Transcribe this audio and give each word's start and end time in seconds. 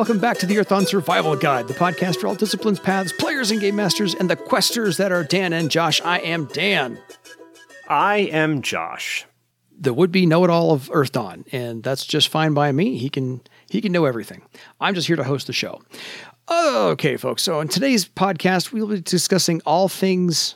welcome 0.00 0.18
back 0.18 0.38
to 0.38 0.46
the 0.46 0.56
Earthdawn 0.56 0.86
Survival 0.86 1.36
Guide, 1.36 1.68
the 1.68 1.74
podcast 1.74 2.16
for 2.18 2.26
all 2.26 2.34
disciplines, 2.34 2.80
paths, 2.80 3.12
players, 3.12 3.50
and 3.50 3.60
game 3.60 3.76
masters, 3.76 4.14
and 4.14 4.30
the 4.30 4.34
questers 4.34 4.96
that 4.96 5.12
are 5.12 5.22
Dan 5.22 5.52
and 5.52 5.70
Josh. 5.70 6.00
I 6.00 6.20
am 6.20 6.46
Dan, 6.46 6.98
I 7.86 8.20
am 8.20 8.62
Josh. 8.62 9.26
the 9.78 9.92
would-be 9.92 10.24
know-it-all 10.24 10.72
of 10.72 10.88
Earthdawn, 10.88 11.44
and 11.52 11.82
that's 11.82 12.06
just 12.06 12.28
fine 12.28 12.54
by 12.54 12.72
me. 12.72 12.96
He 12.96 13.10
can 13.10 13.42
he 13.68 13.82
can 13.82 13.92
know 13.92 14.06
everything. 14.06 14.40
I'm 14.80 14.94
just 14.94 15.06
here 15.06 15.16
to 15.16 15.24
host 15.24 15.46
the 15.46 15.52
show. 15.52 15.82
Okay, 16.50 17.18
folks. 17.18 17.42
So 17.42 17.60
in 17.60 17.68
today's 17.68 18.06
podcast, 18.08 18.72
we'll 18.72 18.86
be 18.86 19.02
discussing 19.02 19.60
all 19.66 19.90
things. 19.90 20.54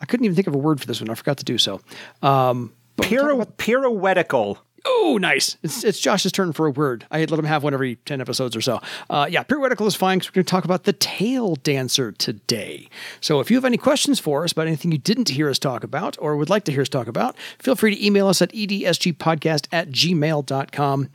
I 0.00 0.06
couldn't 0.06 0.24
even 0.24 0.34
think 0.36 0.46
of 0.48 0.54
a 0.54 0.58
word 0.58 0.80
for 0.80 0.86
this 0.86 1.02
one. 1.02 1.10
I 1.10 1.14
forgot 1.16 1.36
to 1.36 1.44
do 1.44 1.58
so. 1.58 1.82
Um, 2.22 2.72
but 2.96 3.08
Piro- 3.08 3.42
about- 3.42 3.58
pirouettical. 3.58 4.56
Oh, 4.88 5.18
nice. 5.20 5.56
It's, 5.64 5.82
it's 5.82 5.98
Josh's 5.98 6.30
turn 6.30 6.52
for 6.52 6.66
a 6.66 6.70
word. 6.70 7.06
I 7.10 7.18
let 7.24 7.32
him 7.32 7.44
have 7.44 7.64
one 7.64 7.74
every 7.74 7.96
10 7.96 8.20
episodes 8.20 8.54
or 8.54 8.60
so. 8.60 8.80
Uh, 9.10 9.26
yeah, 9.28 9.42
periodical 9.42 9.86
is 9.88 9.96
fine 9.96 10.18
because 10.18 10.30
we're 10.30 10.36
going 10.36 10.44
to 10.44 10.50
talk 10.50 10.64
about 10.64 10.84
the 10.84 10.92
tail 10.92 11.56
dancer 11.56 12.12
today. 12.12 12.88
So 13.20 13.40
if 13.40 13.50
you 13.50 13.56
have 13.56 13.64
any 13.64 13.78
questions 13.78 14.20
for 14.20 14.44
us 14.44 14.52
about 14.52 14.68
anything 14.68 14.92
you 14.92 14.98
didn't 14.98 15.30
hear 15.30 15.50
us 15.50 15.58
talk 15.58 15.82
about 15.82 16.16
or 16.20 16.36
would 16.36 16.50
like 16.50 16.64
to 16.64 16.72
hear 16.72 16.82
us 16.82 16.88
talk 16.88 17.08
about, 17.08 17.36
feel 17.58 17.74
free 17.74 17.96
to 17.96 18.06
email 18.06 18.28
us 18.28 18.40
at 18.40 18.52
edsgpodcast 18.52 19.66
at 19.72 19.90
gmail.com. 19.90 21.10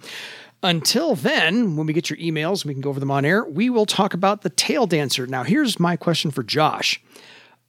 Until 0.63 1.15
then, 1.15 1.76
when 1.76 1.88
we 1.88 1.93
get 1.93 2.09
your 2.09 2.20
emails, 2.20 2.65
we 2.65 2.73
can 2.73 2.81
go 2.81 2.90
over 2.90 2.99
them 2.99 3.09
on 3.09 3.26
air, 3.26 3.43
we 3.45 3.70
will 3.70 3.85
talk 3.85 4.13
about 4.13 4.41
the 4.41 4.49
tail 4.49 4.85
dancer. 4.85 5.26
Now, 5.26 5.43
here's 5.43 5.79
my 5.79 5.95
question 5.95 6.29
for 6.29 6.43
Josh. 6.43 7.01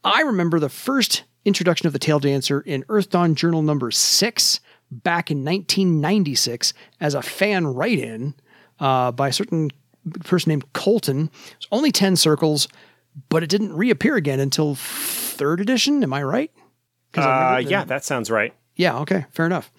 I 0.04 0.20
remember 0.22 0.58
the 0.58 0.68
first 0.68 1.22
introduction 1.44 1.86
of 1.86 1.92
the 1.92 1.98
tail 1.98 2.18
dancer 2.18 2.60
in 2.60 2.84
Earthdawn 2.84 3.34
Journal 3.34 3.62
number 3.62 3.90
six 3.90 4.60
back 4.92 5.30
in 5.30 5.38
1996 5.38 6.74
as 7.00 7.14
a 7.14 7.22
fan 7.22 7.66
write 7.66 7.98
in 7.98 8.34
uh, 8.78 9.10
by 9.12 9.28
a 9.28 9.32
certain 9.32 9.70
person 10.24 10.50
named 10.50 10.72
Colton. 10.72 11.30
It's 11.56 11.66
only 11.72 11.92
10 11.92 12.16
circles, 12.16 12.68
but 13.28 13.42
it 13.42 13.50
didn't 13.50 13.72
reappear 13.74 14.16
again 14.16 14.40
until 14.40 14.74
third 14.74 15.60
edition. 15.60 16.02
Am 16.02 16.12
I 16.12 16.22
right? 16.22 16.50
I 17.14 17.56
Uh, 17.56 17.58
yeah, 17.58 17.84
that 17.84 18.04
sounds 18.04 18.30
right. 18.30 18.54
Yeah, 18.74 18.98
okay, 19.00 19.26
fair 19.30 19.46
enough. 19.46 19.70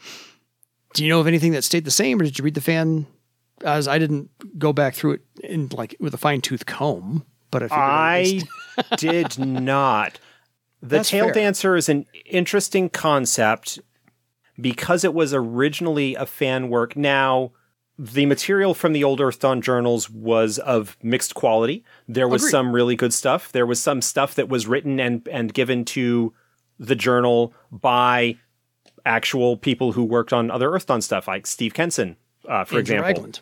Do 0.93 1.03
you 1.03 1.09
know 1.09 1.19
of 1.19 1.27
anything 1.27 1.51
that 1.53 1.63
stayed 1.63 1.85
the 1.85 1.91
same, 1.91 2.21
or 2.21 2.23
did 2.23 2.37
you 2.37 2.45
read 2.45 2.53
the 2.53 2.61
fan? 2.61 3.07
As 3.65 3.87
I 3.87 3.97
didn't 3.97 4.29
go 4.59 4.73
back 4.73 4.93
through 4.93 5.13
it 5.13 5.21
in 5.43 5.69
like 5.69 5.95
with 5.99 6.13
a 6.13 6.17
fine 6.17 6.41
tooth 6.41 6.65
comb, 6.65 7.25
but 7.49 7.63
I 7.71 8.41
I 8.81 8.95
did 8.97 9.37
not. 9.39 10.19
The 10.81 10.97
That's 10.97 11.09
tail 11.11 11.25
fair. 11.27 11.33
dancer 11.33 11.77
is 11.77 11.87
an 11.87 12.05
interesting 12.25 12.89
concept 12.89 13.79
because 14.59 15.03
it 15.03 15.13
was 15.13 15.33
originally 15.33 16.15
a 16.15 16.25
fan 16.25 16.69
work. 16.69 16.95
Now, 16.95 17.51
the 17.97 18.25
material 18.25 18.73
from 18.73 18.93
the 18.93 19.03
old 19.03 19.19
Earthdawn 19.19 19.61
journals 19.61 20.09
was 20.09 20.57
of 20.59 20.97
mixed 21.03 21.35
quality. 21.35 21.83
There 22.07 22.27
was 22.27 22.43
Agreed. 22.43 22.51
some 22.51 22.71
really 22.73 22.95
good 22.95 23.13
stuff. 23.13 23.51
There 23.51 23.65
was 23.65 23.79
some 23.79 24.01
stuff 24.01 24.35
that 24.35 24.49
was 24.49 24.67
written 24.67 24.99
and 24.99 25.27
and 25.31 25.53
given 25.53 25.85
to 25.85 26.33
the 26.79 26.95
journal 26.95 27.53
by 27.71 28.37
actual 29.05 29.57
people 29.57 29.91
who 29.91 30.03
worked 30.03 30.33
on 30.33 30.49
other 30.49 30.69
Earthdawn 30.69 31.03
stuff, 31.03 31.27
like 31.27 31.45
Steve 31.45 31.73
Kenson, 31.73 32.15
uh, 32.47 32.63
for 32.65 32.77
Andrew 32.77 32.79
example 32.79 33.07
Ragland. 33.07 33.39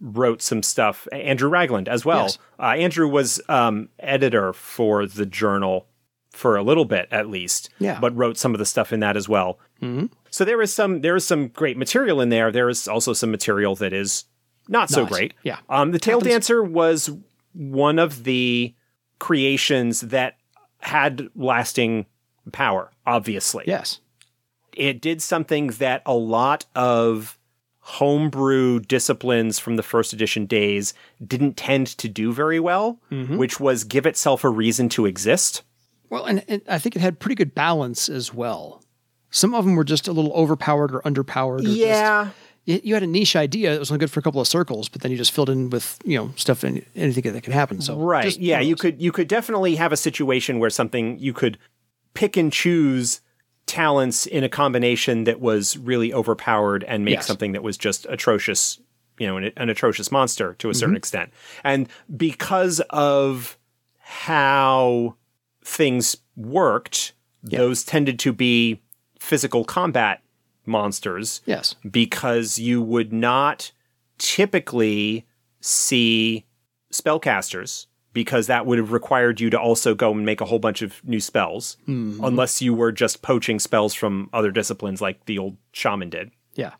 wrote 0.00 0.42
some 0.42 0.62
stuff. 0.62 1.08
Andrew 1.12 1.48
Ragland 1.48 1.88
as 1.88 2.04
well. 2.04 2.24
Yes. 2.24 2.38
Uh, 2.58 2.62
Andrew 2.76 3.08
was 3.08 3.40
um, 3.48 3.88
editor 4.00 4.52
for 4.52 5.06
the 5.06 5.24
journal 5.24 5.86
for 6.30 6.56
a 6.56 6.62
little 6.62 6.84
bit 6.84 7.08
at 7.10 7.28
least. 7.28 7.70
Yeah. 7.78 7.98
But 8.00 8.14
wrote 8.16 8.36
some 8.36 8.54
of 8.54 8.58
the 8.58 8.66
stuff 8.66 8.92
in 8.92 9.00
that 9.00 9.16
as 9.16 9.28
well. 9.28 9.58
Mm-hmm. 9.80 10.06
So 10.34 10.44
there 10.44 10.60
is 10.60 10.72
some 10.72 11.02
there 11.02 11.14
is 11.14 11.24
some 11.24 11.46
great 11.46 11.76
material 11.76 12.20
in 12.20 12.28
there. 12.28 12.50
There 12.50 12.68
is 12.68 12.88
also 12.88 13.12
some 13.12 13.30
material 13.30 13.76
that 13.76 13.92
is 13.92 14.24
not 14.66 14.90
so 14.90 15.06
great. 15.06 15.32
Yeah. 15.44 15.58
Um, 15.68 15.92
the 15.92 16.00
Tail. 16.00 16.18
Dancer 16.18 16.60
was 16.60 17.08
one 17.52 18.00
of 18.00 18.24
the 18.24 18.74
creations 19.20 20.00
that 20.00 20.36
had 20.80 21.28
lasting 21.36 22.06
power. 22.50 22.90
Obviously 23.06 23.62
Yes. 23.68 24.00
it 24.72 25.00
did 25.00 25.22
something 25.22 25.68
that 25.68 26.02
a 26.04 26.14
lot 26.14 26.66
of 26.74 27.38
homebrew 27.78 28.80
disciplines 28.80 29.60
from 29.60 29.76
the 29.76 29.84
first 29.84 30.12
edition 30.12 30.46
days 30.46 30.94
didn't 31.24 31.56
tend 31.56 31.86
to 31.86 32.08
do 32.08 32.32
very 32.32 32.58
well, 32.58 32.98
which 33.10 33.60
was 33.60 33.84
give 33.84 34.04
itself 34.04 34.42
a 34.42 34.48
reason 34.50 34.88
to 34.88 35.06
exist. 35.06 35.62
Well, 36.10 36.24
and, 36.24 36.42
and 36.48 36.60
I 36.68 36.80
think 36.80 36.96
it 36.96 37.02
had 37.02 37.20
pretty 37.20 37.36
good 37.36 37.54
balance 37.54 38.08
as 38.08 38.34
well. 38.34 38.83
Some 39.34 39.52
of 39.54 39.64
them 39.64 39.74
were 39.74 39.84
just 39.84 40.06
a 40.06 40.12
little 40.12 40.32
overpowered 40.32 40.94
or 40.94 41.00
underpowered. 41.02 41.58
Or 41.60 41.62
just- 41.62 42.34
you, 42.66 42.80
you 42.82 42.94
had 42.94 43.02
a 43.02 43.06
niche 43.06 43.34
idea 43.36 43.72
that 43.72 43.78
was 43.80 43.90
only 43.90 43.98
good 43.98 44.10
for 44.10 44.20
a 44.20 44.22
couple 44.22 44.40
of 44.40 44.46
circles, 44.48 44.88
but 44.88 45.02
then 45.02 45.10
you 45.10 45.16
just 45.18 45.32
filled 45.32 45.50
in 45.50 45.70
with 45.70 45.98
you 46.04 46.16
know 46.16 46.32
stuff 46.36 46.62
and 46.64 46.84
anything 46.96 47.32
that 47.32 47.42
could 47.42 47.52
happen. 47.52 47.80
So 47.82 47.98
right. 47.98 48.24
just 48.24 48.38
Yeah, 48.38 48.54
one 48.56 48.62
of 48.62 48.68
you 48.68 48.76
could 48.76 49.02
you 49.02 49.12
could 49.12 49.28
definitely 49.28 49.74
have 49.76 49.92
a 49.92 49.96
situation 49.96 50.58
where 50.60 50.70
something 50.70 51.18
you 51.18 51.32
could 51.32 51.58
pick 52.14 52.36
and 52.36 52.52
choose 52.52 53.20
talents 53.66 54.24
in 54.26 54.44
a 54.44 54.48
combination 54.48 55.24
that 55.24 55.40
was 55.40 55.76
really 55.76 56.12
overpowered 56.14 56.84
and 56.84 57.04
make 57.04 57.14
Yes. 57.14 57.26
something 57.26 57.52
that 57.52 57.62
was 57.62 57.76
just 57.76 58.06
atrocious, 58.08 58.78
you 59.18 59.26
know, 59.26 59.36
an, 59.36 59.50
an 59.56 59.68
atrocious 59.68 60.12
monster 60.12 60.54
to 60.60 60.68
a 60.68 60.70
Mm-hmm. 60.70 60.78
certain 60.78 60.96
extent. 60.96 61.32
And 61.64 61.88
because 62.16 62.80
of 62.90 63.58
how 63.98 65.16
things 65.62 66.16
worked, 66.36 67.12
those 67.42 67.84
tended 67.84 68.18
to 68.20 68.32
be 68.32 68.80
physical 69.24 69.64
combat 69.64 70.20
monsters 70.66 71.40
Yes. 71.46 71.74
because 71.90 72.58
you 72.58 72.82
would 72.82 73.12
not 73.12 73.72
typically 74.18 75.26
see 75.60 76.44
spellcasters 76.92 77.86
because 78.12 78.46
that 78.46 78.64
would 78.64 78.78
have 78.78 78.92
required 78.92 79.40
you 79.40 79.50
to 79.50 79.58
also 79.58 79.94
go 79.94 80.12
and 80.12 80.24
make 80.24 80.40
a 80.40 80.44
whole 80.44 80.60
bunch 80.60 80.82
of 80.82 81.02
new 81.04 81.20
spells 81.20 81.76
mm-hmm. 81.88 82.22
unless 82.22 82.62
you 82.62 82.72
were 82.72 82.92
just 82.92 83.22
poaching 83.22 83.58
spells 83.58 83.92
from 83.92 84.28
other 84.32 84.50
disciplines 84.50 85.00
like 85.00 85.24
the 85.24 85.38
old 85.38 85.56
shaman 85.72 86.10
did. 86.10 86.30
Yeah. 86.54 86.74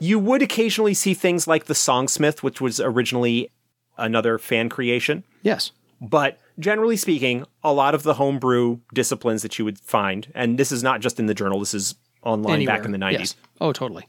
You 0.00 0.18
would 0.18 0.42
occasionally 0.42 0.94
see 0.94 1.14
things 1.14 1.46
like 1.46 1.66
the 1.66 1.74
Songsmith, 1.74 2.42
which 2.42 2.60
was 2.60 2.80
originally 2.80 3.50
another 3.96 4.38
fan 4.38 4.68
creation. 4.68 5.22
Yes. 5.42 5.70
But 6.00 6.38
generally 6.58 6.96
speaking, 6.96 7.44
a 7.62 7.72
lot 7.72 7.94
of 7.94 8.02
the 8.02 8.14
homebrew 8.14 8.78
disciplines 8.94 9.42
that 9.42 9.58
you 9.58 9.64
would 9.64 9.78
find, 9.78 10.30
and 10.34 10.58
this 10.58 10.70
is 10.72 10.82
not 10.82 11.00
just 11.00 11.18
in 11.18 11.26
the 11.26 11.34
journal, 11.34 11.58
this 11.60 11.74
is 11.74 11.94
online 12.22 12.64
back 12.66 12.84
in 12.84 12.92
the 12.92 12.98
90s, 12.98 13.12
Yes. 13.18 13.36
Oh, 13.60 13.72
totally. 13.72 14.06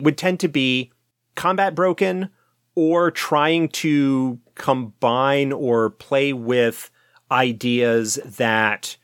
would 0.00 0.18
tend 0.18 0.40
to 0.40 0.48
be 0.48 0.90
combat 1.34 1.74
broken 1.74 2.28
or 2.74 3.10
trying 3.10 3.68
to 3.68 4.38
combine 4.54 5.52
or 5.52 5.90
play 5.90 6.32
with 6.32 6.90
ideas 7.30 8.18
that 8.24 8.96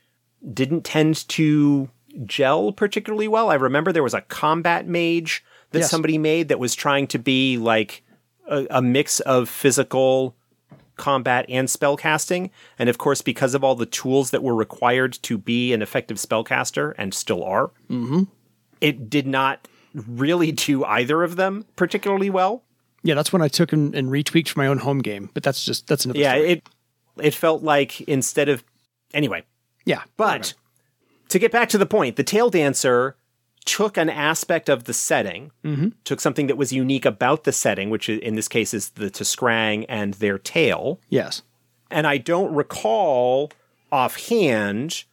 didn't 0.53 0.83
tend 0.83 1.27
to 1.29 1.89
gel 2.25 2.71
particularly 2.71 3.27
well. 3.27 3.49
I 3.49 3.55
remember 3.55 3.91
there 3.91 4.03
was 4.03 4.13
a 4.13 4.21
combat 4.21 4.87
mage 4.87 5.43
that 5.71 5.79
Yes. 5.79 5.91
somebody 5.91 6.17
made 6.17 6.47
that 6.47 6.59
was 6.59 6.73
trying 6.75 7.07
to 7.07 7.19
be 7.19 7.57
like 7.57 8.03
a, 8.47 8.65
a 8.71 8.81
mix 8.81 9.19
of 9.21 9.49
physical 9.49 10.35
combat 10.99 11.45
and 11.49 11.69
spell 11.69 11.97
casting. 11.97 12.51
And 12.77 12.89
of 12.89 12.99
course, 12.99 13.21
because 13.21 13.55
of 13.55 13.63
all 13.63 13.75
the 13.75 13.87
tools 13.87 14.29
that 14.29 14.43
were 14.43 14.53
required 14.53 15.13
to 15.23 15.37
be 15.37 15.73
an 15.73 15.81
effective 15.81 16.17
spellcaster 16.17 16.93
and 16.97 17.13
still 17.13 17.43
are, 17.43 17.71
mm-hmm. 17.89 18.23
it 18.81 19.09
did 19.09 19.25
not 19.25 19.67
really 19.93 20.51
do 20.51 20.83
either 20.85 21.23
of 21.23 21.35
them 21.35 21.65
particularly 21.75 22.29
well. 22.29 22.63
Yeah, 23.01 23.15
that's 23.15 23.33
when 23.33 23.41
I 23.41 23.47
took 23.47 23.73
and, 23.73 23.95
and 23.95 24.09
retweaked 24.09 24.49
for 24.49 24.59
my 24.59 24.67
own 24.67 24.77
home 24.77 24.99
game. 24.99 25.29
But 25.33 25.43
that's 25.43 25.63
just 25.63 25.87
that's 25.87 26.05
another. 26.05 26.19
Yeah, 26.19 26.33
story. 26.33 26.49
it 26.51 26.69
it 27.21 27.33
felt 27.33 27.63
like 27.63 28.01
instead 28.01 28.49
of 28.49 28.63
anyway, 29.13 29.43
yeah. 29.85 30.03
but 30.17 30.53
to 31.29 31.39
get 31.39 31.51
back 31.51 31.69
to 31.69 31.77
the 31.77 31.85
point, 31.85 32.15
the 32.15 32.23
tail 32.23 32.49
dancer 32.49 33.15
took 33.65 33.97
an 33.97 34.09
aspect 34.09 34.69
of 34.69 34.85
the 34.85 34.93
setting, 34.93 35.51
mm-hmm. 35.63 35.89
took 36.03 36.19
something 36.19 36.47
that 36.47 36.57
was 36.57 36.73
unique 36.73 37.05
about 37.05 37.43
the 37.43 37.51
setting, 37.51 37.89
which 37.89 38.09
in 38.09 38.35
this 38.35 38.47
case 38.47 38.73
is 38.73 38.89
the 38.91 39.09
t'skrang 39.11 39.85
and 39.87 40.15
their 40.15 40.37
tail. 40.37 40.99
yes. 41.09 41.41
and 41.91 42.05
I 42.07 42.17
don't 42.17 42.53
recall 42.53 43.51
offhand. 43.91 45.03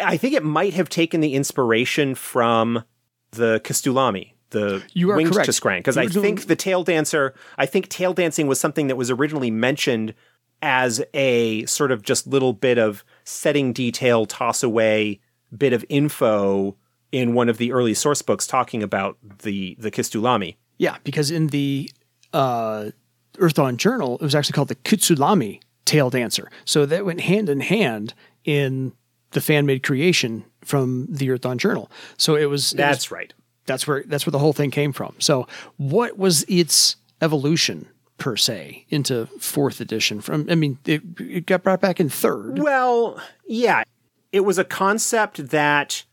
I 0.00 0.16
think 0.16 0.34
it 0.34 0.44
might 0.44 0.74
have 0.74 0.88
taken 0.88 1.20
the 1.20 1.34
inspiration 1.34 2.14
from 2.14 2.84
the 3.32 3.60
K'stulaami, 3.64 4.32
the 4.50 4.82
You 4.94 5.10
are 5.10 5.16
winged 5.16 5.32
correct. 5.32 5.48
t'skrang, 5.50 5.78
because 5.78 5.96
I 5.96 6.04
original- 6.04 6.22
think 6.22 6.46
the 6.46 6.56
tail 6.56 6.84
dancer. 6.84 7.34
I 7.58 7.66
think 7.66 7.88
tail 7.88 8.12
dancing 8.14 8.46
was 8.46 8.60
something 8.60 8.86
that 8.88 8.96
was 8.96 9.10
originally 9.10 9.50
mentioned 9.50 10.14
as 10.60 11.02
a 11.12 11.66
sort 11.66 11.90
of 11.90 12.02
just 12.02 12.26
little 12.26 12.52
bit 12.52 12.78
of 12.78 13.04
setting 13.24 13.72
detail, 13.72 14.26
toss 14.26 14.62
away 14.62 15.20
bit 15.56 15.72
of 15.72 15.84
info 15.88 16.76
in 17.12 17.34
one 17.34 17.48
of 17.48 17.58
the 17.58 17.72
early 17.72 17.94
source 17.94 18.22
books 18.22 18.46
talking 18.46 18.82
about 18.82 19.16
the 19.42 19.76
the 19.78 19.90
K'stulaami. 19.90 20.56
Yeah, 20.78 20.96
because 21.04 21.30
in 21.30 21.48
the 21.48 21.90
uh, 22.32 22.90
Earthdawn 23.38 23.76
Journal, 23.76 24.16
it 24.16 24.22
was 24.22 24.34
actually 24.34 24.54
called 24.54 24.68
the 24.68 24.74
K'stulaami 24.76 25.60
Tail 25.84 26.10
Dancer. 26.10 26.50
So 26.64 26.86
that 26.86 27.04
went 27.04 27.20
hand 27.20 27.48
in 27.48 27.60
hand 27.60 28.14
in 28.44 28.92
the 29.30 29.40
fan 29.40 29.66
made 29.66 29.82
creation 29.82 30.44
from 30.64 31.06
the 31.10 31.28
Earthdawn 31.28 31.58
Journal. 31.58 31.90
So 32.16 32.34
it 32.34 32.46
was 32.46 32.72
it 32.72 32.76
was- 32.78 32.86
That's 32.86 33.10
right. 33.10 33.32
that's 33.66 33.86
where 33.86 34.02
that's 34.06 34.26
where 34.26 34.32
the 34.32 34.38
whole 34.38 34.52
thing 34.52 34.70
came 34.70 34.92
from. 34.92 35.14
So 35.18 35.46
what 35.76 36.18
was 36.18 36.44
its 36.48 36.96
evolution 37.20 37.86
per 38.18 38.36
se 38.36 38.84
into 38.88 39.26
fourth 39.40 39.80
edition. 39.80 40.20
From 40.20 40.46
I 40.50 40.54
mean, 40.54 40.78
it, 40.84 41.02
it 41.18 41.46
got 41.46 41.62
brought 41.64 41.80
back 41.80 41.98
in 41.98 42.08
third. 42.08 42.58
Well, 42.60 43.20
yeah, 43.48 43.82
it 44.30 44.40
was 44.40 44.58
a 44.58 44.64
concept 44.64 45.48
that 45.48 46.04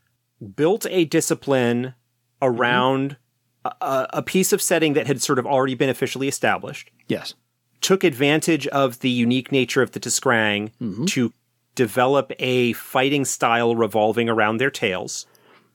built 0.56 0.86
a 0.88 1.04
discipline 1.04 1.94
mm-hmm. 2.42 2.60
around 2.60 3.16
a, 3.64 4.06
a 4.14 4.22
piece 4.22 4.52
of 4.52 4.62
setting 4.62 4.94
that 4.94 5.06
had 5.06 5.20
sort 5.20 5.38
of 5.38 5.46
already 5.46 5.74
been 5.74 5.90
officially 5.90 6.28
established. 6.28 6.90
Yes. 7.08 7.34
Took 7.80 8.04
advantage 8.04 8.66
of 8.68 9.00
the 9.00 9.10
unique 9.10 9.52
nature 9.52 9.82
of 9.82 9.92
the 9.92 10.00
t'skrang 10.00 10.70
mm-hmm. 10.80 11.04
to 11.06 11.32
develop 11.74 12.32
a 12.38 12.72
fighting 12.74 13.24
style 13.24 13.76
revolving 13.76 14.28
around 14.28 14.58
their 14.58 14.70
tails. 14.70 15.26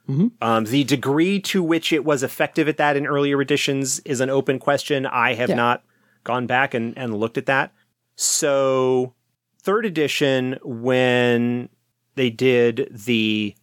Mm-hmm. 0.09 0.27
Um, 0.41 0.65
the 0.65 0.83
degree 0.83 1.39
to 1.41 1.63
which 1.63 1.91
it 1.91 2.05
was 2.05 2.21
effective 2.21 2.67
at 2.67 2.77
that 2.77 2.95
in 2.95 3.07
earlier 3.07 3.41
editions 3.41 3.99
is 3.99 4.21
an 4.21 4.29
open 4.29 4.59
question. 4.59 5.05
I 5.05 5.33
have 5.33 5.49
Yeah. 5.49 5.55
not 5.55 5.83
gone 6.23 6.45
back 6.45 6.73
and, 6.73 6.95
and 6.97 7.17
looked 7.17 7.37
at 7.37 7.47
that. 7.47 7.71
So, 8.15 9.13
third 9.61 9.85
edition, 9.85 10.59
when 10.63 11.69
they 12.15 12.29
did 12.29 12.87
the 12.91 13.55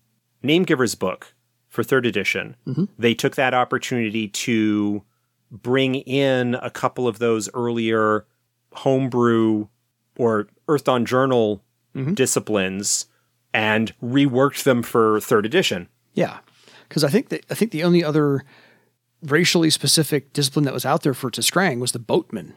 Name 0.43 0.65
Givers 0.65 0.95
book 0.95 1.35
for 1.69 1.83
third 1.83 2.07
edition, 2.07 2.57
mm-hmm. 2.67 2.85
they 2.99 3.15
took 3.15 3.37
that 3.37 3.55
opportunity 3.55 4.29
to 4.29 5.03
bring 5.51 5.97
in 5.97 6.55
a 6.57 6.71
couple 6.71 7.07
of 7.07 7.19
those 7.19 7.49
earlier 7.55 8.27
homebrew 8.73 9.69
or 10.17 10.49
Earthdawn 10.69 11.05
Journal 11.05 11.63
mm-hmm. 11.95 12.15
disciplines 12.15 13.07
and 13.55 13.93
reworked 14.03 14.65
them 14.65 14.83
for 14.83 15.21
third 15.21 15.47
edition. 15.47 15.89
Yeah, 16.15 16.39
because 16.89 17.05
I 17.05 17.09
think 17.09 17.29
that 17.31 17.45
I 17.51 17.55
think 17.55 17.71
the 17.71 17.85
only 17.85 18.03
other 18.05 18.45
racially 19.23 19.71
specific 19.71 20.33
discipline 20.33 20.65
that 20.65 20.75
was 20.75 20.85
out 20.85 21.03
there 21.03 21.15
for 21.15 21.31
t'skrang 21.31 21.81
was 21.81 21.93
the 21.93 21.99
boatman. 21.99 22.55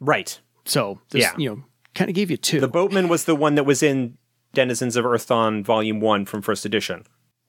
Right. 0.00 0.40
So 0.64 1.00
this, 1.10 1.22
Yeah. 1.22 1.32
you 1.36 1.48
know, 1.48 1.64
kind 1.94 2.10
of 2.10 2.14
gave 2.14 2.30
you 2.30 2.36
two. 2.36 2.60
The 2.60 2.68
boatman 2.68 3.08
was 3.08 3.24
the 3.24 3.36
one 3.36 3.54
that 3.54 3.64
was 3.64 3.82
in 3.82 4.18
Denizens 4.52 4.96
of 4.96 5.04
Earthdawn 5.04 5.62
Volume 5.64 6.00
1 6.00 6.24
from 6.24 6.42
first 6.42 6.64
edition. 6.64 7.04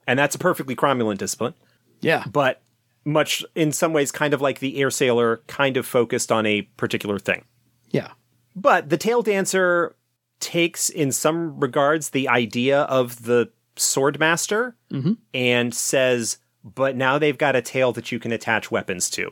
And 0.09 0.17
that's 0.17 0.33
a 0.35 0.39
perfectly 0.39 0.75
cromulent 0.75 1.19
discipline, 1.19 1.53
yeah, 2.01 2.23
but 2.31 2.61
much 3.05 3.45
in 3.55 3.71
some 3.71 3.93
ways 3.93 4.11
kind 4.11 4.33
of 4.33 4.41
like 4.41 4.59
the 4.59 4.81
air 4.81 4.89
sailor, 4.89 5.41
kind 5.47 5.77
of 5.77 5.85
focused 5.85 6.31
on 6.31 6.45
a 6.45 6.63
particular 6.77 7.19
thing. 7.19 7.45
yeah, 7.91 8.11
But 8.55 8.89
the 8.89 8.97
tail 8.97 9.21
dancer 9.21 9.95
takes, 10.39 10.89
in 10.89 11.11
some 11.11 11.59
regards, 11.59 12.09
the 12.09 12.27
idea 12.27 12.81
of 12.83 13.23
the 13.23 13.49
sword 13.75 14.19
master 14.19 14.75
mm-hmm. 14.91 15.13
and 15.33 15.73
says, 15.75 16.37
but 16.63 16.95
now 16.95 17.17
they've 17.19 17.37
got 17.37 17.55
a 17.55 17.61
tail 17.61 17.91
that 17.93 18.11
you 18.11 18.19
can 18.19 18.31
attach 18.31 18.71
weapons 18.71 19.09
to. 19.11 19.31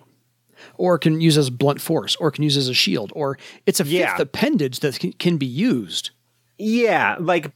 or 0.78 0.98
can 0.98 1.22
use 1.22 1.38
as 1.38 1.50
blunt 1.50 1.82
force, 1.82 2.16
or 2.18 2.32
can 2.32 2.44
use 2.44 2.58
as 2.58 2.68
a 2.70 2.74
shield, 2.74 3.12
or 3.16 3.38
it's 3.66 3.80
a 3.80 3.84
fifth 3.84 3.94
Yeah. 3.94 4.16
appendage 4.20 4.80
that 4.82 5.00
can 5.20 5.38
be 5.38 5.46
used. 5.46 6.12
Yeah, 6.58 7.16
like 7.20 7.52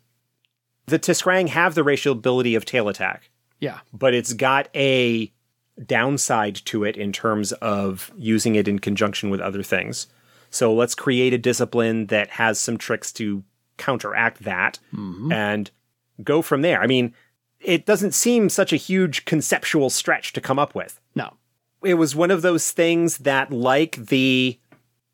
the 0.86 1.00
t'skrang 1.00 1.50
have 1.50 1.76
the 1.76 1.84
racial 1.84 2.14
ability 2.14 2.56
of 2.56 2.66
tail 2.66 2.90
attack, 2.90 3.30
Yeah, 3.60 3.80
but 3.94 4.14
it's 4.14 4.34
got 4.34 4.70
a 4.76 5.32
downside 5.86 6.56
to 6.66 6.84
it 6.84 6.98
in 6.98 7.12
terms 7.12 7.52
of 7.54 8.12
using 8.18 8.56
it 8.56 8.68
in 8.68 8.80
conjunction 8.80 9.30
with 9.30 9.40
other 9.40 9.64
things. 9.64 10.08
So 10.50 10.74
let's 10.74 10.96
create 10.96 11.34
a 11.34 11.38
discipline 11.38 12.08
that 12.08 12.32
has 12.32 12.60
some 12.60 12.78
tricks 12.78 13.12
to 13.14 13.44
counteract 13.78 14.44
that 14.44 14.80
mm-hmm. 14.94 15.32
and 15.32 15.72
go 16.24 16.42
from 16.42 16.62
there. 16.62 16.82
I 16.82 16.88
mean, 16.88 17.14
it 17.60 17.86
doesn't 17.86 18.14
seem 18.14 18.50
such 18.50 18.74
a 18.74 18.78
huge 18.78 19.26
conceptual 19.26 19.90
stretch 19.90 20.34
to 20.34 20.42
come 20.42 20.60
up 20.60 20.76
with. 20.76 21.00
no, 21.16 21.34
It 21.84 21.96
was 21.96 22.16
one 22.16 22.32
of 22.32 22.42
those 22.42 22.72
things 22.72 23.20
that, 23.20 23.52
like 23.52 23.96
the 23.96 24.60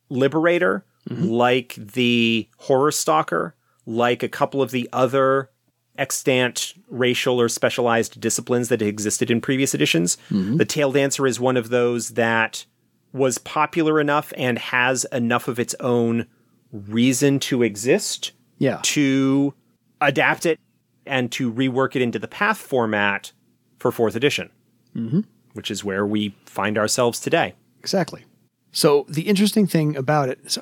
Liberator, 0.10 0.86
mm-hmm. 1.10 1.26
like 1.26 1.76
the 1.76 2.50
Horror 2.58 2.92
Stalker, 2.92 3.56
like 3.86 4.24
a 4.24 4.30
couple 4.30 4.62
of 4.62 4.72
the 4.72 4.90
other 4.92 5.50
extant 5.98 6.74
racial 6.90 7.40
or 7.40 7.50
specialized 7.50 8.20
disciplines 8.20 8.70
that 8.70 8.82
existed 8.82 9.32
in 9.32 9.42
previous 9.42 9.74
editions, 9.74 10.18
the 10.30 10.66
Tail 10.66 10.92
Dancer 10.92 11.26
is 11.28 11.40
one 11.40 11.58
of 11.58 11.70
those 11.70 12.10
that 12.10 12.66
was 13.14 13.38
popular 13.38 14.00
enough 14.00 14.34
and 14.38 14.60
has 14.60 15.06
enough 15.12 15.48
of 15.48 15.60
its 15.60 15.76
own 15.80 16.28
reason 16.72 17.40
to 17.40 17.64
exist 17.64 18.34
yeah, 18.60 18.80
to 18.84 19.54
adapt 20.02 20.46
it 20.46 20.60
and 21.06 21.32
to 21.32 21.52
rework 21.52 21.96
it 21.96 22.02
into 22.02 22.20
the 22.20 22.28
path 22.28 22.58
format 22.58 23.32
for 23.80 23.92
fourth 23.92 24.16
edition, 24.16 24.50
mm-hmm. 24.96 25.22
which 25.54 25.72
is 25.72 25.84
where 25.84 26.06
we 26.06 26.36
find 26.46 26.78
ourselves 26.78 27.20
today. 27.20 27.54
exactly. 27.80 28.26
So 28.72 29.06
the 29.10 29.24
interesting 29.24 29.66
thing 29.66 29.96
about 29.96 30.30
it, 30.30 30.52
so 30.52 30.62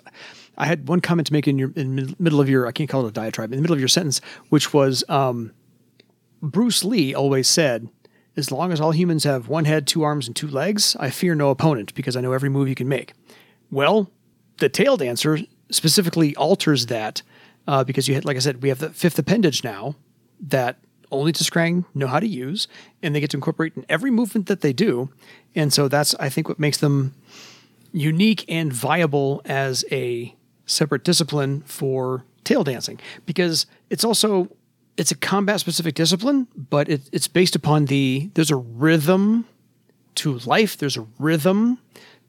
I 0.57 0.65
had 0.65 0.87
one 0.87 1.01
comment 1.01 1.27
to 1.27 1.33
make 1.33 1.47
in 1.47 1.57
your 1.57 1.71
in 1.75 2.15
middle 2.19 2.39
of 2.41 2.49
your 2.49 2.67
I 2.67 2.71
can't 2.71 2.89
call 2.89 3.05
it 3.05 3.09
a 3.09 3.11
diatribe 3.11 3.51
in 3.51 3.57
the 3.57 3.61
middle 3.61 3.73
of 3.73 3.79
your 3.79 3.87
sentence, 3.87 4.21
which 4.49 4.73
was 4.73 5.03
um, 5.09 5.51
Bruce 6.41 6.83
Lee 6.83 7.13
always 7.13 7.47
said, 7.47 7.89
"As 8.35 8.51
long 8.51 8.71
as 8.71 8.79
all 8.79 8.91
humans 8.91 9.23
have 9.23 9.47
one 9.47 9.65
head, 9.65 9.87
two 9.87 10.03
arms, 10.03 10.27
and 10.27 10.35
two 10.35 10.47
legs, 10.47 10.95
I 10.99 11.09
fear 11.09 11.35
no 11.35 11.49
opponent 11.49 11.93
because 11.93 12.15
I 12.15 12.21
know 12.21 12.33
every 12.33 12.49
move 12.49 12.69
you 12.69 12.75
can 12.75 12.87
make." 12.87 13.13
Well, 13.71 14.09
the 14.57 14.69
tail 14.69 14.97
dancer 14.97 15.39
specifically 15.71 16.35
alters 16.35 16.85
that 16.85 17.21
uh, 17.67 17.83
because 17.83 18.07
you 18.07 18.15
had, 18.15 18.25
like 18.25 18.37
I 18.37 18.39
said, 18.39 18.61
we 18.61 18.69
have 18.69 18.79
the 18.79 18.89
fifth 18.89 19.17
appendage 19.19 19.63
now 19.63 19.95
that 20.39 20.77
only 21.11 21.31
t'skrang 21.31 21.85
know 21.93 22.07
how 22.07 22.19
to 22.19 22.27
use, 22.27 22.67
and 23.01 23.15
they 23.15 23.19
get 23.19 23.31
to 23.31 23.37
incorporate 23.37 23.73
in 23.75 23.85
every 23.89 24.11
movement 24.11 24.47
that 24.47 24.61
they 24.61 24.73
do, 24.73 25.09
and 25.55 25.71
so 25.73 25.87
that's 25.87 26.15
I 26.15 26.29
think 26.29 26.47
what 26.47 26.59
makes 26.59 26.77
them 26.77 27.13
unique 27.91 28.43
and 28.49 28.73
viable 28.73 29.41
as 29.45 29.85
a 29.89 30.34
separate 30.65 31.03
discipline 31.03 31.62
for 31.62 32.23
tail 32.44 32.63
dancing 32.63 33.00
because 33.25 33.65
it's 33.89 34.03
also 34.03 34.50
it's 34.97 35.12
a 35.12 35.15
combat 35.15 35.59
specific 35.59 35.95
discipline 35.95 36.47
but 36.56 36.88
it, 36.89 37.01
it's 37.12 37.27
based 37.27 37.56
upon 37.56 37.85
the 37.85 38.29
there's 38.33 38.51
a 38.51 38.56
rhythm 38.56 39.45
to 40.15 40.39
life. 40.39 40.77
There's 40.77 40.97
a 40.97 41.06
rhythm 41.19 41.79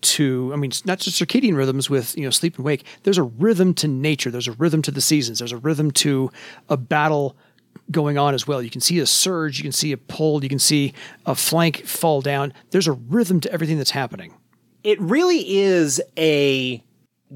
to 0.02 0.50
i 0.52 0.56
mean 0.56 0.70
it's 0.70 0.84
not 0.84 0.98
just 0.98 1.20
circadian 1.20 1.56
rhythms 1.56 1.88
with 1.88 2.16
you 2.18 2.24
know 2.24 2.30
sleep 2.30 2.56
and 2.56 2.64
wake. 2.64 2.84
There's 3.02 3.18
a 3.18 3.22
rhythm 3.22 3.72
to 3.74 3.88
nature. 3.88 4.30
There's 4.30 4.48
a 4.48 4.52
rhythm 4.52 4.82
to 4.82 4.90
the 4.90 5.00
seasons. 5.00 5.38
There's 5.38 5.52
a 5.52 5.56
rhythm 5.56 5.90
to 5.92 6.30
a 6.68 6.76
battle 6.76 7.36
going 7.90 8.18
on 8.18 8.34
as 8.34 8.46
well. 8.46 8.62
You 8.62 8.70
can 8.70 8.80
see 8.80 8.98
a 8.98 9.06
surge. 9.06 9.58
You 9.58 9.62
can 9.62 9.72
see 9.72 9.92
a 9.92 9.96
pull 9.96 10.42
you 10.42 10.50
can 10.50 10.58
see 10.58 10.92
a 11.24 11.34
flank 11.34 11.86
fall 11.86 12.20
down. 12.20 12.52
There's 12.70 12.86
a 12.86 12.92
rhythm 12.92 13.40
to 13.40 13.52
everything 13.52 13.78
that's 13.78 13.90
happening. 13.90 14.34
It 14.84 15.00
really 15.00 15.56
is 15.56 16.00
a 16.18 16.84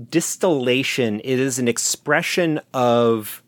distillation, 0.08 1.20
it 1.20 1.38
is 1.38 1.58
an 1.58 1.68
expression 1.68 2.60
of 2.72 3.42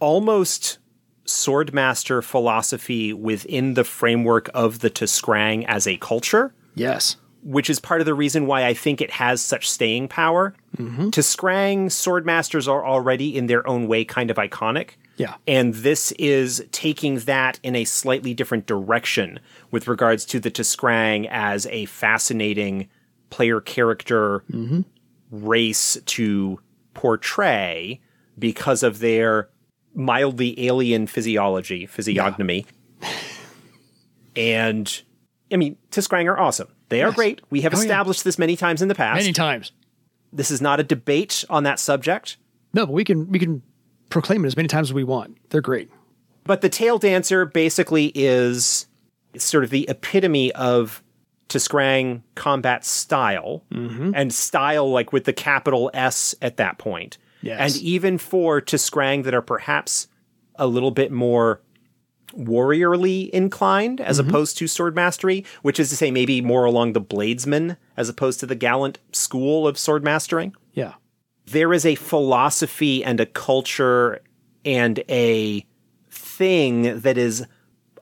almost 0.00 0.78
swordmaster 1.24 2.22
philosophy 2.22 3.12
within 3.12 3.74
the 3.74 3.84
framework 3.84 4.50
of 4.54 4.80
the 4.80 4.90
t'skrang 4.90 5.64
as 5.66 5.86
a 5.86 5.96
culture. 5.98 6.54
yes 6.74 7.16
which 7.42 7.68
is 7.68 7.80
part 7.80 8.00
of 8.00 8.06
the 8.06 8.14
reason 8.14 8.46
why 8.46 8.64
I 8.64 8.74
think 8.74 9.00
it 9.00 9.10
has 9.10 9.40
such 9.40 9.68
staying 9.68 10.08
power. 10.08 10.54
Mm-hmm. 10.76 11.08
T'skrang, 11.08 11.86
swordmasters 11.86 12.68
are 12.68 12.86
already 12.86 13.36
in 13.36 13.46
their 13.46 13.66
own 13.66 13.88
way 13.88 14.04
kind 14.04 14.30
of 14.30 14.36
iconic. 14.36 14.90
Yeah. 15.16 15.34
And 15.46 15.74
this 15.74 16.12
is 16.12 16.64
taking 16.72 17.18
that 17.20 17.58
in 17.62 17.76
a 17.76 17.84
slightly 17.84 18.32
different 18.32 18.66
direction 18.66 19.40
with 19.70 19.88
regards 19.88 20.24
to 20.26 20.40
the 20.40 20.50
t'skrang 20.50 21.28
as 21.30 21.66
a 21.66 21.86
fascinating 21.86 22.88
player 23.30 23.60
character 23.60 24.44
mm-hmm. 24.50 24.82
Race 25.32 25.98
to 26.06 26.60
portray 26.94 28.00
because 28.38 28.82
of 28.84 29.00
their 29.00 29.48
mildly 29.94 30.66
alien 30.68 31.06
physiology, 31.08 31.86
physiognomy. 31.86 32.66
And 34.36 35.02
I 35.52 35.56
mean, 35.56 35.76
t'skrang 35.90 36.26
are 36.26 36.38
awesome. 36.38 36.68
They 36.88 37.02
are 37.02 37.08
Yes. 37.08 37.16
great. 37.16 37.40
We 37.50 37.62
have 37.62 37.74
Oh, 37.74 37.76
yeah. 37.78 37.82
established 37.82 38.24
this 38.24 38.38
many 38.38 38.56
times 38.56 38.80
in 38.82 38.88
the 38.88 38.94
past. 38.94 39.16
many 39.20 39.32
times 39.32 39.72
This 40.32 40.50
is 40.50 40.62
not 40.62 40.80
a 40.80 40.82
debate 40.82 41.44
on 41.50 41.64
that 41.64 41.78
subject. 41.78 42.36
no 42.72 42.86
but 42.86 42.92
we 42.92 43.04
can 43.04 43.28
we 43.30 43.38
can 43.38 43.62
proclaim 44.08 44.44
it 44.44 44.46
as 44.46 44.56
many 44.56 44.68
times 44.68 44.88
as 44.88 44.94
we 44.94 45.04
want 45.04 45.36
they're 45.50 45.60
great 45.60 45.90
But 46.44 46.60
the 46.62 46.68
tail 46.70 46.98
dancer 46.98 47.44
basically 47.44 48.12
is 48.14 48.86
sort 49.36 49.62
of 49.64 49.70
the 49.70 49.86
epitome 49.88 50.52
of 50.52 51.02
t'skrang 51.52 52.22
combat 52.34 52.84
style, 52.84 53.64
mm-hmm. 53.72 54.12
and 54.14 54.32
style 54.32 54.90
like 54.90 55.12
with 55.12 55.24
the 55.24 55.32
capital 55.32 55.90
S 55.94 56.34
at 56.42 56.56
that 56.56 56.78
point. 56.78 57.18
Yes. 57.42 57.74
And 57.74 57.82
even 57.82 58.18
for 58.18 58.60
t'skrang 58.60 59.24
that 59.24 59.34
are 59.34 59.42
perhaps 59.42 60.08
a 60.56 60.66
little 60.66 60.90
bit 60.90 61.10
more 61.10 61.60
warriorly 62.32 63.28
inclined 63.30 64.00
as 64.00 64.18
mm-hmm. 64.18 64.30
opposed 64.30 64.56
to 64.58 64.66
sword 64.66 64.94
mastery, 64.94 65.44
which 65.62 65.78
is 65.78 65.90
to 65.90 65.96
say 65.96 66.10
maybe 66.10 66.40
more 66.40 66.64
along 66.64 66.92
the 66.92 67.00
bladesman 67.00 67.76
as 67.96 68.08
opposed 68.08 68.40
to 68.40 68.46
the 68.46 68.54
gallant 68.54 68.98
school 69.12 69.66
of 69.66 69.76
sword 69.76 70.02
mastering. 70.02 70.54
yeah 70.72 70.94
there 71.46 71.72
is 71.72 71.84
a 71.84 71.94
philosophy 71.96 73.04
and 73.04 73.20
a 73.20 73.26
culture 73.26 74.20
and 74.64 75.02
a 75.08 75.66
thing 76.10 77.00
that 77.00 77.18
is 77.18 77.46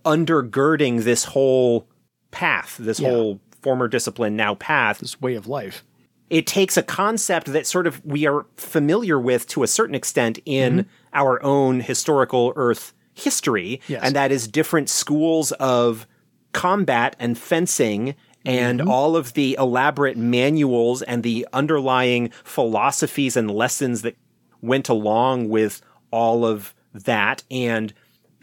undergirding 0.04 1.04
this 1.04 1.24
whole 1.24 1.86
path, 2.30 2.76
this 2.78 3.00
Yeah. 3.00 3.10
whole 3.10 3.40
former 3.62 3.88
discipline 3.88 4.36
now 4.36 4.54
path. 4.54 4.98
this 5.00 5.20
way 5.20 5.34
of 5.34 5.46
life 5.46 5.84
it 6.30 6.46
takes 6.46 6.76
a 6.76 6.82
concept 6.84 7.52
that 7.52 7.66
sort 7.66 7.88
of 7.88 8.00
we 8.06 8.24
are 8.24 8.46
familiar 8.56 9.18
with 9.18 9.48
to 9.48 9.64
a 9.64 9.66
certain 9.66 9.96
extent 9.96 10.38
in 10.46 10.72
Mm-hmm. 10.78 10.88
our 11.12 11.42
own 11.42 11.80
historical 11.80 12.52
Earth 12.54 12.92
history, 13.14 13.80
Yes. 13.88 14.00
and 14.04 14.14
that 14.14 14.30
is 14.30 14.46
different 14.46 14.88
schools 14.88 15.50
of 15.52 16.06
combat 16.52 17.16
and 17.18 17.36
fencing 17.36 18.14
and 18.44 18.78
Mm-hmm. 18.80 18.88
all 18.88 19.16
of 19.16 19.32
the 19.34 19.56
elaborate 19.58 20.16
manuals 20.16 21.02
and 21.02 21.22
the 21.24 21.46
underlying 21.52 22.30
philosophies 22.44 23.36
and 23.36 23.50
lessons 23.50 24.02
that 24.02 24.16
went 24.62 24.88
along 24.88 25.48
with 25.48 25.82
all 26.12 26.44
of 26.46 26.74
that 26.94 27.42
and 27.50 27.92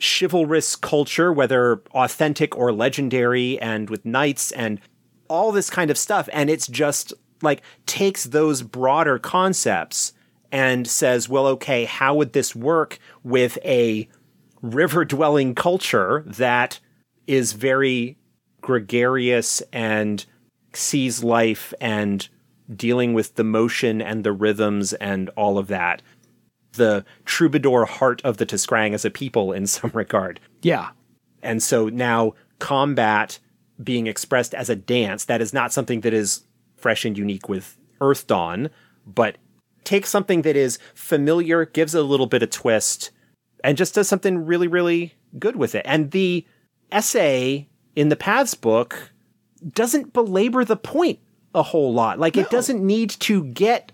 chivalrous 0.01 0.75
culture, 0.75 1.34
whether 1.34 1.82
authentic 1.92 2.56
or 2.58 2.72
legendary, 2.72 3.60
and 3.60 3.89
with 3.89 4.06
knights 4.06 4.51
and 4.51 4.80
all 5.27 5.51
this 5.51 5.70
kind 5.70 5.92
of 5.92 5.98
stuff. 5.98 6.30
And 6.32 6.50
it's 6.50 6.68
just 6.68 7.13
like 7.42 7.62
takes 7.86 8.25
those 8.25 8.62
broader 8.62 9.20
concepts 9.20 10.13
and 10.51 10.88
says, 10.88 11.27
well, 11.27 11.48
okay, 11.48 11.86
how 11.86 12.16
would 12.16 12.34
this 12.34 12.56
work 12.56 13.00
with 13.24 13.58
a 13.66 14.08
river 14.62 15.06
dwelling 15.06 15.54
culture 15.54 16.24
that 16.25 16.80
is 17.27 17.54
very 17.54 18.18
gregarious 18.62 19.62
and 19.74 20.25
sees 20.74 21.24
life 21.24 21.74
and 21.82 22.27
dealing 22.75 23.13
with 23.13 23.36
the 23.36 23.44
motion 23.44 24.01
and 24.01 24.24
the 24.24 24.32
rhythms 24.32 24.94
and 24.94 25.30
all 25.36 25.58
of 25.58 25.68
that? 25.68 26.01
The 26.74 27.06
troubadour 27.26 27.86
heart 27.86 28.22
of 28.24 28.38
the 28.38 28.46
t'skrang 28.46 28.94
as 28.94 29.06
a 29.06 29.10
people 29.10 29.52
in 29.52 29.68
some 29.68 29.92
regard. 29.94 30.40
Yeah. 30.62 30.90
And 31.42 31.62
so 31.62 31.90
now 31.90 32.34
combat 32.60 33.40
being 33.84 34.08
expressed 34.08 34.54
as 34.54 34.70
a 34.70 34.76
dance, 34.76 35.26
that 35.26 35.42
is 35.42 35.54
not 35.54 35.72
something 35.72 36.02
that 36.02 36.14
is 36.14 36.44
fresh 36.78 37.06
and 37.06 37.18
unique 37.18 37.48
with 37.48 37.78
Earthdawn, 38.02 38.70
but 39.06 39.38
takes 39.84 40.10
something 40.10 40.42
that 40.42 40.56
is 40.56 40.80
familiar, 40.94 41.66
gives 41.66 41.96
it 41.96 42.00
a 42.00 42.04
little 42.04 42.26
bit 42.26 42.44
of 42.44 42.50
twist, 42.50 43.12
and 43.64 43.78
just 43.78 43.96
does 43.96 44.08
something 44.08 44.46
really, 44.46 44.68
really 44.68 45.16
good 45.40 45.56
with 45.56 45.76
it. 45.76 45.84
And 45.86 46.12
the 46.12 46.46
essay 46.92 47.68
in 47.96 48.10
the 48.10 48.16
Paths 48.16 48.54
book 48.54 49.12
doesn't 49.74 50.14
belabor 50.14 50.66
the 50.66 50.76
point 50.76 51.20
a 51.56 51.64
whole 51.64 51.94
lot. 51.94 52.20
Like, 52.20 52.38
it 52.38 52.50
doesn't 52.50 52.86
need 52.86 53.10
to 53.12 53.44
get 53.46 53.92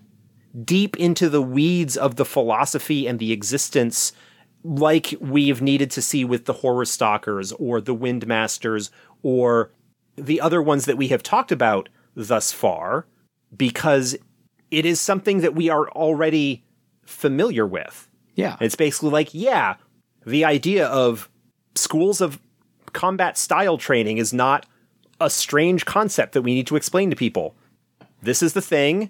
deep 0.63 0.95
into 0.97 1.29
the 1.29 1.41
weeds 1.41 1.97
of 1.97 2.15
the 2.15 2.25
philosophy 2.25 3.07
and 3.07 3.19
the 3.19 3.31
existence 3.31 4.13
like 4.63 5.13
we've 5.19 5.61
needed 5.61 5.91
to 5.91 6.01
see 6.01 6.23
with 6.23 6.45
the 6.45 6.53
horror 6.53 6.85
stalkers 6.85 7.51
or 7.53 7.81
the 7.81 7.95
windmasters 7.95 8.91
or 9.23 9.71
the 10.15 10.39
other 10.39 10.61
ones 10.61 10.85
that 10.85 10.95
we 10.97 11.07
have 11.09 11.23
talked 11.23 11.51
about 11.51 11.89
thus 12.15 12.51
far 12.51 13.05
because 13.55 14.15
it 14.71 14.85
is 14.85 15.01
something 15.01 15.41
that 15.41 15.55
we 15.55 15.69
are 15.69 15.89
already 15.89 16.63
familiar 17.03 17.65
with 17.65 18.07
Yeah. 18.35 18.55
it's 18.61 18.75
basically 18.75 19.09
like 19.09 19.33
yeah 19.33 19.75
the 20.25 20.45
idea 20.45 20.87
of 20.87 21.29
schools 21.75 22.21
of 22.21 22.39
combat 22.93 23.37
style 23.37 23.77
training 23.77 24.17
is 24.19 24.31
not 24.33 24.65
a 25.19 25.29
strange 25.29 25.85
concept 25.85 26.33
that 26.33 26.43
we 26.43 26.53
need 26.53 26.67
to 26.67 26.75
explain 26.75 27.09
to 27.09 27.15
people 27.15 27.55
this 28.21 28.41
is 28.43 28.53
the 28.53 28.61
thing 28.61 29.09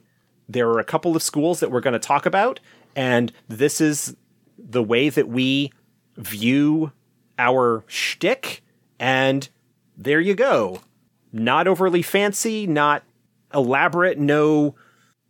there 0.53 0.69
are 0.69 0.79
a 0.79 0.83
couple 0.83 1.15
of 1.15 1.21
schools 1.21 1.59
that 1.59 1.69
we're 1.69 1.81
going 1.81 1.93
to 1.93 1.99
talk 1.99 2.25
about 2.25 2.59
and 2.95 3.31
this 3.47 3.81
is 3.81 4.15
the 4.57 4.83
way 4.83 5.09
that 5.09 5.27
we 5.27 5.71
view 6.17 6.91
our 7.37 7.83
shtick, 7.87 8.61
and 8.99 9.49
there 9.97 10.19
you 10.19 10.35
go. 10.35 10.81
Not 11.31 11.67
overly 11.67 12.01
fancy, 12.01 12.67
not 12.67 13.03
elaborate, 13.53 14.19
no 14.19 14.75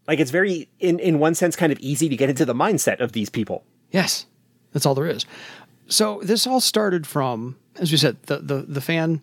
like 0.07 0.19
it's 0.19 0.31
very 0.31 0.67
in 0.79 0.99
in 0.99 1.19
one 1.19 1.33
sense 1.33 1.55
kind 1.55 1.71
of 1.71 1.79
easy 1.79 2.09
to 2.09 2.15
get 2.15 2.29
into 2.29 2.45
the 2.45 2.53
mindset 2.53 2.99
of 2.99 3.13
these 3.13 3.29
people. 3.29 3.63
Yes, 3.91 4.25
that's 4.71 4.85
all 4.85 4.95
there 4.95 5.07
is. 5.07 5.25
So 5.87 6.19
this 6.23 6.45
all 6.45 6.59
started 6.59 7.07
from, 7.07 7.57
as 7.77 7.91
we 7.91 7.97
said, 7.97 8.21
the 8.23 8.39
the, 8.39 8.55
the 8.63 8.81
fan 8.81 9.21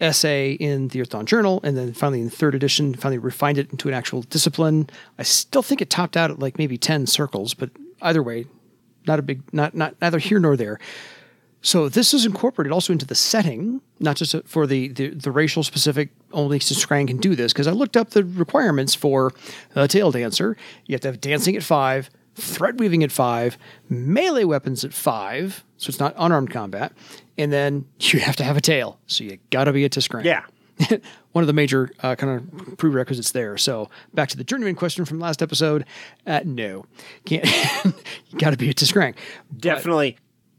essay 0.00 0.52
in 0.52 0.88
the 0.88 1.00
Earthdawn 1.00 1.26
Journal, 1.26 1.60
and 1.62 1.76
then 1.76 1.92
finally 1.92 2.20
in 2.20 2.30
third 2.30 2.54
edition, 2.54 2.94
finally 2.94 3.18
refined 3.18 3.58
it 3.58 3.70
into 3.70 3.88
an 3.88 3.94
actual 3.94 4.22
discipline. 4.22 4.88
I 5.18 5.22
still 5.22 5.62
think 5.62 5.80
it 5.80 5.90
topped 5.90 6.16
out 6.16 6.30
at 6.30 6.38
like 6.38 6.58
maybe 6.58 6.78
ten 6.78 7.06
circles, 7.06 7.54
but 7.54 7.70
either 8.02 8.22
way, 8.22 8.46
not 9.06 9.18
a 9.18 9.22
big, 9.22 9.42
not 9.52 9.74
not 9.74 9.94
neither 10.00 10.18
here 10.18 10.38
nor 10.38 10.56
there. 10.56 10.78
So 11.62 11.90
this 11.90 12.14
is 12.14 12.24
incorporated 12.24 12.72
also 12.72 12.90
into 12.92 13.04
the 13.04 13.14
setting, 13.14 13.82
not 13.98 14.16
just 14.16 14.34
for 14.46 14.66
the 14.66 14.88
the, 14.88 15.08
the 15.10 15.30
racial 15.30 15.62
specific. 15.62 16.10
Only 16.32 16.58
t'skrang 16.58 17.08
can 17.08 17.18
do 17.18 17.34
this 17.34 17.52
because 17.52 17.66
I 17.66 17.72
looked 17.72 17.96
up 17.96 18.10
the 18.10 18.24
requirements 18.24 18.94
for 18.94 19.32
a 19.74 19.86
tail 19.86 20.10
dancer. 20.10 20.56
You 20.86 20.94
have 20.94 21.02
to 21.02 21.08
have 21.08 21.20
dancing 21.20 21.56
at 21.56 21.62
five, 21.62 22.08
thread 22.40 22.80
weaving 22.80 23.02
at 23.02 23.12
five, 23.12 23.58
melee 23.88 24.44
weapons 24.44 24.84
at 24.84 24.92
five, 24.92 25.64
so 25.76 25.88
it's 25.88 26.00
not 26.00 26.14
unarmed 26.18 26.50
combat, 26.50 26.92
and 27.38 27.52
then 27.52 27.86
you 28.00 28.20
have 28.20 28.36
to 28.36 28.44
have 28.44 28.56
a 28.56 28.60
tail. 28.60 28.98
So 29.06 29.24
you 29.24 29.38
got 29.50 29.64
to 29.64 29.72
be 29.72 29.84
a 29.84 29.90
t'skrang. 29.90 30.24
Yeah. 30.24 30.44
One 31.32 31.42
of 31.42 31.46
the 31.46 31.52
major 31.52 31.90
uh, 32.02 32.16
kind 32.16 32.40
of 32.40 32.78
prerequisites 32.78 33.32
there. 33.32 33.56
So 33.58 33.90
back 34.14 34.30
to 34.30 34.36
the 34.36 34.44
journeyman 34.44 34.74
question 34.74 35.04
from 35.04 35.20
last 35.20 35.42
episode. 35.42 35.84
Uh, 36.26 36.40
no, 36.44 36.86
can't. 37.24 37.46
you 37.84 38.38
got 38.38 38.50
to 38.50 38.56
be 38.56 38.70
a 38.70 38.74
t'skrang. 38.74 39.14
Definitely 39.56 40.16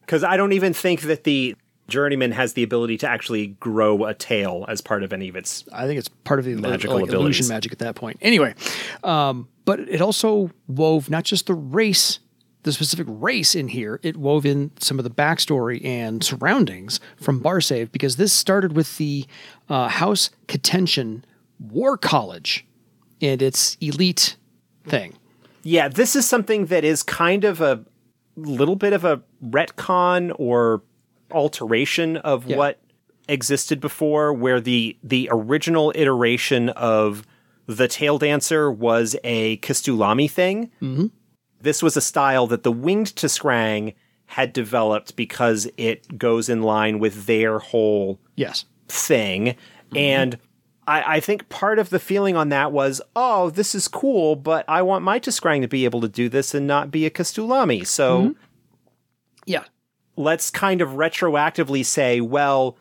cuz 0.07 0.23
I 0.23 0.37
don't 0.37 0.53
even 0.53 0.73
think 0.73 1.01
that 1.01 1.23
the 1.23 1.55
journeyman 1.91 2.31
has 2.31 2.53
the 2.53 2.63
ability 2.63 2.97
to 2.97 3.07
actually 3.07 3.47
grow 3.47 4.05
a 4.05 4.13
tail 4.13 4.65
as 4.67 4.81
part 4.81 5.03
of 5.03 5.11
any 5.13 5.27
of 5.29 5.35
its 5.35 5.65
I 5.73 5.85
think 5.85 5.99
it's 5.99 6.07
part 6.07 6.39
of 6.39 6.45
the 6.45 6.55
Magical 6.55 6.99
like, 6.99 7.11
illusion 7.11 7.47
magic 7.47 7.71
at 7.71 7.79
that 7.79 7.95
point. 7.95 8.17
Anyway, 8.21 8.55
um, 9.03 9.47
but 9.71 9.79
it 9.87 10.01
also 10.01 10.51
wove 10.67 11.09
not 11.09 11.23
just 11.23 11.47
the 11.47 11.53
race, 11.53 12.19
the 12.63 12.73
specific 12.73 13.07
race 13.09 13.55
in 13.55 13.69
here. 13.69 14.01
It 14.03 14.17
wove 14.17 14.45
in 14.45 14.71
some 14.81 14.99
of 14.99 15.05
the 15.05 15.09
backstory 15.09 15.81
and 15.85 16.21
surroundings 16.21 16.99
from 17.15 17.39
Barsaive 17.41 17.89
because 17.89 18.17
this 18.17 18.33
started 18.33 18.75
with 18.75 18.97
the 18.97 19.25
uh, 19.69 19.87
House 19.87 20.29
K'tenshin 20.49 21.23
War 21.57 21.95
College 21.97 22.65
and 23.21 23.41
its 23.41 23.77
elite 23.79 24.35
thing. 24.85 25.13
Yeah, 25.63 25.87
this 25.87 26.17
is 26.17 26.27
something 26.27 26.65
that 26.65 26.83
is 26.83 27.01
kind 27.01 27.45
of 27.45 27.61
a 27.61 27.85
little 28.35 28.75
bit 28.75 28.91
of 28.91 29.05
a 29.05 29.21
retcon 29.41 30.35
or 30.37 30.81
alteration 31.31 32.17
of 32.17 32.45
Yeah. 32.45 32.57
what 32.57 32.79
existed 33.29 33.79
before, 33.79 34.33
where 34.33 34.59
the 34.59 34.97
the 35.01 35.29
original 35.31 35.93
iteration 35.95 36.67
of 36.69 37.25
the 37.75 37.87
tail 37.87 38.17
dancer 38.17 38.71
was 38.71 39.15
a 39.23 39.57
K'stulaami 39.57 40.29
thing. 40.29 40.71
Mm-hmm. 40.81 41.07
This 41.59 41.81
was 41.83 41.95
a 41.95 42.01
style 42.01 42.47
that 42.47 42.63
the 42.63 42.71
winged 42.71 43.15
t'skrang 43.15 43.93
had 44.25 44.53
developed 44.53 45.15
because 45.15 45.69
it 45.77 46.17
goes 46.17 46.49
in 46.49 46.61
line 46.63 46.99
with 46.99 47.25
their 47.25 47.59
whole 47.59 48.19
Yes. 48.35 48.65
thing. 48.87 49.55
And 49.95 50.37
I, 50.87 51.17
I 51.17 51.19
think 51.19 51.49
part 51.49 51.77
of 51.79 51.89
the 51.89 51.99
feeling 51.99 52.35
on 52.37 52.49
that 52.49 52.71
was, 52.71 53.01
oh, 53.15 53.49
this 53.49 53.75
is 53.75 53.87
cool, 53.87 54.35
but 54.35 54.65
I 54.67 54.81
want 54.81 55.03
my 55.03 55.19
t'skrang 55.19 55.61
to 55.61 55.67
be 55.67 55.85
able 55.85 56.01
to 56.01 56.07
do 56.07 56.29
this 56.29 56.53
and 56.55 56.65
not 56.65 56.91
be 56.91 57.05
a 57.05 57.09
K'stulaami. 57.09 57.85
So 57.85 58.35
Yeah. 59.45 59.65
let's 60.15 60.49
kind 60.49 60.81
of 60.81 60.91
retroactively 60.91 61.85
say, 61.85 62.21
well, 62.21 62.77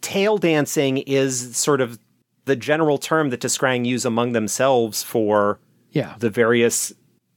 tail 0.00 0.38
dancing 0.38 0.98
is 0.98 1.56
sort 1.56 1.80
of 1.80 1.98
the 2.44 2.56
general 2.56 2.98
term 2.98 3.30
that 3.30 3.40
t'skrang 3.40 3.84
use 3.86 4.04
among 4.04 4.32
themselves 4.32 5.02
for 5.02 5.58
Yeah. 5.92 6.14
the 6.18 6.30
various 6.30 6.92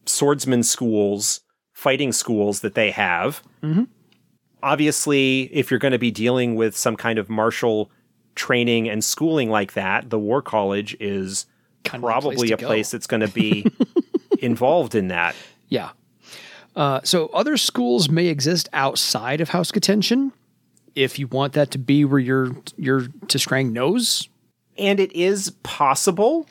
swordsman 0.06 0.64
schools, 0.64 1.42
fighting 1.74 2.12
schools 2.12 2.62
that 2.62 2.76
they 2.76 2.92
have. 2.92 3.42
Obviously, 4.62 5.50
if 5.52 5.70
you're 5.70 5.80
going 5.80 5.92
to 5.92 6.00
be 6.00 6.12
dealing 6.12 6.56
with 6.56 6.76
some 6.78 6.96
kind 6.96 7.20
of 7.20 7.30
martial 7.30 7.92
training 8.36 8.90
and 8.90 9.04
schooling 9.04 9.50
like 9.50 9.74
that, 9.74 10.10
the 10.10 10.18
War 10.20 10.42
College 10.42 10.96
is 11.00 11.46
Kind 11.84 12.02
place 12.02 12.12
probably 12.14 12.48
to 12.48 12.54
a 12.54 12.58
go. 12.58 12.68
place 12.68 12.92
that's 12.92 13.08
going 13.08 13.22
to 13.22 13.28
be 13.28 13.66
involved 14.40 14.96
in 14.96 15.10
that. 15.10 15.36
Yeah. 15.68 15.90
Uh, 16.78 17.02
so 17.04 17.28
other 17.28 17.58
schools 17.58 18.10
may 18.10 18.28
exist 18.28 18.70
outside 18.72 19.42
of 19.42 19.50
House 19.50 19.70
K'tenshin. 19.72 20.32
If 20.96 21.20
you 21.20 21.28
want 21.28 21.54
that 21.54 21.72
to 21.72 21.78
be 21.78 22.06
where 22.06 22.20
your 22.20 22.56
your 22.78 23.02
t'skrang 23.28 23.72
knows, 23.74 24.30
And 24.78 25.00
it 25.00 25.12
is 25.14 25.52
possible 25.64 26.48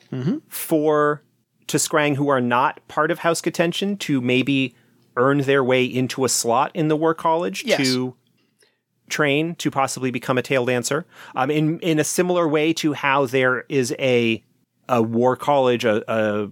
for 0.48 1.22
t'skrang 1.66 2.16
who 2.16 2.28
are 2.28 2.40
not 2.40 2.86
part 2.88 3.10
of 3.10 3.20
House 3.20 3.40
K'tenshin 3.40 3.98
to 4.00 4.20
maybe 4.20 4.74
earn 5.16 5.38
their 5.38 5.62
way 5.64 5.84
into 5.84 6.24
a 6.24 6.28
slot 6.28 6.70
in 6.74 6.88
the 6.88 6.96
War 6.96 7.14
College 7.14 7.64
Yes. 7.64 7.78
to 7.78 8.14
train 9.08 9.54
to 9.56 9.70
possibly 9.70 10.10
become 10.10 10.38
a 10.38 10.42
tail 10.42 10.64
dancer. 10.64 11.04
Um, 11.34 11.50
in 11.50 11.78
in 11.80 11.98
a 11.98 12.04
similar 12.04 12.48
way 12.48 12.72
to 12.74 12.92
how 12.94 13.26
there 13.26 13.64
is 13.68 13.94
a 13.98 14.42
a 14.88 15.02
War 15.02 15.36
College, 15.36 15.84
a, 15.84 16.02
a 16.10 16.50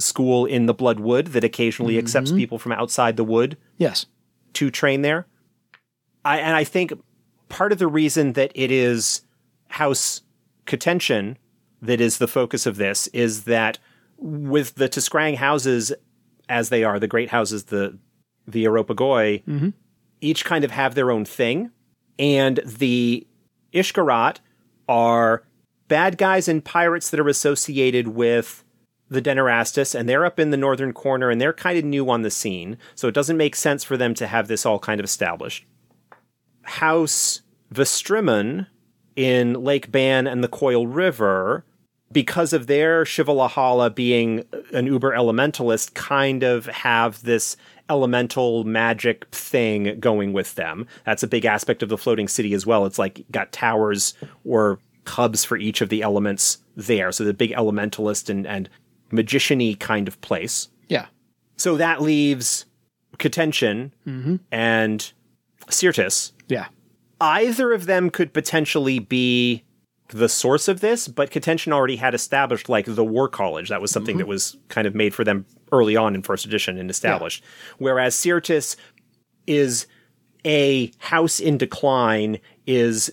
school 0.00 0.46
in 0.46 0.66
the 0.66 0.74
Bloodwood 0.74 1.28
that 1.28 1.44
occasionally 1.44 1.98
accepts 1.98 2.32
people 2.32 2.58
from 2.58 2.72
outside 2.72 3.16
the 3.16 3.24
wood 3.24 3.56
yes. 3.76 4.06
to 4.54 4.70
train 4.70 5.02
there. 5.02 5.26
I 6.24 6.38
and 6.38 6.56
I 6.56 6.64
think 6.64 6.92
part 7.48 7.72
of 7.72 7.78
the 7.78 7.86
reason 7.88 8.32
that 8.34 8.52
it 8.54 8.70
is 8.70 9.22
house 9.68 10.22
K'tenshin 10.76 11.36
that 11.80 12.00
is 12.00 12.18
the 12.18 12.28
focus 12.28 12.64
of 12.64 12.76
this 12.76 13.08
is 13.08 13.44
that 13.44 13.78
with 14.16 14.76
the 14.76 14.88
t'skrang 14.88 15.36
houses 15.36 15.92
as 16.48 16.68
they 16.68 16.84
are, 16.84 16.98
the 16.98 17.08
great 17.08 17.30
houses, 17.30 17.64
the 17.64 17.98
the 18.46 18.64
Aropagoi, 18.64 19.44
mm-hmm. 19.44 19.68
each 20.20 20.44
kind 20.44 20.64
of 20.64 20.70
have 20.70 20.94
their 20.94 21.10
own 21.10 21.24
thing. 21.24 21.70
And 22.18 22.60
the 22.64 23.26
Ishkarat 23.72 24.38
are 24.88 25.44
bad 25.88 26.18
guys 26.18 26.48
and 26.48 26.64
pirates 26.64 27.10
that 27.10 27.20
are 27.20 27.28
associated 27.28 28.08
with 28.08 28.64
the 29.08 29.22
Denairastas, 29.22 29.94
and 29.94 30.08
they're 30.08 30.24
up 30.24 30.40
in 30.40 30.50
the 30.50 30.56
northern 30.56 30.92
corner, 30.92 31.30
and 31.30 31.40
they're 31.40 31.52
kind 31.52 31.78
of 31.78 31.84
new 31.84 32.08
on 32.08 32.22
the 32.22 32.30
scene, 32.30 32.78
so 32.94 33.08
it 33.08 33.14
doesn't 33.14 33.36
make 33.36 33.54
sense 33.54 33.84
for 33.84 33.96
them 33.96 34.14
to 34.14 34.26
have 34.26 34.48
this 34.48 34.64
all 34.64 34.78
kind 34.78 35.00
of 35.00 35.04
established. 35.04 35.66
House 36.62 37.42
V'strimon 37.72 38.66
in 39.16 39.54
Lake 39.64 39.90
Ban 39.90 40.26
and 40.26 40.42
the 40.42 40.48
Coil 40.48 40.86
River, 40.86 41.64
because 42.10 42.52
of 42.52 42.66
their 42.66 43.04
Shivalahala 43.04 43.94
being 43.94 44.44
an 44.72 44.86
uber 44.86 45.12
elementalist, 45.12 45.94
kind 45.94 46.42
of 46.42 46.66
have 46.66 47.22
this 47.22 47.56
elemental 47.88 48.64
magic 48.64 49.26
thing 49.34 49.98
going 49.98 50.32
with 50.32 50.54
them. 50.54 50.86
That's 51.04 51.22
a 51.22 51.26
big 51.26 51.44
aspect 51.44 51.82
of 51.82 51.88
the 51.88 51.98
floating 51.98 52.28
city 52.28 52.52
as 52.54 52.66
well. 52.66 52.86
It's 52.86 52.98
like 52.98 53.24
got 53.30 53.52
towers 53.52 54.14
or 54.44 54.78
hubs 55.06 55.44
for 55.44 55.56
each 55.56 55.80
of 55.80 55.88
the 55.88 56.02
elements 56.02 56.58
there. 56.76 57.12
So 57.12 57.24
the 57.24 57.34
big 57.34 57.52
elementalist 57.52 58.28
and, 58.28 58.46
and 58.46 58.68
magician-y 59.10 59.76
kind 59.80 60.06
of 60.06 60.20
place. 60.20 60.68
Yeah. 60.88 61.06
So 61.56 61.76
that 61.76 62.02
leaves 62.02 62.66
K'tenshin 63.18 63.90
mm-hmm. 64.06 64.36
and 64.50 65.12
Syrtis. 65.68 66.32
Yeah. 66.48 66.66
Either 67.22 67.72
of 67.72 67.86
them 67.86 68.10
could 68.10 68.32
potentially 68.32 68.98
be 68.98 69.62
the 70.08 70.28
source 70.28 70.66
of 70.66 70.80
this, 70.80 71.06
but 71.06 71.30
K'tenshin 71.30 71.72
already 71.72 71.94
had 71.94 72.14
established 72.14 72.68
like 72.68 72.84
the 72.86 73.04
War 73.04 73.28
College. 73.28 73.68
That 73.68 73.80
was 73.80 73.92
something 73.92 74.16
that 74.16 74.24
mm-hmm. 74.24 74.30
was 74.30 74.56
kind 74.68 74.88
of 74.88 74.94
made 74.96 75.14
for 75.14 75.22
them 75.22 75.46
early 75.70 75.94
on 75.94 76.16
in 76.16 76.22
first 76.22 76.44
edition 76.44 76.78
and 76.78 76.90
established. 76.90 77.44
Whereas 77.78 78.16
Syrtis 78.16 78.76
is 79.46 79.86
a 80.44 80.90
house 80.98 81.38
in 81.38 81.58
decline, 81.58 82.40
is 82.66 83.08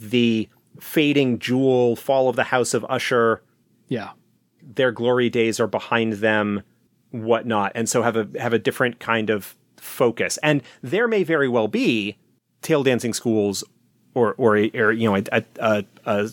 the 0.00 0.48
fading 0.80 1.38
jewel, 1.38 1.94
fall 1.94 2.30
of 2.30 2.36
the 2.36 2.44
House 2.44 2.72
of 2.72 2.86
Usher, 2.88 3.42
Yeah. 3.88 4.12
their 4.62 4.92
glory 4.92 5.28
days 5.28 5.60
are 5.60 5.66
behind 5.66 6.14
them, 6.14 6.62
whatnot, 7.10 7.72
and 7.74 7.86
so 7.86 8.02
have 8.02 8.16
a 8.16 8.26
have 8.40 8.54
a 8.54 8.58
different 8.58 8.98
kind 8.98 9.28
of 9.28 9.56
focus. 9.76 10.38
And 10.42 10.62
there 10.80 11.06
may 11.06 11.22
very 11.22 11.48
well 11.48 11.68
be 11.68 12.16
tail 12.62 12.82
dancing 12.82 13.12
schools, 13.12 13.64
or 14.14 14.34
or, 14.38 14.56
a, 14.56 14.70
or 14.70 14.92
you 14.92 15.10
know 15.10 15.16
a, 15.16 15.44
a, 15.58 15.84
a 16.04 16.30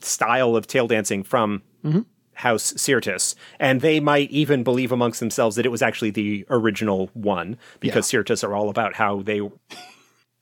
style 0.00 0.56
of 0.56 0.66
tail 0.66 0.86
dancing 0.86 1.22
from 1.22 1.62
mm-hmm. 1.84 2.00
House 2.34 2.74
Syrtis, 2.76 3.34
and 3.58 3.80
they 3.80 4.00
might 4.00 4.30
even 4.30 4.62
believe 4.62 4.92
amongst 4.92 5.20
themselves 5.20 5.56
that 5.56 5.66
it 5.66 5.70
was 5.70 5.82
actually 5.82 6.10
the 6.10 6.44
original 6.50 7.10
one 7.14 7.56
because 7.80 8.06
Syrtis 8.06 8.44
are 8.44 8.54
all 8.54 8.68
about 8.68 8.94
how 8.94 9.22
they. 9.22 9.40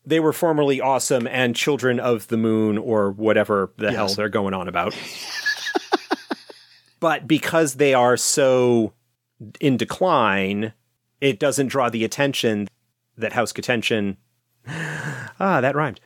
They 0.06 0.20
were 0.20 0.34
formerly 0.34 0.82
awesome 0.82 1.26
and 1.26 1.56
children 1.56 1.98
of 1.98 2.28
the 2.28 2.36
moon, 2.36 2.76
or 2.76 3.12
whatever 3.12 3.72
the 3.78 3.90
hell 3.90 4.08
they're 4.08 4.28
going 4.28 4.52
on 4.52 4.68
about. 4.68 4.94
but 7.00 7.26
because 7.26 7.76
they 7.76 7.94
are 7.94 8.18
so 8.18 8.92
in 9.60 9.78
decline, 9.78 10.74
it 11.22 11.38
doesn't 11.38 11.68
draw 11.68 11.88
the 11.88 12.04
attention 12.04 12.68
that 13.16 13.32
House 13.32 13.52
K'tenshin 13.54 14.16
ah 15.40 15.60
that 15.60 15.74
rhymed 15.76 16.00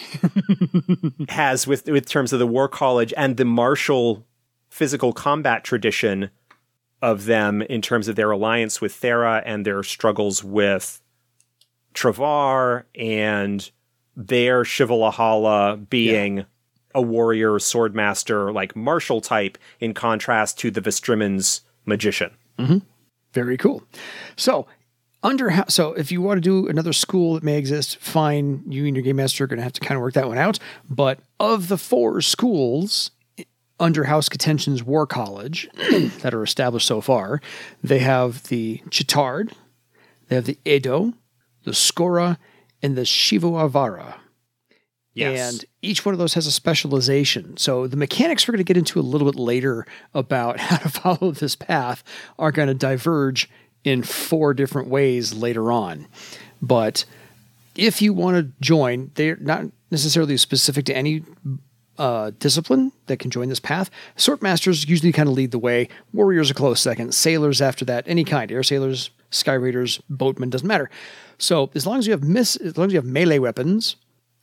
has 1.28 1.66
with 1.66 1.86
with 1.88 2.08
terms 2.08 2.32
of 2.32 2.38
the 2.38 2.46
War 2.46 2.68
College 2.68 3.12
and 3.16 3.36
the 3.36 3.44
martial 3.44 4.26
physical 4.68 5.12
combat 5.12 5.64
tradition 5.64 6.30
of 7.02 7.26
them 7.26 7.60
in 7.62 7.82
terms 7.82 8.08
of 8.08 8.16
their 8.16 8.30
alliance 8.30 8.80
with 8.80 8.98
Thera 8.98 9.42
and 9.44 9.66
their 9.66 9.82
struggles 9.82 10.42
with 10.42 11.02
Travar 11.94 12.84
and 12.94 13.70
their 14.16 14.62
Shivalahala 14.62 15.88
being 15.90 16.46
a 16.94 17.02
warrior 17.02 17.52
swordmaster 17.52 18.52
like 18.52 18.76
martial 18.76 19.20
type 19.20 19.58
in 19.80 19.92
contrast 19.94 20.58
to 20.60 20.70
the 20.70 20.80
V'strimon's 20.80 21.62
magician. 21.84 22.30
Very 23.32 23.56
cool. 23.56 23.82
So, 24.36 24.66
under 25.22 25.64
so 25.68 25.92
if 25.92 26.10
you 26.10 26.20
want 26.20 26.38
to 26.38 26.40
do 26.40 26.68
another 26.68 26.92
school 26.92 27.34
that 27.34 27.42
may 27.42 27.56
exist, 27.56 27.98
fine. 27.98 28.62
You 28.66 28.86
and 28.86 28.96
your 28.96 29.02
game 29.02 29.16
master 29.16 29.44
are 29.44 29.46
going 29.46 29.58
to 29.58 29.62
have 29.62 29.72
to 29.74 29.80
kind 29.80 29.96
of 29.96 30.02
work 30.02 30.14
that 30.14 30.28
one 30.28 30.38
out. 30.38 30.58
But 30.88 31.20
of 31.38 31.68
the 31.68 31.78
four 31.78 32.20
schools 32.20 33.10
under 33.78 34.04
House 34.04 34.28
K'tenshin's 34.28 34.82
War 34.82 35.06
College 35.06 35.68
that 36.20 36.34
are 36.34 36.42
established 36.42 36.86
so 36.86 37.00
far, 37.00 37.40
they 37.82 37.98
have 38.00 38.44
the 38.44 38.78
Ch'tard, 38.88 39.52
they 40.28 40.36
have 40.36 40.46
the 40.46 40.58
Edo, 40.64 41.14
the 41.64 41.72
Skora, 41.72 42.38
and 42.82 42.96
the 42.96 43.02
Shivoavara. 43.02 44.14
Yes. 45.14 45.52
And 45.52 45.64
each 45.82 46.06
one 46.06 46.14
of 46.14 46.18
those 46.18 46.34
has 46.34 46.46
a 46.46 46.52
specialization. 46.52 47.56
So 47.58 47.86
the 47.86 47.98
mechanics 47.98 48.48
we're 48.48 48.52
going 48.52 48.64
to 48.64 48.72
get 48.72 48.78
into 48.78 48.98
a 48.98 49.02
little 49.02 49.30
bit 49.30 49.38
later 49.38 49.86
about 50.14 50.58
how 50.60 50.76
to 50.78 50.88
follow 50.88 51.32
this 51.32 51.54
path 51.54 52.02
are 52.38 52.52
going 52.52 52.68
to 52.68 52.74
diverge 52.74 53.50
in 53.84 54.02
four 54.02 54.54
different 54.54 54.88
ways 54.88 55.34
later 55.34 55.72
on. 55.72 56.06
But 56.60 57.04
if 57.74 58.02
you 58.02 58.12
want 58.12 58.36
to 58.36 58.52
join, 58.60 59.10
they're 59.14 59.36
not 59.36 59.66
necessarily 59.90 60.36
specific 60.36 60.84
to 60.86 60.96
any 60.96 61.24
uh, 61.98 62.30
discipline 62.38 62.92
that 63.06 63.18
can 63.18 63.30
join 63.30 63.48
this 63.48 63.60
path. 63.60 63.90
Sword 64.16 64.42
masters 64.42 64.88
usually 64.88 65.12
kind 65.12 65.28
of 65.28 65.34
lead 65.34 65.50
the 65.50 65.58
way. 65.58 65.88
Warriors 66.12 66.50
a 66.50 66.54
close 66.54 66.80
second. 66.80 67.14
Sailors 67.14 67.60
after 67.60 67.84
that, 67.84 68.04
any 68.06 68.24
kind. 68.24 68.50
Air 68.50 68.62
sailors, 68.62 69.10
sky 69.30 69.54
raiders, 69.54 70.00
boatmen 70.08 70.50
doesn't 70.50 70.66
matter. 70.66 70.90
So 71.38 71.70
as 71.74 71.86
long 71.86 71.98
as 71.98 72.06
you 72.06 72.12
have 72.12 72.22
miss, 72.22 72.56
as 72.56 72.76
long 72.78 72.86
as 72.86 72.92
you 72.92 72.98
have 72.98 73.04
melee 73.04 73.38
weapons 73.38 73.96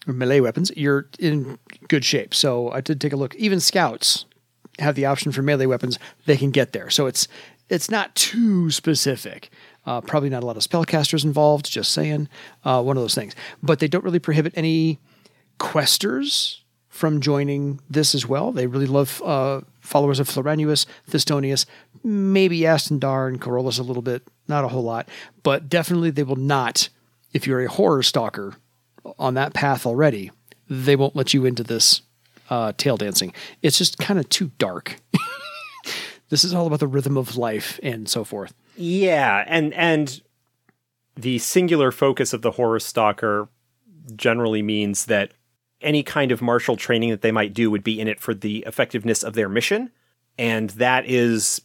or 0.08 0.13
melee 0.13 0.39
weapons, 0.39 0.71
you're 0.75 1.08
in 1.17 1.58
good 1.88 2.06
shape. 2.06 2.34
So 2.34 2.71
I 2.71 2.82
did 2.82 3.02
take 3.02 3.13
a 3.13 3.17
look. 3.17 3.36
Even 3.36 3.60
scouts 3.60 4.25
have 4.80 4.95
the 4.95 5.06
option 5.06 5.32
for 5.32 5.41
melee 5.41 5.65
weapons. 5.65 5.97
They 6.25 6.38
can 6.38 6.52
get 6.52 6.73
there. 6.73 6.89
So 6.89 7.08
it's 7.08 7.28
it's 7.69 7.89
not 7.89 8.15
too 8.15 8.71
specific. 8.71 9.49
Uh, 9.86 10.01
probably 10.01 10.29
not 10.29 10.43
a 10.43 10.45
lot 10.45 10.58
of 10.58 10.63
spellcasters 10.63 11.23
involved. 11.23 11.69
Just 11.69 11.91
saying, 11.91 12.27
uh, 12.63 12.82
one 12.82 12.97
of 12.97 13.03
those 13.03 13.15
things. 13.15 13.36
But 13.63 13.79
they 13.79 13.88
don't 13.88 14.03
really 14.03 14.19
prohibit 14.19 14.53
any 14.55 14.99
questers 15.60 16.62
from 16.89 17.21
joining 17.21 17.79
this 17.89 18.13
as 18.13 18.27
well. 18.27 18.51
They 18.51 18.67
really 18.67 18.88
love 18.88 19.21
uh, 19.23 19.62
followers 19.79 20.19
of 20.19 20.27
Floranuus, 20.27 20.86
Thistonius, 21.10 21.65
maybe 22.03 22.62
Astendar 22.62 23.27
and 23.27 23.39
Chorrolis 23.39 23.79
a 23.79 23.84
little 23.84 24.01
bit, 24.01 24.23
not 24.47 24.65
a 24.65 24.67
whole 24.67 24.84
lot, 24.84 25.08
but 25.43 25.69
definitely 25.69 26.12
they 26.12 26.23
will 26.23 26.36
not. 26.36 26.89
If 27.32 27.45
you're 27.47 27.62
a 27.62 27.69
horror 27.69 28.03
stalker 28.03 28.55
on 29.17 29.36
that 29.36 29.53
path 29.53 29.86
already, 29.86 30.32
they 30.69 30.95
won't 30.95 31.15
let 31.15 31.34
you 31.34 31.45
into 31.45 31.63
this 31.63 32.01
uh, 32.49 32.73
tail 32.75 32.97
dancing. 32.97 33.34
It's 33.62 33.77
just 33.77 33.97
kind 33.97 34.19
of 34.19 34.27
too 34.29 34.51
dark. 34.58 34.97
This 36.30 36.44
is 36.44 36.54
all 36.54 36.68
about 36.68 36.80
the 36.80 36.88
rhythm 36.88 37.18
of 37.18 37.36
life 37.38 37.80
and 37.84 38.08
so 38.10 38.24
forth. 38.24 38.54
Yeah, 38.78 39.44
and 39.48 39.74
and 39.74 40.22
the 41.15 41.38
singular 41.39 41.92
focus 41.92 42.32
of 42.34 42.42
the 42.42 42.52
horror 42.52 42.80
stalker 42.80 43.50
generally 44.15 44.62
means 44.62 45.06
that 45.06 45.32
any 45.82 46.04
kind 46.04 46.32
of 46.32 46.42
martial 46.42 46.76
training 46.78 47.10
that 47.10 47.22
they 47.22 47.32
might 47.32 47.54
do 47.54 47.70
would 47.72 47.84
be 47.84 48.00
in 48.00 48.08
it 48.08 48.20
for 48.20 48.34
the 48.34 48.60
effectiveness 48.68 49.24
of 49.24 49.34
their 49.34 49.50
mission, 49.50 49.92
and 50.38 50.70
that 50.72 51.06
is 51.06 51.62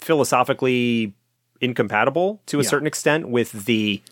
philosophically 0.00 1.14
incompatible 1.60 2.42
to 2.46 2.58
a 2.58 2.62
Yeah. 2.62 2.68
certain 2.68 2.86
extent 2.86 3.28
with 3.28 3.64
the 3.66 4.02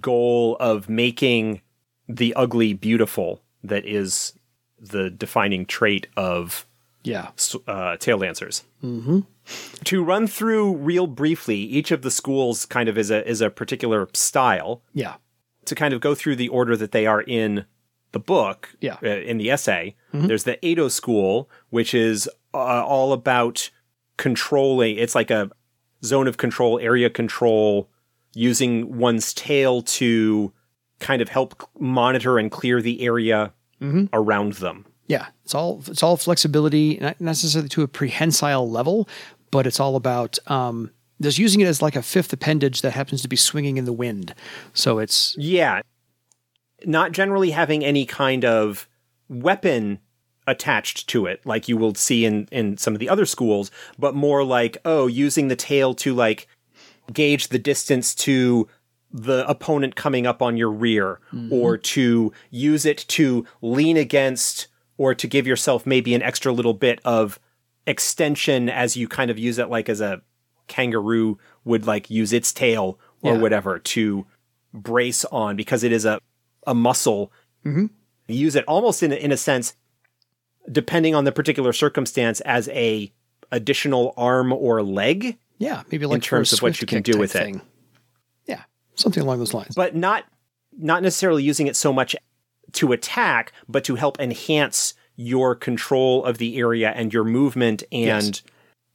goal 0.00 0.56
of 0.60 0.88
making 0.88 1.60
the 2.08 2.34
ugly 2.34 2.72
beautiful 2.72 3.42
that 3.64 3.84
is 3.84 4.32
the 4.78 5.10
defining 5.10 5.66
trait 5.66 6.06
of 6.16 6.66
Yeah. 7.04 7.28
uh, 7.66 7.96
tail 7.96 8.18
dancers. 8.18 8.64
Mm-hmm. 8.84 9.20
To 9.84 10.04
run 10.04 10.26
through 10.26 10.76
real 10.76 11.06
briefly, 11.06 11.56
each 11.56 11.90
of 11.90 12.02
the 12.02 12.10
schools 12.10 12.66
kind 12.66 12.88
of 12.88 12.98
is 12.98 13.10
a 13.10 13.26
is 13.28 13.40
a 13.40 13.48
particular 13.50 14.08
style. 14.12 14.82
Yeah. 14.92 15.14
To 15.66 15.74
kind 15.74 15.94
of 15.94 16.00
go 16.00 16.14
through 16.14 16.36
the 16.36 16.48
order 16.48 16.76
that 16.76 16.92
they 16.92 17.06
are 17.06 17.22
in 17.22 17.64
the 18.12 18.18
book, 18.18 18.74
Yeah. 18.80 18.96
uh, 19.02 19.08
in 19.08 19.36
the 19.38 19.50
essay. 19.50 19.94
There's 20.12 20.44
the 20.44 20.64
Edo 20.66 20.88
school, 20.88 21.50
which 21.70 21.92
is 21.94 22.28
uh, 22.54 22.56
all 22.84 23.12
about 23.12 23.70
controlling. 24.16 24.96
It's 24.96 25.14
like 25.14 25.30
a 25.30 25.50
zone 26.04 26.26
of 26.26 26.36
control, 26.38 26.78
area 26.78 27.10
control, 27.10 27.88
using 28.34 28.96
one's 28.98 29.32
tail 29.34 29.82
to 29.82 30.52
kind 31.00 31.20
of 31.22 31.28
help 31.28 31.68
monitor 31.78 32.38
and 32.38 32.50
clear 32.50 32.80
the 32.82 33.02
area 33.02 33.52
around 34.12 34.54
them. 34.54 34.86
Yeah, 35.06 35.26
it's 35.48 35.54
all 35.54 35.82
it's 35.86 36.02
all 36.02 36.18
flexibility, 36.18 36.98
not 37.00 37.18
necessarily 37.22 37.70
to 37.70 37.80
a 37.80 37.88
prehensile 37.88 38.68
level, 38.70 39.08
but 39.50 39.66
it's 39.66 39.80
all 39.80 39.96
about 39.96 40.38
um, 40.46 40.90
just 41.22 41.38
using 41.38 41.62
it 41.62 41.66
as 41.66 41.80
like 41.80 41.96
a 41.96 42.02
fifth 42.02 42.30
appendage 42.34 42.82
that 42.82 42.90
happens 42.90 43.22
to 43.22 43.28
be 43.28 43.36
swinging 43.36 43.78
in 43.78 43.86
the 43.86 43.92
wind. 43.94 44.34
So 44.74 44.98
it's 44.98 45.34
Yeah. 45.38 45.80
Not 46.84 47.12
generally 47.12 47.52
having 47.52 47.82
any 47.82 48.04
kind 48.04 48.44
of 48.44 48.86
weapon 49.30 50.00
attached 50.46 51.08
to 51.08 51.24
it, 51.24 51.40
like 51.46 51.66
you 51.66 51.78
will 51.78 51.94
see 51.94 52.26
in 52.26 52.46
in 52.52 52.76
some 52.76 52.92
of 52.92 53.00
the 53.00 53.08
other 53.08 53.24
schools, 53.24 53.70
but 53.98 54.14
more 54.14 54.44
like 54.44 54.76
oh, 54.84 55.06
using 55.06 55.48
the 55.48 55.56
tail 55.56 55.94
to 55.94 56.14
like 56.14 56.46
gauge 57.10 57.48
the 57.48 57.58
distance 57.58 58.14
to 58.16 58.68
the 59.10 59.48
opponent 59.48 59.96
coming 59.96 60.26
up 60.26 60.42
on 60.42 60.58
your 60.58 60.70
rear, 60.70 61.20
or 61.50 61.78
to 61.78 62.30
use 62.50 62.84
it 62.84 63.06
to 63.08 63.46
lean 63.62 63.96
against, 63.96 64.67
or 64.98 65.14
to 65.14 65.26
give 65.26 65.46
yourself 65.46 65.86
maybe 65.86 66.14
an 66.14 66.22
extra 66.22 66.52
little 66.52 66.74
bit 66.74 67.00
of 67.04 67.40
extension 67.86 68.68
as 68.68 68.96
you 68.96 69.08
kind 69.08 69.30
of 69.30 69.38
use 69.38 69.58
it 69.58 69.70
like 69.70 69.88
as 69.88 70.00
a 70.02 70.20
kangaroo 70.66 71.38
would 71.64 71.86
like 71.86 72.10
use 72.10 72.32
its 72.34 72.52
tail 72.52 72.98
or 73.22 73.32
Yeah. 73.34 73.40
whatever 73.40 73.78
to 73.78 74.26
brace 74.74 75.24
on 75.26 75.56
because 75.56 75.82
it 75.82 75.92
is 75.92 76.04
a 76.04 76.20
a 76.66 76.74
muscle. 76.74 77.32
Mm-hmm. 77.64 77.86
Use 78.26 78.54
it 78.56 78.64
almost 78.66 79.02
in 79.02 79.10
a, 79.10 79.14
in 79.14 79.32
a 79.32 79.38
sense, 79.38 79.74
depending 80.70 81.14
on 81.14 81.24
the 81.24 81.32
particular 81.32 81.72
circumstance, 81.72 82.40
as 82.42 82.68
a 82.68 83.10
additional 83.50 84.12
arm 84.18 84.52
or 84.52 84.82
leg, 84.82 85.38
Yeah, 85.56 85.82
maybe 85.90 86.04
like 86.04 86.18
a 86.18 86.20
terms 86.20 86.52
of 86.52 86.60
what 86.60 86.78
you 86.82 86.86
can 86.86 87.00
do 87.02 87.18
with 87.18 87.32
type 87.32 87.40
it. 87.40 87.44
thing. 87.46 87.60
Yeah, 88.46 88.64
something 88.96 89.22
along 89.22 89.38
those 89.38 89.54
lines. 89.54 89.74
but 89.74 89.94
not 89.96 90.24
not 90.76 91.02
necessarily 91.02 91.42
using 91.42 91.66
it 91.68 91.74
so 91.76 91.90
much 91.92 92.14
to 92.72 92.92
attack, 92.92 93.52
but 93.68 93.84
to 93.84 93.94
help 93.96 94.20
enhance 94.20 94.94
your 95.16 95.54
control 95.54 96.24
of 96.24 96.38
the 96.38 96.58
area 96.58 96.90
and 96.94 97.12
your 97.12 97.24
movement 97.24 97.82
and 97.90 98.40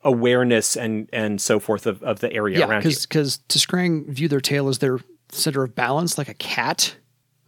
awareness 0.04 0.76
and 0.76 1.10
and 1.14 1.42
so 1.42 1.60
forth 1.60 1.86
of, 1.86 2.02
of 2.04 2.20
the 2.20 2.32
area 2.34 2.60
yeah, 2.60 2.68
around 2.68 2.84
you. 2.84 2.90
because 2.90 3.06
because 3.06 3.40
t'skrang 3.50 4.06
view 4.08 4.28
their 4.28 4.42
tail 4.42 4.68
as 4.68 4.80
their 4.80 5.00
center 5.30 5.64
of 5.64 5.76
balance, 5.76 6.18
like 6.18 6.30
a 6.30 6.34
cat 6.36 6.96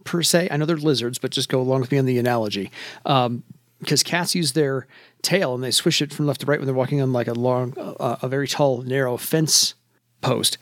per 0.04 0.22
se. 0.22 0.48
I 0.50 0.56
know 0.56 0.66
they're 0.66 0.76
lizards, 0.76 1.18
but 1.18 1.30
just 1.30 1.48
go 1.48 1.60
along 1.60 1.80
with 1.80 1.92
me 1.92 1.98
on 1.98 2.06
the 2.06 2.18
analogy. 2.18 2.70
Um, 3.04 3.42
because 3.80 4.02
cats 4.02 4.34
use 4.34 4.52
their 4.52 4.86
tail 5.20 5.54
and 5.54 5.62
they 5.62 5.70
swish 5.70 6.00
it 6.00 6.12
from 6.12 6.26
left 6.26 6.40
to 6.40 6.46
right 6.46 6.58
when 6.58 6.66
they're 6.66 6.74
walking 6.74 7.02
on 7.02 7.12
like 7.12 7.28
a 7.28 7.34
long, 7.34 7.74
uh, 7.76 8.16
a 8.22 8.28
very 8.28 8.48
tall, 8.48 8.80
narrow 8.82 9.18
fence 9.18 9.74
post, 10.22 10.56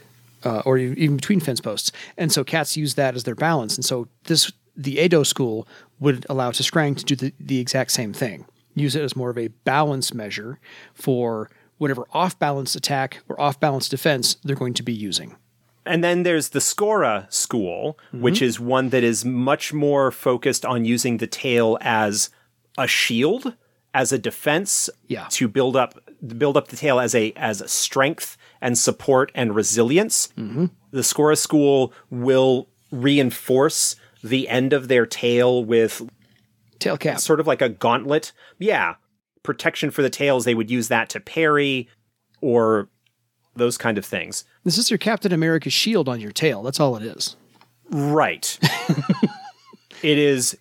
uh, 0.45 0.63
or 0.65 0.79
even 0.79 1.17
between 1.17 1.39
fence 1.39 1.61
posts. 1.61 1.93
And 2.19 2.33
so 2.33 2.43
cats 2.43 2.77
use 2.77 2.95
that 2.95 3.15
as 3.15 3.23
their 3.23 3.37
balance. 3.37 3.77
And 3.77 3.85
so 3.85 4.09
this, 4.25 4.51
the 4.77 4.99
Edo 4.99 5.23
school 5.23 5.67
would 6.01 6.27
allow 6.29 6.51
t'skrang 6.51 6.97
to 6.97 7.05
do 7.05 7.17
the, 7.17 7.33
the 7.39 7.59
exact 7.61 7.93
same 7.93 8.13
thing. 8.13 8.47
Use 8.75 8.97
it 8.97 9.03
as 9.03 9.15
more 9.15 9.31
of 9.31 9.39
a 9.39 9.49
balance 9.49 10.13
measure 10.13 10.59
for 10.95 11.51
whatever 11.79 12.07
off 12.13 12.39
balance 12.39 12.75
attack 12.75 13.23
or 13.29 13.41
off 13.41 13.61
balance 13.61 13.89
defense 13.89 14.37
they're 14.45 14.57
going 14.57 14.75
to 14.75 14.83
be 14.83 14.93
using. 14.93 15.37
And 15.87 16.03
then 16.03 16.23
there's 16.23 16.51
the 16.51 16.61
Skora 16.61 17.31
school, 17.33 17.99
which 18.13 18.37
mm-hmm. 18.37 18.45
is 18.45 18.59
one 18.59 18.89
that 18.89 19.05
is 19.05 19.25
much 19.25 19.73
more 19.73 20.11
focused 20.11 20.65
on 20.65 20.85
using 20.85 21.19
the 21.19 21.27
tail 21.27 21.77
as 21.83 22.31
a 22.79 22.87
shield, 22.87 23.55
as 23.93 24.11
a 24.11 24.19
defense, 24.19 24.89
Yeah. 25.09 25.27
to 25.31 25.47
build 25.47 25.77
up 25.77 26.01
build 26.39 26.57
up 26.57 26.69
the 26.69 26.77
tail 26.77 26.99
as 26.99 27.15
a 27.15 27.33
as 27.37 27.61
a 27.61 27.69
strength 27.69 28.39
and 28.63 28.79
support 28.79 29.31
and 29.35 29.55
resilience. 29.55 30.31
Mm-hmm. 30.39 30.67
The 30.91 31.03
Skora 31.03 31.37
school 31.37 31.93
will 32.11 32.69
reinforce 32.91 33.97
the 34.25 34.49
end 34.49 34.73
of 34.73 34.89
their 34.89 35.07
tail 35.07 35.65
with 35.65 36.03
Tail 36.79 36.97
cap. 36.97 37.21
sort 37.21 37.41
of 37.41 37.47
like 37.47 37.61
a 37.63 37.69
gauntlet. 37.69 38.33
Yeah, 38.59 38.95
protection 39.43 39.91
for 39.91 40.03
the 40.03 40.11
tails. 40.11 40.45
They 40.45 40.55
would 40.55 40.71
use 40.71 40.89
that 40.89 41.11
to 41.11 41.21
parry 41.21 41.89
or 42.41 42.89
those 43.55 43.79
kind 43.79 43.99
of 43.99 44.05
things. 44.05 44.45
This 44.65 44.79
is 44.79 44.91
your 44.91 44.99
Captain 44.99 45.33
America 45.33 45.71
shield 45.71 46.09
on 46.09 46.21
your 46.21 46.33
tail. 46.33 46.63
That's 46.63 46.81
all 46.81 46.97
it 46.97 47.05
is. 47.05 47.37
Right. 47.91 48.59
it 50.03 50.19
is 50.19 50.59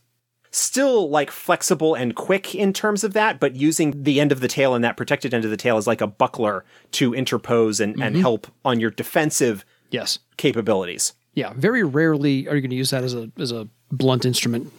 still 0.52 1.10
like 1.10 1.32
flexible 1.32 1.96
and 1.96 2.16
quick 2.16 2.54
in 2.54 2.74
terms 2.74 3.04
of 3.04 3.14
that, 3.14 3.40
but 3.40 3.56
using 3.56 4.04
the 4.04 4.20
end 4.20 4.32
of 4.32 4.42
the 4.42 4.48
tail 4.48 4.76
and 4.76 4.84
that 4.84 4.98
protected 4.98 5.34
end 5.34 5.46
of 5.46 5.52
the 5.52 5.58
tail 5.58 5.78
as 5.78 5.88
like 5.88 6.02
a 6.02 6.08
buckler 6.08 6.64
to 6.92 7.14
interpose 7.14 7.80
and, 7.80 7.96
and 7.96 8.14
mm-hmm. 8.16 8.22
help 8.22 8.48
on 8.64 8.80
your 8.80 8.92
defensive 8.92 9.66
Yes. 9.90 10.20
capabilities. 10.38 11.14
Yeah. 11.34 11.54
Very 11.56 11.84
rarely 11.84 12.48
are 12.48 12.56
you 12.56 12.62
going 12.62 12.70
to 12.70 12.76
use 12.76 12.92
that 12.92 13.04
as 13.04 13.14
a 13.14 13.32
as 13.38 13.52
a 13.52 13.68
blunt 13.92 14.26
instrument. 14.26 14.72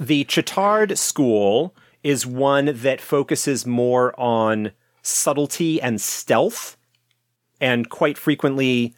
The 0.00 0.24
Ch'tard 0.24 0.96
school 0.96 1.74
is 2.02 2.24
one 2.24 2.66
that 2.66 3.00
focuses 3.00 3.66
more 3.66 4.18
on 4.18 4.72
subtlety 5.02 5.80
and 5.82 6.00
stealth, 6.00 6.76
and 7.60 7.90
quite 7.90 8.16
frequently 8.16 8.94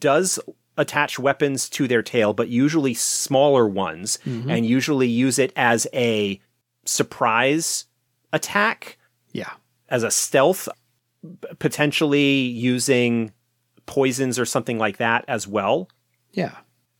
does 0.00 0.38
attach 0.76 1.18
weapons 1.18 1.68
to 1.70 1.86
their 1.88 2.02
tail, 2.02 2.32
but 2.34 2.48
usually 2.48 2.94
smaller 2.94 3.66
ones, 3.66 4.18
mm-hmm. 4.26 4.50
and 4.50 4.66
usually 4.66 5.08
use 5.08 5.38
it 5.38 5.52
as 5.56 5.86
a 5.92 6.40
surprise 6.84 7.86
attack, 8.32 8.98
Yeah. 9.32 9.52
as 9.88 10.02
a 10.02 10.10
stealth, 10.10 10.68
potentially 11.58 12.40
using 12.42 13.32
poisons 13.86 14.38
or 14.38 14.44
something 14.44 14.78
like 14.78 14.96
that 14.98 15.24
as 15.28 15.46
well 15.46 15.88
Yeah. 16.32 16.56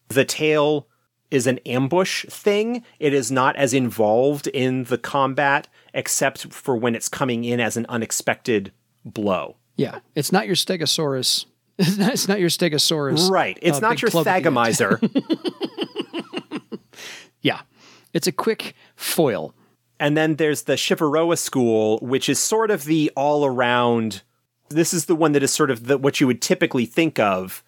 the 0.09 0.25
tail 0.25 0.89
is 1.31 1.47
an 1.47 1.59
ambush 1.65 2.27
thing. 2.27 2.85
It 3.01 3.15
is 3.15 3.31
not 3.33 3.57
as 3.57 3.73
involved 3.73 4.47
in 4.49 4.85
the 4.85 4.99
combat 4.99 5.69
except 5.95 6.53
for 6.53 6.77
when 6.77 6.95
it's 6.95 7.09
coming 7.09 7.45
in 7.45 7.59
as 7.61 7.77
an 7.79 7.87
unexpected 7.89 8.73
blow. 9.05 9.57
Yeah. 9.77 10.01
It's 10.15 10.31
not 10.33 10.47
your 10.47 10.57
Stegosaurus. 10.57 11.47
It's 11.79 11.97
not, 11.99 12.13
it's 12.13 12.29
not 12.29 12.41
your 12.41 12.51
Stegosaurus. 12.51 13.31
Right. 13.31 13.59
It's 13.63 13.79
uh, 13.79 13.81
not 13.81 14.03
your 14.03 14.11
club 14.11 14.27
at 14.29 14.43
the 14.43 14.47
end. 14.49 14.57
Thagomizer. 14.57 16.43
Yeah. 17.41 17.63
It's 18.13 18.27
a 18.27 18.33
quick 18.33 18.75
foil. 18.95 19.55
and 19.99 20.17
then 20.17 20.37
there's 20.37 20.63
the 20.63 20.75
Shivoavara 20.75 21.37
school, 21.39 21.99
which 22.01 22.29
is 22.29 22.39
sort 22.39 22.71
of 22.71 22.85
the 22.85 23.11
all 23.17 23.45
around. 23.45 24.23
This 24.69 24.93
is 24.95 25.07
the 25.07 25.17
one 25.17 25.33
that 25.33 25.43
is 25.43 25.53
sort 25.53 25.71
of 25.71 25.87
the, 25.87 25.99
what 25.99 26.21
you 26.21 26.27
would 26.27 26.41
typically 26.43 26.87
think 26.87 27.19
of, 27.19 27.65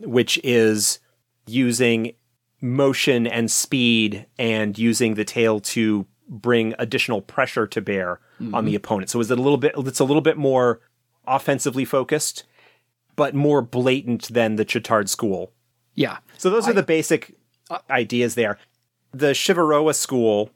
which 0.00 0.38
is 0.44 0.98
using 1.46 2.12
motion 2.60 3.26
and 3.26 3.50
speed 3.50 4.26
and 4.38 4.78
using 4.78 5.14
the 5.14 5.24
tail 5.24 5.60
to 5.60 6.06
bring 6.28 6.74
additional 6.78 7.20
pressure 7.20 7.66
to 7.66 7.80
bear 7.80 8.20
on 8.52 8.64
the 8.64 8.72
mm-hmm. 8.72 8.76
opponent. 8.76 9.10
So 9.10 9.20
is 9.20 9.30
it 9.30 9.38
a 9.38 9.42
little 9.42 9.58
bit 9.58 9.74
it's 9.76 10.00
a 10.00 10.04
little 10.04 10.22
bit 10.22 10.36
more 10.36 10.80
offensively 11.26 11.84
focused, 11.84 12.44
but 13.14 13.34
more 13.34 13.62
blatant 13.62 14.28
than 14.32 14.56
the 14.56 14.64
Ch'tard 14.64 15.08
school. 15.08 15.52
Yeah. 15.94 16.18
So 16.36 16.50
those 16.50 16.68
are 16.68 16.72
the 16.72 16.82
basic 16.82 17.34
uh, 17.70 17.78
ideas 17.90 18.34
there. 18.34 18.58
The 19.12 19.28
Shivoavara 19.28 19.94
school 19.94 20.50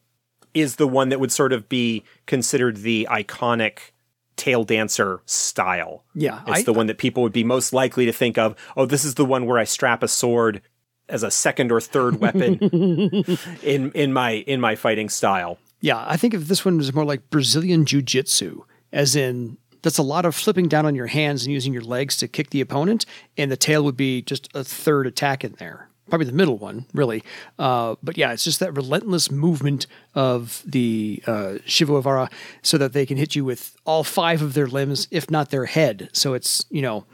is 0.53 0.77
the 0.77 0.89
one 0.89 1.09
that 1.09 1.21
would 1.21 1.33
sort 1.33 1.53
of 1.53 1.69
be 1.69 2.05
considered 2.27 2.79
the 2.79 3.09
iconic 3.11 3.93
tail 4.37 4.65
dancer 4.65 5.21
style. 5.27 6.05
Yeah. 6.15 6.41
It's 6.47 6.61
I, 6.61 6.63
the 6.63 6.73
one 6.73 6.87
that 6.87 6.99
people 6.99 7.23
would 7.23 7.33
be 7.33 7.45
most 7.45 7.73
likely 7.73 8.07
to 8.07 8.13
think 8.13 8.39
of. 8.39 8.57
Oh, 8.77 8.87
this 8.87 9.05
is 9.05 9.15
the 9.15 9.25
one 9.25 9.47
where 9.47 9.59
I 9.59 9.65
strap 9.65 10.03
a 10.03 10.09
sword 10.09 10.63
as 11.09 11.23
a 11.23 11.31
second 11.31 11.73
or 11.73 11.81
third 11.81 12.21
weapon 12.21 12.55
in 13.63 13.91
in 13.93 14.13
my 14.13 14.31
in 14.47 14.61
my 14.61 14.77
fighting 14.77 15.09
style. 15.09 15.59
yeah. 15.81 16.05
I 16.07 16.17
think 16.17 16.35
if 16.35 16.49
this 16.49 16.65
one 16.65 16.79
was 16.79 16.95
more 16.95 17.05
like 17.05 17.29
Brazilian 17.31 17.85
Jiu 17.85 18.01
Jitsu, 18.01 18.63
as 18.93 19.17
in 19.17 19.59
that's 19.83 19.99
a 19.99 20.03
lot 20.03 20.25
of 20.25 20.35
flipping 20.35 20.69
down 20.69 20.87
on 20.87 20.95
your 20.95 21.09
hands 21.09 21.45
and 21.45 21.53
using 21.53 21.73
your 21.73 21.83
legs 21.83 22.17
to 22.19 22.29
kick 22.29 22.51
the 22.51 22.61
opponent, 22.61 23.07
and 23.37 23.51
the 23.51 23.57
tail 23.57 23.83
would 23.85 23.97
be 23.97 24.23
just 24.23 24.49
a 24.55 24.63
third 24.65 25.07
attack 25.07 25.45
in 25.45 25.55
there. 25.59 25.90
Probably 26.11 26.27
the 26.27 26.33
middle 26.33 26.59
one, 26.59 26.85
really. 26.93 27.23
Uh, 27.59 27.95
but 28.03 28.19
yeah, 28.19 28.33
it's 28.33 28.45
just 28.45 28.61
that 28.61 28.75
relentless 28.77 29.31
movement 29.31 29.87
of 30.15 30.63
the 30.67 31.23
uh, 31.27 31.59
Shivoavara 31.67 32.31
so 32.63 32.77
that 32.79 32.93
they 32.93 33.07
can 33.07 33.17
hit 33.17 33.35
you 33.35 33.45
with 33.45 33.77
all 33.87 34.05
five 34.05 34.43
of 34.43 34.55
their 34.55 34.67
limbs, 34.67 35.09
if 35.11 35.31
not 35.31 35.51
their 35.51 35.65
head. 35.67 36.11
So 36.13 36.35
it's, 36.35 36.65
you 36.71 36.83
know, 36.83 37.07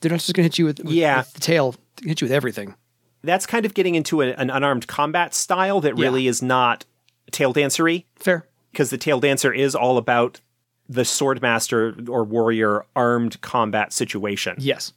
they're 0.00 0.10
not 0.10 0.20
just 0.20 0.32
going 0.34 0.42
to 0.42 0.48
hit 0.48 0.58
you 0.58 0.64
with, 0.64 0.78
with, 0.80 0.92
Yeah. 0.92 1.18
with 1.18 1.34
the 1.34 1.40
tail, 1.40 1.72
they 1.72 2.00
can 2.02 2.08
hit 2.08 2.20
you 2.20 2.24
with 2.26 2.32
everything. 2.32 2.74
That's 3.22 3.46
kind 3.46 3.64
of 3.64 3.74
getting 3.74 3.94
into 3.94 4.20
a, 4.22 4.32
an 4.34 4.50
unarmed 4.50 4.86
combat 4.86 5.34
style 5.34 5.80
that 5.82 5.96
Yeah. 5.96 6.04
really 6.04 6.26
is 6.26 6.42
not 6.42 6.84
tail 7.30 7.54
dancery. 7.54 8.04
Fair. 8.16 8.46
because 8.72 8.90
the 8.90 8.98
tail 8.98 9.20
dancer 9.20 9.52
is 9.52 9.74
all 9.74 9.96
about 9.98 10.40
the 10.88 11.04
sword 11.04 11.40
master 11.40 11.94
or 12.08 12.24
warrior 12.24 12.84
armed 12.94 13.40
combat 13.40 13.92
situation. 13.92 14.56
Yes. 14.58 14.92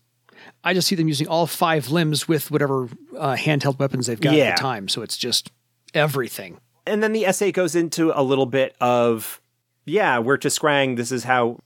I 0.63 0.73
just 0.73 0.87
see 0.87 0.95
them 0.95 1.07
using 1.07 1.27
all 1.27 1.47
five 1.47 1.89
limbs 1.89 2.27
with 2.27 2.51
whatever 2.51 2.89
uh, 3.17 3.35
handheld 3.35 3.79
weapons 3.79 4.07
they've 4.07 4.19
got 4.19 4.33
Yeah. 4.33 4.45
at 4.45 4.57
the 4.57 4.61
time. 4.61 4.87
So 4.87 5.01
it's 5.01 5.17
just 5.17 5.51
everything. 5.93 6.59
And 6.85 7.01
then 7.03 7.13
the 7.13 7.25
essay 7.25 7.51
goes 7.51 7.75
into 7.75 8.11
a 8.17 8.23
little 8.23 8.45
bit 8.45 8.75
of, 8.81 9.41
yeah, 9.85 10.19
we're 10.19 10.37
t'skrang. 10.37 10.95
This 10.97 11.11
is 11.11 11.23
how 11.25 11.59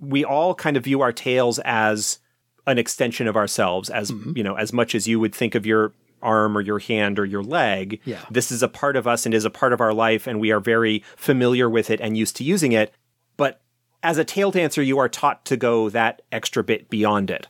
we 0.00 0.24
all 0.24 0.54
kind 0.54 0.76
of 0.76 0.84
view 0.84 1.00
our 1.00 1.12
tails 1.12 1.58
as 1.64 2.18
an 2.66 2.78
extension 2.78 3.26
of 3.26 3.36
ourselves, 3.36 3.90
as 3.90 4.12
you 4.34 4.42
know, 4.42 4.54
as 4.54 4.72
much 4.72 4.94
as 4.94 5.08
you 5.08 5.18
would 5.18 5.34
think 5.34 5.54
of 5.54 5.64
your 5.66 5.92
arm 6.22 6.56
or 6.56 6.60
your 6.60 6.78
hand 6.80 7.18
or 7.18 7.24
your 7.24 7.42
leg. 7.42 8.00
Yeah. 8.04 8.18
This 8.30 8.50
is 8.52 8.62
a 8.62 8.68
part 8.68 8.96
of 8.96 9.06
us 9.06 9.24
and 9.24 9.34
is 9.34 9.44
a 9.44 9.50
part 9.50 9.72
of 9.72 9.80
our 9.80 9.94
life, 9.94 10.26
and 10.26 10.38
we 10.40 10.50
are 10.52 10.60
very 10.60 11.02
familiar 11.16 11.68
with 11.70 11.90
it 11.90 12.00
and 12.00 12.16
used 12.16 12.36
to 12.36 12.44
using 12.44 12.72
it. 12.72 12.92
But 13.36 13.60
as 14.02 14.18
a 14.18 14.24
tail 14.24 14.50
dancer, 14.50 14.82
you 14.82 14.98
are 14.98 15.08
taught 15.08 15.44
to 15.46 15.56
go 15.56 15.88
that 15.90 16.22
extra 16.30 16.62
bit 16.62 16.88
beyond 16.90 17.30
it. 17.30 17.46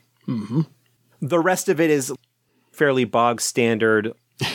The 1.20 1.40
rest 1.40 1.68
of 1.68 1.81
it 1.81 1.90
is 1.90 2.12
fairly 2.72 3.04
bog 3.04 3.40
standard. 3.40 4.14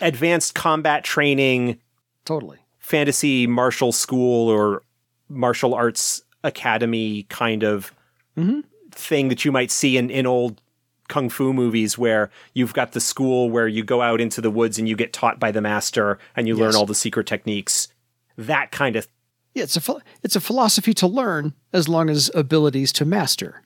advanced 0.00 0.54
combat 0.54 1.04
training, 1.04 1.78
Totally. 2.24 2.58
fantasy 2.78 3.46
martial 3.46 3.92
school 3.92 4.48
or 4.48 4.82
martial 5.28 5.74
arts 5.74 6.22
academy 6.44 7.24
kind 7.24 7.62
of 7.62 7.92
mm-hmm. 8.36 8.60
thing 8.90 9.28
that 9.28 9.44
you 9.44 9.52
might 9.52 9.70
see 9.70 9.96
in, 9.96 10.10
in 10.10 10.26
old 10.26 10.60
kung 11.08 11.28
fu 11.28 11.52
movies 11.52 11.96
where 11.96 12.30
you've 12.52 12.74
got 12.74 12.92
the 12.92 13.00
school 13.00 13.50
where 13.50 13.66
you 13.66 13.82
go 13.82 14.02
out 14.02 14.20
into 14.20 14.40
the 14.40 14.50
woods 14.50 14.78
and 14.78 14.88
you 14.88 14.94
get 14.94 15.12
taught 15.12 15.40
by 15.40 15.50
the 15.50 15.60
master 15.60 16.18
and 16.36 16.46
you 16.46 16.54
learn 16.54 16.74
all 16.74 16.86
the 16.86 16.94
secret 16.94 17.26
techniques. 17.26 17.88
That 18.36 18.70
kind 18.70 18.94
of 18.94 19.08
Yeah, 19.54 19.64
it's 19.64 19.76
a 19.76 19.96
it's 20.22 20.36
a 20.36 20.40
philosophy 20.40 20.94
to 20.94 21.06
learn 21.06 21.54
as 21.72 21.88
long 21.88 22.10
as 22.10 22.30
abilities 22.34 22.92
to 22.92 23.04
master. 23.04 23.62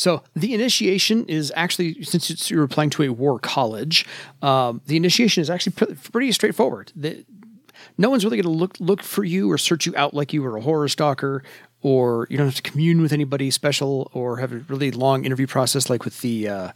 So 0.00 0.22
the 0.34 0.54
initiation 0.54 1.26
is 1.26 1.52
actually 1.54 2.02
since 2.04 2.50
you're 2.50 2.64
applying 2.64 2.88
to 2.90 3.02
a 3.02 3.12
war 3.12 3.38
college, 3.38 4.06
um, 4.40 4.80
the 4.86 4.96
initiation 4.96 5.42
is 5.42 5.50
actually 5.50 5.72
pre- 5.72 5.94
pretty 5.94 6.32
straightforward. 6.32 6.90
The, 6.96 7.26
no 7.98 8.08
one's 8.08 8.24
really 8.24 8.38
going 8.40 8.50
to 8.50 8.58
look 8.58 8.80
look 8.80 9.02
for 9.02 9.24
you 9.24 9.52
or 9.52 9.58
search 9.58 9.84
you 9.84 9.94
out 9.96 10.14
like 10.14 10.32
you 10.32 10.42
were 10.42 10.56
a 10.56 10.62
horror 10.62 10.88
stalker, 10.88 11.42
or 11.82 12.26
you 12.30 12.38
don't 12.38 12.46
have 12.46 12.54
to 12.54 12.62
commune 12.62 13.02
with 13.02 13.12
anybody 13.12 13.50
special 13.50 14.10
or 14.14 14.38
have 14.38 14.54
a 14.54 14.60
really 14.68 14.90
long 14.90 15.26
interview 15.26 15.46
process 15.46 15.90
like 15.90 16.02
with 16.06 16.22
the 16.22 16.48
uh, 16.48 16.72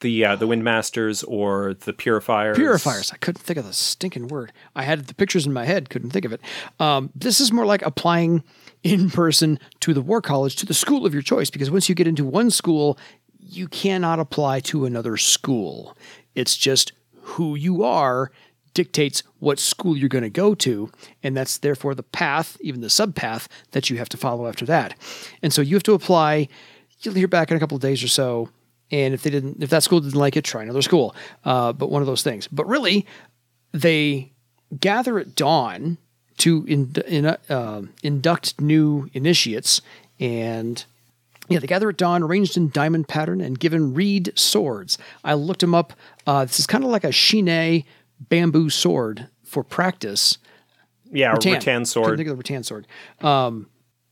the 0.00 0.24
uh, 0.24 0.34
the 0.34 0.48
windmasters 0.48 1.24
or 1.28 1.74
the 1.74 1.92
purifiers. 1.92 2.56
Purifiers. 2.56 3.12
I 3.12 3.18
couldn't 3.18 3.42
think 3.42 3.56
of 3.56 3.66
the 3.66 3.72
stinking 3.72 4.26
word. 4.26 4.52
I 4.74 4.82
had 4.82 5.06
the 5.06 5.14
pictures 5.14 5.46
in 5.46 5.52
my 5.52 5.64
head, 5.64 5.90
couldn't 5.90 6.10
think 6.10 6.24
of 6.24 6.32
it. 6.32 6.40
Um, 6.80 7.10
this 7.14 7.40
is 7.40 7.52
more 7.52 7.66
like 7.66 7.82
applying 7.82 8.42
in 8.92 9.10
person 9.10 9.58
to 9.80 9.92
the 9.92 10.00
war 10.00 10.22
college, 10.22 10.56
to 10.56 10.66
the 10.66 10.74
school 10.74 11.04
of 11.04 11.12
your 11.12 11.22
choice, 11.22 11.50
because 11.50 11.70
once 11.70 11.88
you 11.88 11.94
get 11.94 12.06
into 12.06 12.24
one 12.24 12.50
school, 12.50 12.98
you 13.40 13.66
cannot 13.68 14.20
apply 14.20 14.60
to 14.60 14.84
another 14.84 15.16
school. 15.16 15.96
It's 16.34 16.56
just 16.56 16.92
who 17.20 17.56
you 17.56 17.82
are 17.82 18.30
dictates 18.74 19.22
what 19.38 19.58
school 19.58 19.96
you're 19.96 20.08
going 20.08 20.22
to 20.22 20.30
go 20.30 20.54
to. 20.54 20.90
And 21.22 21.36
that's 21.36 21.58
therefore 21.58 21.94
the 21.94 22.02
path, 22.02 22.56
even 22.60 22.82
the 22.82 22.88
subpath 22.88 23.46
that 23.72 23.88
you 23.90 23.96
have 23.96 24.08
to 24.10 24.16
follow 24.16 24.46
after 24.46 24.66
that. 24.66 24.94
And 25.42 25.52
so 25.52 25.62
you 25.62 25.74
have 25.74 25.82
to 25.84 25.94
apply. 25.94 26.48
You'll 27.00 27.14
hear 27.14 27.26
back 27.26 27.50
in 27.50 27.56
a 27.56 27.60
couple 27.60 27.76
of 27.76 27.82
days 27.82 28.04
or 28.04 28.08
so. 28.08 28.50
And 28.90 29.14
if 29.14 29.22
they 29.22 29.30
didn't, 29.30 29.62
if 29.62 29.70
that 29.70 29.82
school 29.82 30.00
didn't 30.00 30.18
like 30.18 30.36
it, 30.36 30.44
try 30.44 30.62
another 30.62 30.82
school. 30.82 31.16
Uh, 31.44 31.72
but 31.72 31.90
one 31.90 32.02
of 32.02 32.06
those 32.06 32.22
things. 32.22 32.46
But 32.48 32.68
really, 32.68 33.06
they 33.72 34.32
gather 34.78 35.18
at 35.18 35.34
dawn 35.34 35.98
to 36.38 36.64
in, 36.66 36.94
in, 37.06 37.26
uh, 37.26 37.82
induct 38.02 38.60
new 38.60 39.08
initiates 39.12 39.80
and 40.20 40.84
yeah, 41.48 41.60
they 41.60 41.66
gather 41.66 41.88
at 41.88 41.96
dawn, 41.96 42.22
arranged 42.22 42.56
in 42.56 42.70
diamond 42.70 43.08
pattern, 43.08 43.40
and 43.40 43.58
given 43.58 43.94
reed 43.94 44.32
swords. 44.34 44.98
I 45.22 45.34
looked 45.34 45.60
them 45.60 45.74
up. 45.74 45.92
Uh, 46.26 46.44
this 46.44 46.58
is 46.58 46.66
kind 46.66 46.82
of 46.82 46.90
like 46.90 47.04
a 47.04 47.08
shinai 47.08 47.84
bamboo 48.18 48.70
sword 48.70 49.28
for 49.44 49.62
practice. 49.62 50.38
Yeah, 51.12 51.30
Rattan. 51.30 51.52
rattan 51.52 51.84
sword. 51.84 52.16
think 52.16 52.28
of 52.28 52.36
the 52.36 52.38
rattan 52.38 52.64
sword. 52.64 52.86
Um, 53.20 53.68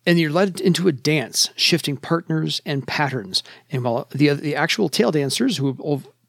and 0.06 0.18
you're 0.18 0.30
led 0.30 0.60
into 0.60 0.86
a 0.86 0.92
dance, 0.92 1.50
shifting 1.56 1.96
partners 1.96 2.60
and 2.64 2.86
patterns. 2.86 3.42
And 3.70 3.82
while 3.82 4.06
the 4.14 4.28
the 4.34 4.54
actual 4.54 4.88
tail 4.88 5.10
dancers, 5.10 5.56
who 5.56 5.76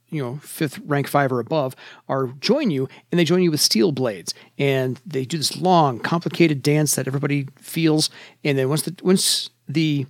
you 0.10 0.22
know 0.22 0.38
fifth 0.38 0.80
rank 0.80 1.08
five 1.08 1.32
or 1.32 1.40
above, 1.40 1.76
are 2.08 2.28
join 2.40 2.72
you, 2.72 2.88
and 3.12 3.20
they 3.20 3.26
join 3.26 3.42
you 3.42 3.52
with 3.52 3.60
steel 3.60 3.92
blades, 3.92 4.34
and 4.58 5.00
they 5.06 5.26
do 5.26 5.38
this 5.38 5.58
long, 5.58 6.00
complicated 6.00 6.62
dance 6.62 6.96
that 6.96 7.08
everybody 7.08 7.48
feels. 7.60 8.10
And 8.44 8.58
then 8.58 8.70
once 8.70 8.84
the 8.84 8.96
once 9.04 9.50
the 9.68 10.06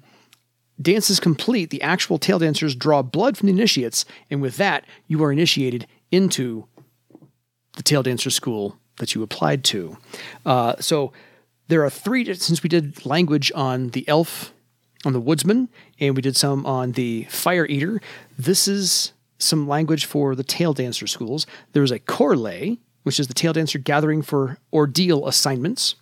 dance 0.81 1.09
is 1.09 1.19
complete, 1.19 1.69
the 1.69 1.81
actual 1.81 2.17
tail 2.17 2.39
dancers 2.39 2.75
draw 2.75 3.01
blood 3.01 3.37
from 3.37 3.47
the 3.47 3.53
initiates, 3.53 4.05
and 4.29 4.41
with 4.41 4.57
that, 4.57 4.85
you 5.07 5.23
are 5.23 5.31
initiated 5.31 5.87
into 6.11 6.65
the 7.75 7.83
tail 7.83 8.03
dancer 8.03 8.29
school 8.29 8.77
that 8.97 9.15
you 9.15 9.23
applied 9.23 9.63
to. 9.65 9.97
Uh, 10.45 10.75
so 10.79 11.11
there 11.67 11.83
are 11.83 11.89
three, 11.89 12.33
since 12.33 12.63
we 12.63 12.69
did 12.69 13.05
language 13.05 13.51
on 13.55 13.89
the 13.89 14.07
elf, 14.07 14.53
on 15.03 15.13
the 15.13 15.19
woodsman, 15.19 15.69
and 15.99 16.15
we 16.15 16.21
did 16.21 16.35
some 16.35 16.65
on 16.65 16.93
the 16.93 17.23
fire 17.25 17.65
eater, 17.65 18.01
this 18.37 18.67
is 18.67 19.13
some 19.37 19.67
language 19.67 20.05
for 20.05 20.35
the 20.35 20.43
tail 20.43 20.73
dancer 20.73 21.07
schools. 21.07 21.45
There's 21.73 21.91
a 21.91 21.99
corlay, 21.99 22.77
which 23.03 23.19
is 23.19 23.27
the 23.27 23.33
tail 23.33 23.53
dancer 23.53 23.79
gathering 23.79 24.21
for 24.21 24.57
ordeal 24.73 25.27
assignments. 25.27 25.95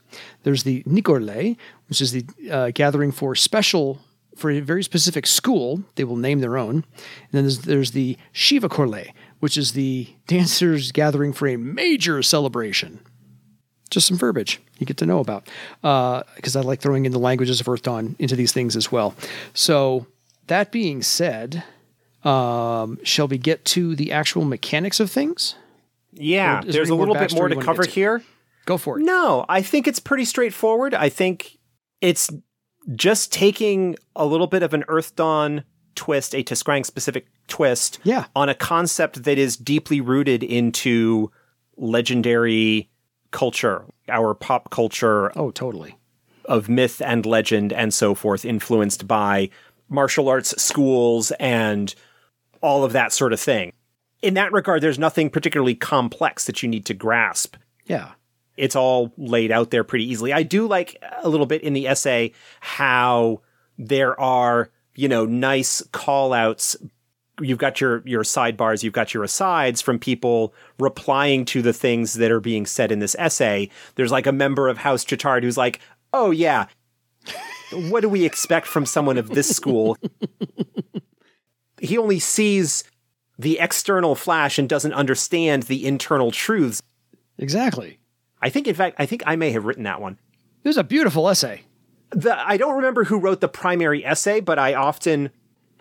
There's 0.44 0.64
the 0.64 0.84
nicorlay, 0.84 1.58
which 1.88 2.02
is 2.02 2.12
the 2.12 2.26
uh, 2.50 2.72
gathering 2.72 3.12
for 3.12 3.36
special 3.36 4.00
for 4.36 4.50
a 4.50 4.60
very 4.60 4.84
specific 4.84 5.28
school. 5.28 5.84
They 5.96 6.04
will 6.04 6.16
name 6.16 6.40
their 6.40 6.58
own. 6.58 6.76
And 6.76 7.32
then 7.32 7.44
there's, 7.44 7.60
there's 7.60 7.92
the 7.92 8.18
Shiva 8.32 8.70
Corlay, 8.70 9.14
which 9.40 9.58
is 9.58 9.74
the 9.74 10.08
dancers 10.28 10.92
gathering 10.92 11.34
for 11.34 11.48
a 11.48 11.58
major 11.58 12.24
celebration. 12.24 13.00
Just 13.90 14.08
some 14.08 14.18
verbiage 14.18 14.60
you 14.80 14.86
get 14.86 14.98
to 14.98 15.06
know 15.06 15.20
about. 15.20 15.48
Because 15.82 16.56
I 16.56 16.62
like 16.62 16.80
throwing 16.80 17.06
in 17.06 17.12
the 17.12 17.20
languages 17.20 17.60
of 17.60 17.68
Earthdawn 17.68 18.16
into 18.20 18.36
these 18.36 18.52
things 18.52 18.76
as 18.76 18.92
well. 18.92 19.14
So, 19.54 20.08
that 20.48 20.74
being 20.74 21.02
said, 21.04 21.64
um, 22.24 23.00
shall 23.04 23.28
we 23.28 23.38
get 23.38 23.66
to 23.66 23.96
the 23.96 24.12
actual 24.12 24.46
mechanics 24.46 25.00
of 25.00 25.10
things? 25.12 25.56
Yeah, 26.14 26.62
there's 26.66 26.90
a 26.90 26.96
little 26.96 27.16
bit 27.16 27.34
more 27.34 27.50
to 27.50 27.56
cover 27.56 27.84
to? 27.84 27.90
here. 27.90 28.22
Go 28.66 28.78
for 28.78 29.00
it. 29.00 29.04
No, 29.04 29.46
I 29.50 29.62
think 29.62 29.88
it's 29.88 30.00
pretty 30.00 30.26
straightforward. 30.26 30.94
I 30.94 31.10
think 31.10 31.58
it's 32.02 32.30
just 32.96 33.32
taking 33.34 33.96
a 34.16 34.26
little 34.26 34.48
bit 34.48 34.64
of 34.64 34.74
an 34.74 34.84
Earthdawn 34.88 35.64
twist, 35.96 36.34
a 36.34 36.44
t'skrang 36.44 36.86
specific 36.86 37.28
twist, 37.48 38.00
Yeah. 38.04 38.26
on 38.36 38.48
a 38.50 38.56
concept 38.56 39.24
that 39.24 39.38
is 39.38 39.58
deeply 39.58 40.02
rooted 40.02 40.44
into 40.44 41.32
legendary 41.78 42.90
culture, 43.32 43.84
our 44.10 44.34
pop 44.34 44.70
culture 44.70 45.32
Oh, 45.38 45.52
totally. 45.52 45.98
of 46.46 46.70
myth 46.70 47.02
and 47.02 47.26
legend 47.26 47.74
and 47.74 47.94
so 47.94 48.14
forth, 48.16 48.46
influenced 48.46 49.08
by 49.08 49.50
martial 49.90 50.30
arts 50.30 50.54
schools 50.62 51.32
and 51.40 51.94
all 52.64 52.84
of 52.84 52.94
that 52.94 53.12
sort 53.14 53.32
of 53.34 53.40
thing. 53.40 53.72
In 54.24 54.34
that 54.34 54.52
regard, 54.52 54.82
there's 54.82 54.98
nothing 54.98 55.30
particularly 55.30 55.76
complex 55.76 56.46
that 56.46 56.64
you 56.64 56.70
need 56.70 56.86
to 56.86 56.94
grasp 56.96 57.58
Yeah. 57.86 58.12
it's 58.58 58.76
all 58.76 59.12
laid 59.18 59.52
out 59.52 59.70
there 59.70 59.84
pretty 59.84 60.06
easily. 60.10 60.32
I 60.34 60.44
do 60.44 60.68
like 60.68 60.96
a 61.22 61.30
little 61.30 61.46
bit 61.46 61.62
in 61.62 61.74
the 61.74 61.88
essay 61.88 62.32
how 62.62 63.42
there 63.78 64.20
are, 64.20 64.70
you 64.96 65.08
know, 65.10 65.26
nice 65.26 65.82
call 65.92 66.32
outs. 66.34 66.78
You've 67.42 67.58
got 67.58 67.82
your 67.82 68.04
your 68.06 68.22
sidebars, 68.24 68.84
you've 68.84 68.94
got 68.94 69.14
your 69.14 69.24
asides 69.24 69.82
from 69.82 69.98
people 69.98 70.54
replying 70.80 71.46
to 71.46 71.62
the 71.64 71.74
things 71.74 72.14
that 72.14 72.30
are 72.32 72.40
being 72.40 72.66
said 72.68 72.92
in 72.92 73.00
this 73.00 73.16
essay. 73.18 73.70
There's 73.96 74.12
like 74.12 74.28
a 74.28 74.32
member 74.32 74.70
of 74.70 74.78
House 74.78 75.04
Ch'tard 75.04 75.42
who's 75.42 75.58
like, 75.58 75.80
"Oh 76.14 76.30
yeah, 76.30 76.68
what 77.90 78.02
do 78.02 78.08
we 78.10 78.24
expect 78.24 78.68
from 78.68 78.86
someone 78.86 79.18
of 79.18 79.30
this 79.32 79.50
school?" 79.54 79.98
he 81.84 81.98
only 81.98 82.18
sees 82.20 82.84
the 83.38 83.60
external 83.60 84.16
flash 84.16 84.58
and 84.58 84.68
doesn't 84.70 84.94
understand 84.94 85.64
the 85.64 85.86
internal 85.86 86.32
truths 86.32 86.82
Exactly. 87.38 88.00
I 88.42 88.50
think, 88.50 88.68
in 88.68 88.76
fact, 88.76 88.96
I 89.00 89.06
think 89.06 89.24
I 89.26 89.36
may 89.36 89.52
have 89.52 89.66
written 89.66 89.84
that 89.84 90.02
one. 90.02 90.20
It 90.64 90.68
was 90.68 90.78
a 90.78 90.84
beautiful 90.84 91.28
essay. 91.30 91.64
The, 92.12 92.38
I 92.48 92.58
don't 92.58 92.76
remember 92.76 93.06
who 93.06 93.20
wrote 93.20 93.42
the 93.42 93.48
primary 93.48 94.06
essay, 94.06 94.40
but 94.40 94.60
I 94.60 94.74
often 94.76 95.32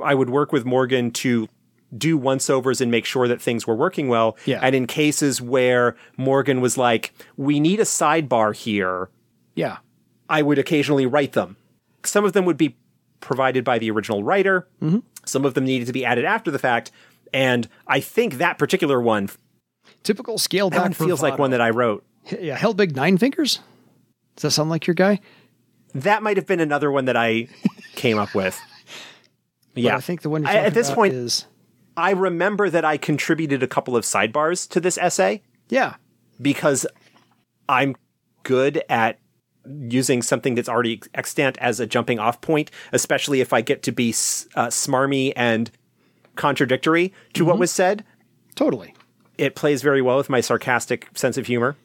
I 0.03 0.15
would 0.15 0.31
work 0.31 0.53
with 0.53 0.65
Morgan 0.65 1.11
to 1.13 1.49
do 1.97 2.17
once 2.17 2.49
overs 2.49 2.81
and 2.81 2.91
make 2.91 3.05
sure 3.05 3.29
that 3.29 3.43
things 3.43 3.67
were 3.67 3.75
working 3.75 4.09
well. 4.09 4.37
Yeah. 4.47 4.61
And 4.63 4.75
in 4.75 4.87
cases 4.87 5.43
where 5.43 5.95
Morgan 6.17 6.61
was 6.63 6.79
like, 6.79 7.13
"We 7.37 7.61
need 7.61 7.81
a 7.81 7.85
sidebar 7.85 8.57
here," 8.57 9.11
Yeah. 9.55 9.79
I 10.29 10.41
would 10.41 10.59
occasionally 10.59 11.05
write 11.05 11.33
them. 11.33 11.57
Some 12.05 12.25
of 12.25 12.33
them 12.33 12.47
would 12.47 12.57
be 12.57 12.77
provided 13.21 13.65
by 13.65 13.79
the 13.79 13.91
original 13.91 14.25
writer. 14.25 14.67
Mm-hmm. 14.81 15.01
Some 15.27 15.45
of 15.45 15.55
them 15.55 15.65
needed 15.65 15.87
to 15.87 15.93
be 15.93 16.05
added 16.05 16.25
after 16.25 16.51
the 16.51 16.59
fact. 16.59 16.91
And 17.33 17.69
I 17.87 18.01
think 18.01 18.35
that 18.35 18.59
particular 18.59 19.01
one, 19.01 19.31
Typical 20.03 20.37
scale 20.39 20.69
that 20.71 20.77
back 20.77 20.83
one 20.83 20.93
feels 20.93 21.23
like 21.23 21.39
one 21.39 21.53
that 21.53 21.61
I 21.61 21.71
wrote. 21.71 22.05
Yeah, 22.41 22.57
held 22.57 22.77
big 22.77 22.97
nine 22.97 23.19
fingers. 23.19 23.61
Does 24.37 24.43
that 24.43 24.51
sound 24.51 24.71
like 24.71 24.87
your 24.87 24.95
guy? 24.95 25.21
That 25.95 26.23
might 26.23 26.37
have 26.37 26.47
been 26.47 26.61
another 26.61 26.91
one 26.91 27.05
that 27.05 27.17
I 27.17 27.49
came 27.95 28.19
up 28.19 28.35
with. 28.35 28.59
But 29.75 29.85
Yeah, 29.85 29.97
I 29.97 30.01
think 30.01 30.21
the 30.21 30.29
one 30.29 30.45
I- 30.45 30.57
at 30.57 30.75
this 30.75 30.91
point, 30.91 31.15
is 31.15 31.47
I 31.97 32.11
remember 32.11 32.69
that 32.69 32.85
I 32.85 32.99
contributed 32.99 33.63
a 33.63 33.67
couple 33.67 33.97
of 33.97 34.05
sidebars 34.05 34.69
to 34.69 34.81
this 34.81 34.99
essay 34.99 35.41
yeah, 35.71 35.95
because 36.41 36.87
I'm 37.71 37.97
good 38.43 38.83
at 38.91 39.19
using 39.67 40.23
something 40.23 40.55
that's 40.55 40.69
already 40.69 41.01
extant 41.15 41.57
as 41.59 41.81
a 41.81 41.87
jumping 41.87 42.19
off 42.19 42.41
point, 42.41 42.71
especially 42.93 43.41
if 43.41 43.53
I 43.53 43.61
get 43.61 43.83
to 43.85 43.93
be 43.93 44.11
uh, 44.11 44.69
smarmy 44.69 45.33
and 45.37 45.71
contradictory 46.37 47.13
to 47.35 47.45
what 47.45 47.59
was 47.59 47.71
said. 47.71 48.05
totally. 48.55 48.95
It 49.39 49.55
plays 49.55 49.83
very 49.83 50.03
well 50.03 50.19
with 50.19 50.29
my 50.29 50.41
sarcastic 50.41 51.09
sense 51.15 51.37
of 51.37 51.47
humor 51.47 51.77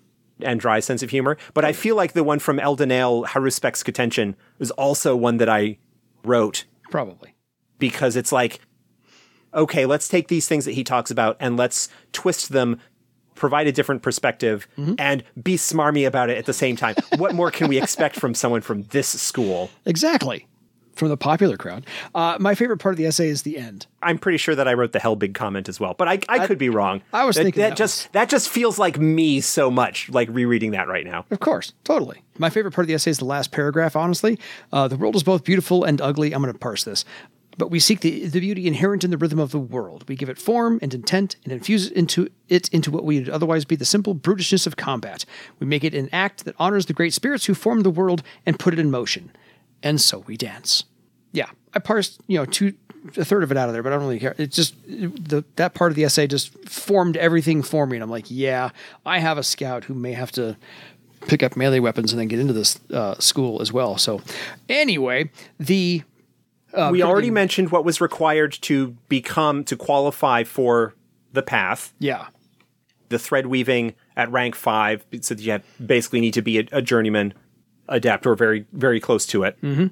and 0.41 0.59
dry 0.59 0.79
sense 0.79 1.01
of 1.01 1.09
humor. 1.09 1.37
But 1.53 1.65
I 1.65 1.73
feel 1.73 1.95
like 1.95 2.13
the 2.13 2.23
one 2.23 2.39
from 2.39 2.57
Eldenale, 2.59 3.25
Haruspec's 3.25 3.83
K'tenshin, 3.83 4.35
was 4.59 4.69
also 4.71 5.15
one 5.15 5.37
that 5.37 5.49
I 5.49 5.77
wrote 6.23 6.65
Probably. 6.91 7.35
because 7.79 8.15
it's 8.15 8.31
like, 8.31 8.59
okay, 9.53 9.85
let's 9.85 10.07
take 10.07 10.27
these 10.27 10.47
things 10.47 10.65
that 10.65 10.73
he 10.73 10.83
talks 10.83 11.09
about 11.09 11.37
and 11.39 11.57
let's 11.57 11.89
twist 12.11 12.49
them 12.49 12.79
provide 13.37 13.67
a 13.67 13.71
different 13.71 14.01
perspective, 14.01 14.67
and 14.97 15.23
be 15.41 15.55
smarmy 15.55 16.05
about 16.07 16.29
it 16.29 16.37
at 16.37 16.45
the 16.45 16.53
same 16.53 16.75
time. 16.75 16.95
what 17.17 17.33
more 17.35 17.51
can 17.51 17.67
we 17.67 17.81
expect 17.81 18.15
from 18.19 18.33
someone 18.33 18.61
from 18.61 18.83
this 18.83 19.07
school? 19.07 19.69
Exactly. 19.85 20.47
From 20.95 21.09
the 21.09 21.17
popular 21.17 21.57
crowd. 21.57 21.85
Uh, 22.15 22.37
my 22.39 22.55
favorite 22.55 22.77
part 22.77 22.93
of 22.93 22.97
the 22.97 23.05
essay 23.05 23.29
is 23.29 23.43
the 23.43 23.59
end. 23.59 23.85
I'm 24.01 24.17
pretty 24.17 24.39
sure 24.39 24.55
that 24.55 24.67
I 24.67 24.73
wrote 24.73 24.93
the 24.93 24.99
hell 24.99 25.15
big 25.15 25.35
comment 25.35 25.69
as 25.69 25.79
well, 25.79 25.93
but 25.93 26.07
I, 26.07 26.19
I, 26.27 26.47
could 26.47 26.57
be 26.57 26.69
wrong. 26.69 27.03
I 27.13 27.23
was 27.25 27.35
that, 27.35 27.43
thinking 27.43 27.61
that, 27.61 27.69
that 27.69 27.77
just 27.77 28.11
that 28.13 28.29
just 28.29 28.49
feels 28.49 28.79
like 28.79 28.97
me 28.97 29.39
so 29.39 29.69
much, 29.69 30.09
like 30.09 30.27
rereading 30.31 30.71
that 30.71 30.87
right 30.87 31.05
now. 31.05 31.25
Of 31.29 31.39
course, 31.39 31.73
totally. 31.83 32.23
My 32.39 32.49
favorite 32.49 32.73
part 32.73 32.85
of 32.85 32.87
the 32.87 32.95
essay 32.95 33.11
is 33.11 33.19
the 33.19 33.25
last 33.25 33.51
paragraph, 33.51 33.95
honestly. 33.95 34.39
Uh, 34.73 34.87
the 34.87 34.97
world 34.97 35.15
is 35.15 35.21
both 35.21 35.43
beautiful 35.43 35.83
and 35.83 36.01
ugly. 36.01 36.33
I'm 36.33 36.41
going 36.41 36.51
to 36.51 36.57
parse 36.59 36.83
this. 36.83 37.05
But 37.57 37.71
we 37.71 37.79
seek 37.79 38.01
the, 38.01 38.27
the 38.27 38.39
beauty 38.39 38.67
inherent 38.67 39.03
in 39.03 39.09
the 39.09 39.17
rhythm 39.17 39.39
of 39.39 39.51
the 39.51 39.59
world. 39.59 40.07
We 40.07 40.15
give 40.15 40.29
it 40.29 40.37
form 40.37 40.77
and 40.81 40.93
intent 40.93 41.37
and 41.43 41.51
infuse 41.51 41.87
it 41.87 41.93
into 41.93 42.29
it 42.47 42.69
into 42.69 42.91
what 42.91 43.03
would 43.03 43.29
otherwise 43.29 43.65
be 43.65 43.75
the 43.75 43.85
simple 43.85 44.13
brutishness 44.13 44.67
of 44.67 44.77
combat. 44.77 45.25
We 45.59 45.65
make 45.65 45.83
it 45.83 45.95
an 45.95 46.09
act 46.13 46.45
that 46.45 46.55
honors 46.59 46.85
the 46.85 46.93
great 46.93 47.13
spirits 47.13 47.45
who 47.45 47.55
formed 47.55 47.83
the 47.83 47.89
world 47.89 48.21
and 48.45 48.59
put 48.59 48.73
it 48.73 48.79
in 48.79 48.91
motion. 48.91 49.31
And 49.81 49.99
so 49.99 50.19
we 50.19 50.37
dance. 50.37 50.83
Yeah, 51.31 51.49
I 51.73 51.79
parsed, 51.79 52.21
you 52.27 52.37
know, 52.37 52.45
two 52.45 52.73
a 53.15 53.23
third 53.23 53.43
of 53.43 53.51
it 53.51 53.57
out 53.57 53.69
of 53.69 53.73
there, 53.73 53.83
but 53.83 53.93
I 53.93 53.95
don't 53.95 54.05
really 54.05 54.19
care. 54.19 54.35
It's 54.37 54.55
just 54.55 54.75
the 54.85 55.43
that 55.55 55.73
part 55.73 55.91
of 55.91 55.95
the 55.95 56.03
essay 56.03 56.27
just 56.27 56.51
formed 56.67 57.15
everything 57.17 57.63
for 57.63 57.85
me, 57.85 57.95
and 57.95 58.03
I'm 58.03 58.09
like, 58.09 58.25
yeah, 58.29 58.69
I 59.05 59.19
have 59.19 59.37
a 59.37 59.43
scout 59.43 59.85
who 59.85 59.93
may 59.93 60.13
have 60.13 60.31
to 60.33 60.57
pick 61.27 61.43
up 61.43 61.55
melee 61.55 61.79
weapons 61.79 62.11
and 62.11 62.19
then 62.19 62.27
get 62.27 62.39
into 62.39 62.53
this 62.53 62.79
uh, 62.91 63.15
school 63.19 63.61
as 63.61 63.71
well. 63.71 63.97
So, 63.97 64.21
anyway, 64.69 65.29
the 65.59 66.03
uh, 66.73 66.89
we 66.91 67.01
already 67.01 67.29
be- 67.29 67.33
mentioned 67.35 67.71
what 67.71 67.85
was 67.85 68.01
required 68.01 68.53
to 68.61 68.97
become 69.09 69.63
to 69.65 69.75
qualify 69.75 70.43
for 70.43 70.93
the 71.33 71.43
path. 71.43 71.93
yeah, 71.99 72.27
The 73.09 73.19
thread 73.19 73.47
weaving 73.47 73.95
at 74.15 74.31
rank 74.31 74.55
five, 74.55 75.05
so 75.21 75.35
that 75.35 75.41
you 75.41 75.59
basically 75.85 76.19
need 76.21 76.33
to 76.33 76.41
be 76.41 76.59
a, 76.59 76.67
a 76.71 76.81
journeyman, 76.81 77.33
adept, 77.87 78.25
or 78.25 78.35
very 78.35 78.65
very 78.73 78.99
close 78.99 79.25
to 79.27 79.43
it. 79.43 79.61
Mm-hmm. 79.61 79.87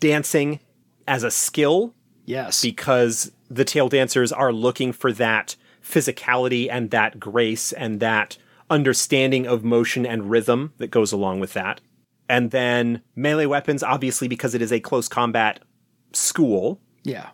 Dancing 0.00 0.60
as 1.06 1.22
a 1.22 1.30
skill 1.30 1.94
yes, 2.24 2.62
because 2.62 3.32
the 3.48 3.64
tail 3.64 3.88
dancers 3.88 4.32
are 4.32 4.52
looking 4.52 4.92
for 4.92 5.12
that 5.12 5.56
physicality 5.82 6.68
and 6.70 6.90
that 6.90 7.18
grace 7.18 7.72
and 7.72 8.00
that 8.00 8.36
understanding 8.70 9.46
of 9.46 9.64
motion 9.64 10.06
and 10.06 10.30
rhythm 10.30 10.72
that 10.78 10.90
goes 10.90 11.12
along 11.12 11.40
with 11.40 11.52
that. 11.52 11.80
And 12.28 12.50
then 12.50 13.02
melee 13.14 13.46
weapons, 13.46 13.82
obviously, 13.82 14.28
because 14.28 14.54
it 14.54 14.62
is 14.62 14.72
a 14.72 14.80
close 14.80 15.08
combat 15.08 15.60
school, 16.16 16.80
yeah, 17.02 17.30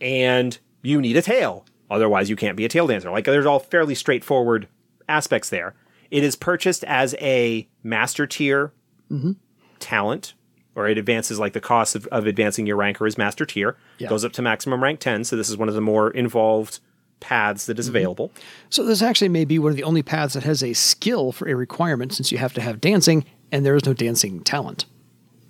and 0.00 0.58
you 0.82 1.00
need 1.00 1.16
a 1.16 1.22
tail. 1.22 1.64
Otherwise, 1.90 2.30
you 2.30 2.36
can't 2.36 2.56
be 2.56 2.64
a 2.64 2.68
tail 2.68 2.86
dancer. 2.86 3.10
Like, 3.10 3.24
there's 3.24 3.46
all 3.46 3.58
fairly 3.58 3.94
straightforward 3.94 4.66
aspects 5.08 5.50
there. 5.50 5.74
It 6.10 6.24
is 6.24 6.36
purchased 6.36 6.84
as 6.84 7.14
a 7.20 7.68
master 7.82 8.26
tier 8.26 8.72
mm-hmm. 9.10 9.32
talent, 9.78 10.34
or 10.74 10.88
it 10.88 10.96
advances 10.96 11.38
like 11.38 11.52
the 11.52 11.60
cost 11.60 11.94
of, 11.94 12.06
of 12.06 12.26
advancing 12.26 12.66
your 12.66 12.76
ranker 12.76 13.06
is 13.06 13.18
master 13.18 13.44
tier. 13.44 13.76
Yeah. 13.98 14.08
Goes 14.08 14.24
up 14.24 14.32
to 14.32 14.42
maximum 14.42 14.82
rank 14.82 15.00
10. 15.00 15.24
So, 15.24 15.36
this 15.36 15.50
is 15.50 15.56
one 15.56 15.68
of 15.68 15.74
the 15.74 15.80
more 15.80 16.10
involved 16.10 16.80
paths 17.22 17.66
that 17.66 17.78
is 17.78 17.86
mm-hmm. 17.86 17.96
available. 17.96 18.32
So 18.68 18.84
this 18.84 19.00
actually 19.00 19.30
may 19.30 19.46
be 19.46 19.58
one 19.58 19.70
of 19.70 19.76
the 19.76 19.84
only 19.84 20.02
paths 20.02 20.34
that 20.34 20.42
has 20.42 20.62
a 20.62 20.74
skill 20.74 21.32
for 21.32 21.48
a 21.48 21.54
requirement, 21.54 22.12
since 22.12 22.30
you 22.30 22.38
have 22.38 22.52
to 22.54 22.60
have 22.60 22.80
dancing, 22.80 23.24
and 23.50 23.64
there 23.64 23.76
is 23.76 23.86
no 23.86 23.94
dancing 23.94 24.42
talent. 24.42 24.84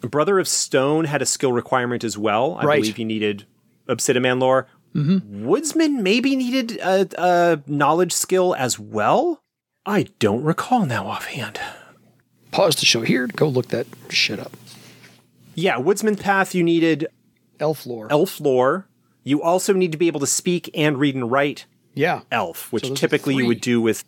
Brother 0.09 0.38
of 0.38 0.49
Stone 0.49 1.05
had 1.07 1.23
a 1.23 1.27
skill 1.27 1.53
requirement 1.53 2.05
as 2.05 2.19
well. 2.19 2.57
I 2.61 2.65
Right. 2.65 2.81
believe 2.81 2.97
he 2.97 3.05
needed 3.05 3.47
Obsidian 3.88 4.38
lore. 4.41 4.67
Mm-hmm. 4.95 5.47
Woodsman 5.47 6.03
maybe 6.03 6.37
needed 6.37 6.79
a, 6.79 7.09
a 7.19 7.62
knowledge 7.67 8.12
skill 8.12 8.55
as 8.55 8.79
well. 8.79 9.43
I 9.87 10.07
don't 10.19 10.43
recall 10.45 10.85
now 10.87 11.07
offhand. 11.07 11.59
Pause 12.51 12.77
the 12.77 12.87
show 12.87 13.01
here. 13.01 13.27
Go 13.27 13.49
look 13.49 13.69
that 13.69 13.87
shit 14.11 14.38
up. 14.38 14.53
Yeah, 15.55 15.79
Woodsman 15.79 16.17
Path, 16.17 16.55
you 16.55 16.62
needed 16.62 17.07
Elf 17.61 17.87
lore. 17.87 18.09
elf 18.11 18.41
lore. 18.41 18.87
You 19.25 19.43
also 19.43 19.73
need 19.73 19.93
to 19.93 19.99
be 19.99 20.09
able 20.09 20.21
to 20.21 20.27
speak 20.27 20.69
and 20.75 20.99
read 20.99 21.15
and 21.15 21.31
write 21.31 21.67
yeah, 21.95 22.23
elf, 22.31 22.73
which 22.73 22.91
are 22.91 22.95
typically 22.95 23.35
you 23.35 23.47
would 23.47 23.61
do 23.61 23.81
with 23.81 24.03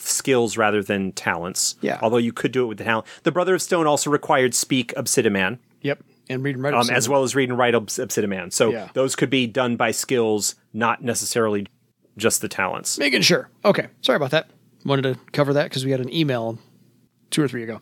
skills 0.00 0.56
rather 0.56 0.82
than 0.82 1.12
talents. 1.12 1.76
Yeah. 1.80 1.98
Although 2.02 2.16
you 2.18 2.32
could 2.32 2.52
do 2.52 2.64
it 2.64 2.66
with 2.66 2.78
the 2.78 2.84
talent. 2.84 3.06
The 3.22 3.32
Brother 3.32 3.54
of 3.54 3.62
Stone 3.62 3.86
also 3.86 4.10
required 4.10 4.54
speak 4.54 4.92
Obsidian 4.96 5.58
yep, 5.82 6.02
and 6.28 6.42
read 6.42 6.54
and 6.56 6.64
write. 6.64 6.74
um, 6.74 6.90
as 6.90 7.08
well 7.08 7.22
as 7.22 7.34
read 7.34 7.48
and 7.48 7.58
write 7.58 7.74
Obs- 7.74 7.98
Obsidian. 7.98 8.50
So 8.50 8.70
Yeah. 8.70 8.88
those 8.94 9.14
could 9.16 9.30
be 9.30 9.46
done 9.46 9.76
by 9.76 9.90
skills, 9.90 10.54
not 10.72 11.02
necessarily 11.02 11.66
just 12.16 12.40
the 12.40 12.48
talents. 12.48 12.98
Making 12.98 13.22
sure. 13.22 13.48
Okay. 13.64 13.88
Sorry 14.02 14.16
about 14.16 14.30
that. 14.32 14.48
Wanted 14.84 15.02
to 15.02 15.18
cover 15.32 15.52
that 15.52 15.64
because 15.64 15.84
we 15.84 15.90
had 15.90 16.00
an 16.00 16.12
email 16.12 16.58
two 17.30 17.42
or 17.42 17.48
three 17.48 17.62
ago. 17.62 17.80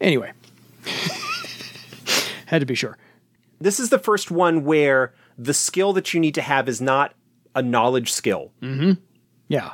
Anyway, 0.00 0.32
had 2.46 2.60
to 2.60 2.66
be 2.66 2.74
sure. 2.74 2.96
This 3.60 3.80
is 3.80 3.88
the 3.90 3.98
first 3.98 4.30
one 4.30 4.64
where 4.64 5.14
the 5.38 5.54
skill 5.54 5.92
that 5.94 6.12
you 6.14 6.20
need 6.20 6.34
to 6.34 6.42
have 6.42 6.68
is 6.68 6.80
not 6.80 7.14
a 7.54 7.62
knowledge 7.62 8.12
skill. 8.12 8.52
Mm-hmm. 8.62 8.92
Yeah. 9.48 9.72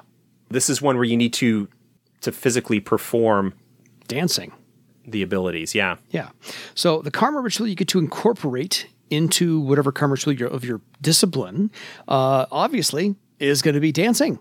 This 0.49 0.71
is 0.71 0.81
one 0.81 0.97
where 0.97 1.05
you 1.05 1.17
need 1.17 1.33
to 1.35 1.69
to 2.23 2.33
physically 2.33 2.81
perform 2.81 3.55
Dancing. 4.09 4.53
the 5.07 5.23
abilities. 5.23 5.75
Yeah. 5.75 5.97
Yeah. 6.11 6.31
So 6.75 7.03
the 7.03 7.11
karma 7.11 7.41
ritual 7.41 7.67
you 7.67 7.75
get 7.75 7.89
to 7.89 7.99
incorporate 7.99 8.87
into 9.11 9.61
whatever 9.61 9.93
karma 9.93 10.13
ritual 10.15 10.47
of 10.53 10.65
your 10.65 10.81
discipline, 11.01 11.71
uh, 12.09 12.47
obviously, 12.51 13.15
is 13.39 13.61
going 13.63 13.75
to 13.75 13.81
be 13.81 13.93
dancing 13.93 14.39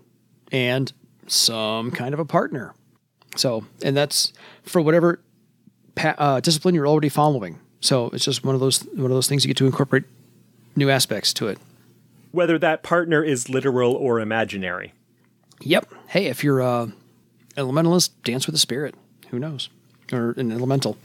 and 0.52 0.92
some 1.28 1.92
kind 1.92 2.14
of 2.14 2.20
a 2.20 2.26
partner. 2.26 2.74
So, 3.36 3.66
and 3.84 3.96
that's 3.96 4.34
for 4.64 4.82
whatever 4.82 5.22
pa- 5.96 6.16
uh, 6.18 6.40
discipline 6.42 6.76
you're 6.76 6.88
already 6.88 7.10
following. 7.10 7.60
So 7.80 8.08
it's 8.14 8.26
just 8.26 8.44
one 8.46 8.54
of 8.54 8.62
those 8.62 8.82
one 8.94 9.06
of 9.06 9.12
those 9.12 9.28
things 9.28 9.44
you 9.44 9.48
get 9.48 9.58
to 9.58 9.66
incorporate 9.66 10.04
new 10.76 10.90
aspects 10.90 11.34
to 11.34 11.48
it. 11.48 11.58
Whether 12.32 12.60
that 12.60 12.84
partner 12.84 13.24
is 13.24 13.50
literal 13.50 13.94
or 13.94 14.20
imaginary. 14.20 14.94
Yep. 15.62 15.94
Hey, 16.08 16.28
if 16.28 16.44
you're 16.44 16.60
a 16.60 16.92
elementalist, 17.58 18.12
dance 18.24 18.46
with 18.46 18.56
a 18.56 18.60
spirit. 18.60 18.96
Who 19.30 19.40
knows? 19.40 19.70
Or 20.12 20.32
an 20.32 20.52
elemental. 20.52 20.98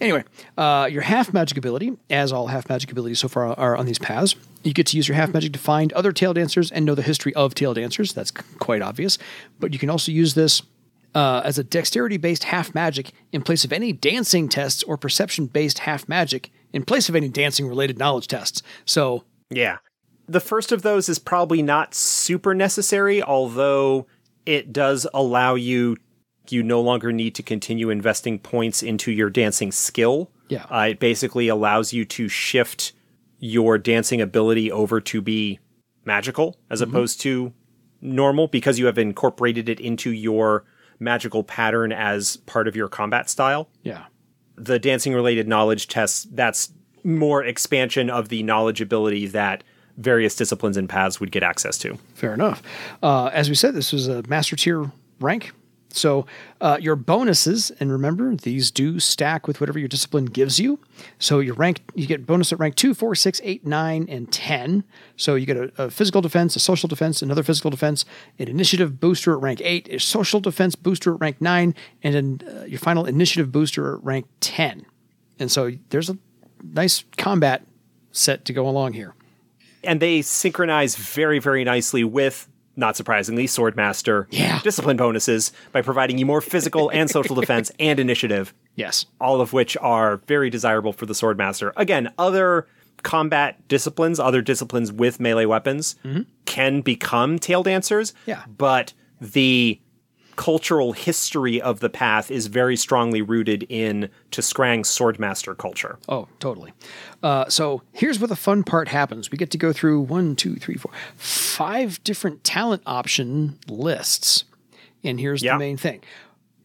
Anyway, 0.00 0.24
uh, 0.58 0.88
your 0.90 1.02
half 1.02 1.32
magic 1.32 1.56
ability, 1.56 1.92
as 2.10 2.32
all 2.32 2.48
half 2.48 2.68
magic 2.68 2.90
abilities 2.92 3.18
so 3.20 3.28
far 3.28 3.58
are 3.58 3.76
on 3.76 3.86
these 3.86 3.98
paths, 3.98 4.34
you 4.62 4.74
get 4.74 4.86
to 4.88 4.96
use 4.96 5.08
your 5.08 5.16
half 5.16 5.32
magic 5.32 5.52
to 5.54 5.58
find 5.58 5.92
other 5.94 6.12
tail 6.12 6.34
dancers 6.34 6.70
and 6.70 6.84
know 6.84 6.94
the 6.94 7.02
history 7.02 7.32
of 7.34 7.54
tail 7.54 7.72
dancers. 7.72 8.12
That's 8.12 8.30
c- 8.30 8.42
quite 8.58 8.82
obvious. 8.82 9.16
But 9.58 9.72
you 9.72 9.78
can 9.78 9.88
also 9.88 10.12
use 10.12 10.34
this 10.34 10.60
uh, 11.14 11.40
as 11.44 11.58
a 11.58 11.64
dexterity 11.64 12.16
based 12.18 12.44
half 12.44 12.74
magic 12.74 13.12
in 13.32 13.42
place 13.42 13.64
of 13.64 13.72
any 13.72 13.92
dancing 13.92 14.48
tests 14.48 14.82
or 14.82 14.96
perception 14.96 15.46
based 15.46 15.80
half 15.80 16.08
magic 16.08 16.50
in 16.72 16.84
place 16.84 17.08
of 17.08 17.16
any 17.16 17.28
dancing 17.28 17.66
related 17.66 17.98
knowledge 17.98 18.26
tests. 18.28 18.62
So, 18.84 19.24
Yeah. 19.50 19.78
The 20.28 20.40
first 20.40 20.72
of 20.72 20.82
those 20.82 21.08
is 21.08 21.18
probably 21.18 21.62
not 21.62 21.94
super 21.94 22.54
necessary, 22.54 23.22
although 23.22 24.06
it 24.46 24.72
does 24.72 25.06
allow 25.14 25.54
you 25.54 25.96
you 26.48 26.62
no 26.62 26.80
longer 26.80 27.12
need 27.12 27.34
to 27.36 27.42
continue 27.42 27.88
investing 27.88 28.38
points 28.38 28.82
into 28.82 29.12
your 29.12 29.30
dancing 29.30 29.70
skill. 29.70 30.30
Yeah. 30.48 30.64
Uh, 30.64 30.88
it 30.90 30.98
basically 30.98 31.48
allows 31.48 31.92
you 31.92 32.04
to 32.06 32.28
shift 32.28 32.92
your 33.38 33.78
dancing 33.78 34.20
ability 34.20 34.70
over 34.70 35.00
to 35.00 35.20
be 35.20 35.60
magical 36.04 36.56
as 36.68 36.80
opposed 36.80 37.20
to 37.20 37.52
normal 38.00 38.48
because 38.48 38.78
you 38.78 38.86
have 38.86 38.98
incorporated 38.98 39.68
it 39.68 39.80
into 39.80 40.10
your 40.10 40.64
magical 40.98 41.42
pattern 41.44 41.92
as 41.92 42.36
part 42.38 42.68
of 42.68 42.76
your 42.76 42.88
combat 42.88 43.30
style 43.30 43.68
yeah. 43.82 44.04
the 44.56 44.78
dancing 44.78 45.14
related 45.14 45.48
knowledge 45.48 45.88
tests 45.88 46.26
that's 46.32 46.72
more 47.04 47.44
expansion 47.44 48.10
of 48.10 48.28
the 48.28 48.42
knowledge 48.42 48.80
ability 48.80 49.26
that 49.26 49.64
various 49.96 50.34
disciplines 50.34 50.76
and 50.76 50.88
paths 50.88 51.20
would 51.20 51.30
get 51.30 51.42
access 51.42 51.78
to 51.78 51.98
Fair 52.14 52.34
enough. 52.34 52.62
Uh, 53.02 53.26
as 53.32 53.48
we 53.48 53.54
said, 53.54 53.74
this 53.74 53.92
was 53.92 54.08
a 54.08 54.22
master 54.28 54.56
tier 54.56 54.90
rank. 55.20 55.52
So 55.94 56.26
uh, 56.60 56.78
your 56.80 56.96
bonuses, 56.96 57.70
and 57.78 57.92
remember, 57.92 58.34
these 58.34 58.70
do 58.70 58.98
stack 58.98 59.46
with 59.46 59.60
whatever 59.60 59.78
your 59.78 59.88
discipline 59.88 60.26
gives 60.26 60.58
you. 60.58 60.78
So 61.18 61.40
your 61.40 61.54
rank, 61.54 61.82
you 61.94 62.06
get 62.06 62.26
bonus 62.26 62.52
at 62.52 62.58
rank 62.58 62.76
two, 62.76 62.94
four, 62.94 63.14
six, 63.14 63.40
eight, 63.44 63.66
nine, 63.66 64.06
and 64.08 64.32
10. 64.32 64.84
So 65.16 65.34
you 65.34 65.46
get 65.46 65.56
a, 65.56 65.72
a 65.78 65.90
physical 65.90 66.20
defense, 66.20 66.56
a 66.56 66.60
social 66.60 66.88
defense, 66.88 67.22
another 67.22 67.42
physical 67.42 67.70
defense, 67.70 68.04
an 68.38 68.48
initiative 68.48 69.00
booster 69.00 69.32
at 69.34 69.40
rank 69.40 69.60
eight, 69.62 69.88
a 69.90 69.98
social 69.98 70.40
defense 70.40 70.74
booster 70.74 71.14
at 71.14 71.20
rank 71.20 71.40
nine, 71.40 71.74
and 72.02 72.14
then 72.14 72.40
uh, 72.48 72.64
your 72.64 72.78
final 72.78 73.04
initiative 73.04 73.52
booster 73.52 73.96
at 73.96 74.04
rank 74.04 74.26
10. 74.40 74.86
And 75.38 75.50
so 75.50 75.72
there's 75.90 76.08
a 76.08 76.16
nice 76.62 77.04
combat 77.16 77.66
set 78.12 78.44
to 78.46 78.52
go 78.52 78.68
along 78.68 78.92
here. 78.94 79.14
And 79.84 80.00
they 80.00 80.22
synchronize 80.22 80.96
very 80.96 81.38
very 81.38 81.64
nicely 81.64 82.04
with 82.04 82.48
not 82.74 82.96
surprisingly 82.96 83.46
swordmaster 83.46 84.26
Yeah. 84.30 84.60
discipline 84.62 84.96
bonuses 84.96 85.52
by 85.72 85.82
providing 85.82 86.16
you 86.18 86.24
more 86.24 86.40
physical 86.40 86.88
and 86.90 87.10
social 87.10 87.36
defense 87.40 87.70
and 87.78 88.00
initiative 88.00 88.54
Yes. 88.76 89.04
all 89.20 89.40
of 89.42 89.52
which 89.52 89.76
are 89.80 90.18
very 90.26 90.48
desirable 90.48 90.92
for 90.94 91.04
the 91.06 91.12
swordmaster 91.14 91.72
again 91.76 92.12
other 92.18 92.66
combat 93.02 93.66
disciplines 93.68 94.18
other 94.20 94.40
disciplines 94.40 94.90
with 94.92 95.20
melee 95.20 95.44
weapons 95.44 95.96
mm-hmm. 96.04 96.22
can 96.46 96.80
become 96.80 97.38
tail 97.38 97.62
dancers 97.62 98.14
Yeah. 98.26 98.42
but 98.56 98.94
the 99.20 99.80
cultural 100.36 100.92
history 100.92 101.60
of 101.60 101.80
the 101.80 101.88
path 101.90 102.30
is 102.30 102.46
very 102.46 102.76
strongly 102.76 103.22
rooted 103.22 103.64
in 103.68 104.08
T'skrang's 104.30 104.88
swordmaster 104.88 105.56
culture. 105.56 105.98
Oh, 106.08 106.28
totally. 106.40 106.72
Uh, 107.22 107.48
so 107.48 107.82
here's 107.92 108.18
where 108.18 108.28
the 108.28 108.36
fun 108.36 108.62
part 108.64 108.88
happens. 108.88 109.30
We 109.30 109.38
get 109.38 109.50
to 109.52 109.58
go 109.58 109.72
through 109.72 110.00
one, 110.02 110.34
two, 110.36 110.56
three, 110.56 110.76
four, 110.76 110.90
five 111.16 112.02
different 112.04 112.44
talent 112.44 112.82
option 112.86 113.58
lists. 113.68 114.44
And 115.04 115.18
here's 115.20 115.42
Yeah. 115.42 115.54
the 115.54 115.58
main 115.58 115.76
thing. 115.76 116.00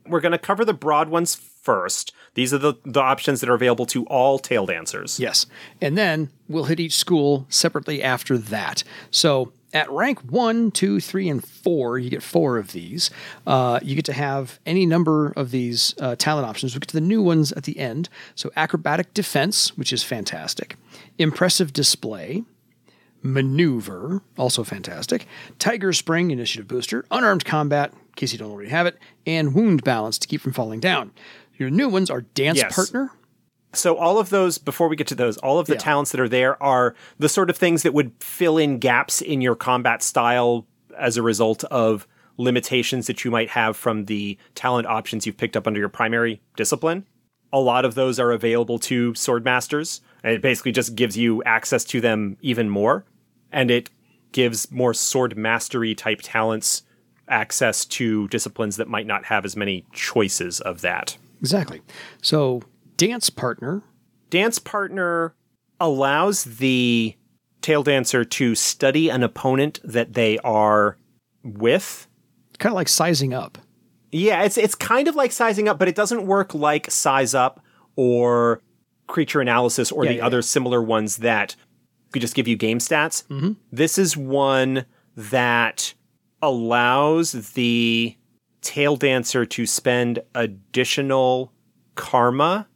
We're 0.07 0.21
going 0.21 0.31
to 0.31 0.37
cover 0.37 0.63
the 0.63 0.73
broad 0.73 1.09
ones 1.09 1.35
first. 1.35 2.13
These 2.35 2.53
are 2.53 2.57
the, 2.59 2.75
the 2.85 3.01
options 3.01 3.41
that 3.41 3.49
are 3.49 3.55
available 3.55 3.85
to 3.87 4.05
all 4.05 4.39
tail 4.39 4.65
dancers. 4.65 5.19
Yes. 5.19 5.45
And 5.81 5.97
then 5.97 6.29
we'll 6.47 6.65
hit 6.65 6.79
each 6.79 6.95
school 6.95 7.45
separately 7.49 8.01
after 8.01 8.37
that. 8.37 8.83
So 9.11 9.51
at 9.73 9.89
rank 9.91 10.19
one, 10.21 10.71
two, 10.71 10.99
three, 10.99 11.27
and 11.29 11.43
four, 11.45 11.99
you 11.99 12.09
get 12.09 12.23
four 12.23 12.57
of 12.57 12.71
these. 12.71 13.11
Uh, 13.45 13.79
you 13.83 13.95
get 13.95 14.05
to 14.05 14.13
have 14.13 14.59
any 14.65 14.85
number 14.85 15.33
of 15.35 15.51
these 15.51 15.93
uh, 15.99 16.15
talent 16.15 16.47
options. 16.47 16.73
We 16.73 16.79
get 16.79 16.87
to 16.89 16.93
the 16.95 17.01
new 17.01 17.21
ones 17.21 17.51
at 17.51 17.63
the 17.63 17.77
end. 17.79 18.07
So 18.35 18.49
acrobatic 18.55 19.13
defense, 19.13 19.77
which 19.77 19.91
is 19.91 20.03
fantastic, 20.03 20.75
impressive 21.17 21.73
display, 21.73 22.43
maneuver, 23.21 24.21
also 24.37 24.63
fantastic, 24.63 25.25
tiger 25.59 25.91
spring, 25.93 26.31
initiative 26.31 26.67
booster, 26.67 27.05
unarmed 27.11 27.45
combat, 27.45 27.91
in 27.91 28.13
case 28.15 28.31
you 28.31 28.39
don't 28.39 28.51
already 28.51 28.69
have 28.69 28.85
it, 28.85 28.97
and 29.25 29.53
wound 29.53 29.83
balance 29.83 30.17
to 30.19 30.27
keep 30.27 30.41
from 30.41 30.53
falling 30.53 30.79
down. 30.79 31.11
Your 31.57 31.69
new 31.69 31.89
ones 31.89 32.09
are 32.09 32.21
dance 32.21 32.57
Yes. 32.59 32.73
partner, 32.75 33.11
So 33.73 33.97
all 33.97 34.17
of 34.17 34.29
those, 34.29 34.57
before 34.57 34.87
we 34.87 34.95
get 34.95 35.07
to 35.07 35.15
those, 35.15 35.37
all 35.37 35.59
of 35.59 35.67
the 35.67 35.73
Yeah. 35.73 35.79
talents 35.79 36.11
that 36.11 36.19
are 36.21 36.29
there 36.29 36.61
are 36.63 36.95
the 37.19 37.29
sort 37.29 37.49
of 37.49 37.57
things 37.57 37.83
that 37.83 37.93
would 37.93 38.11
fill 38.19 38.57
in 38.57 38.79
gaps 38.79 39.21
in 39.21 39.41
your 39.41 39.55
combat 39.55 40.01
style 40.01 40.65
as 40.97 41.17
a 41.17 41.21
result 41.21 41.63
of 41.65 42.07
limitations 42.37 43.07
that 43.07 43.23
you 43.25 43.31
might 43.31 43.49
have 43.49 43.75
from 43.75 44.05
the 44.05 44.37
talent 44.55 44.87
options 44.87 45.25
you've 45.25 45.37
picked 45.37 45.57
up 45.57 45.67
under 45.67 45.79
your 45.79 45.89
primary 45.89 46.41
discipline. 46.55 47.05
A 47.51 47.59
lot 47.59 47.85
of 47.85 47.95
those 47.95 48.19
are 48.19 48.31
available 48.31 48.77
to 48.79 49.13
sword 49.15 49.43
masters, 49.43 50.01
and 50.23 50.33
it 50.33 50.41
basically 50.41 50.71
just 50.71 50.95
gives 50.95 51.17
you 51.17 51.41
access 51.43 51.83
to 51.85 52.01
them 52.01 52.37
even 52.41 52.69
more. 52.69 53.05
And 53.51 53.71
it 53.71 53.89
gives 54.33 54.69
more 54.71 54.93
sword 54.93 55.37
mastery 55.37 55.95
type 55.95 56.19
talents 56.21 56.83
access 57.29 57.85
to 57.85 58.27
disciplines 58.29 58.75
that 58.77 58.87
might 58.87 59.07
not 59.07 59.25
have 59.25 59.45
as 59.45 59.55
many 59.55 59.85
choices 59.93 60.59
of 60.61 60.81
that. 60.81 61.17
Exactly. 61.39 61.81
So, 62.21 62.61
dance 62.97 63.29
partner. 63.29 63.83
dance 64.29 64.59
partner 64.59 65.35
allows 65.79 66.43
the 66.43 67.15
tail 67.61 67.83
dancer 67.83 68.23
to 68.25 68.55
study 68.55 69.09
an 69.09 69.23
opponent 69.23 69.79
that 69.83 70.13
they 70.13 70.37
are 70.39 70.97
with. 71.43 72.07
Kind 72.59 72.71
of 72.71 72.75
like 72.75 72.87
sizing 72.89 73.33
up. 73.33 73.57
Yeah, 74.11 74.43
it's 74.43 74.57
it's 74.57 74.75
kind 74.75 75.07
of 75.07 75.15
like 75.15 75.31
sizing 75.31 75.67
up, 75.67 75.77
but 75.77 75.87
it 75.87 75.95
doesn't 75.95 76.25
work 76.25 76.53
like 76.53 76.89
size 76.89 77.33
up 77.35 77.63
or 77.95 78.61
creature 79.07 79.41
analysis 79.41 79.91
or 79.91 80.05
Yeah, 80.05 80.11
the 80.11 80.17
yeah, 80.17 80.25
other 80.25 80.41
similar 80.41 80.81
ones 80.81 81.17
that 81.17 81.55
could 82.11 82.21
just 82.21 82.35
give 82.35 82.47
you 82.47 82.55
game 82.55 82.79
stats. 82.79 83.25
Mm-hmm. 83.27 83.53
This 83.71 83.97
is 83.97 84.15
one 84.17 84.85
that 85.15 85.93
allows 86.41 87.31
the 87.53 88.15
tail 88.61 88.95
dancer 88.95 89.45
to 89.45 89.65
spend 89.65 90.19
additional 90.35 91.51
karma 91.95 92.67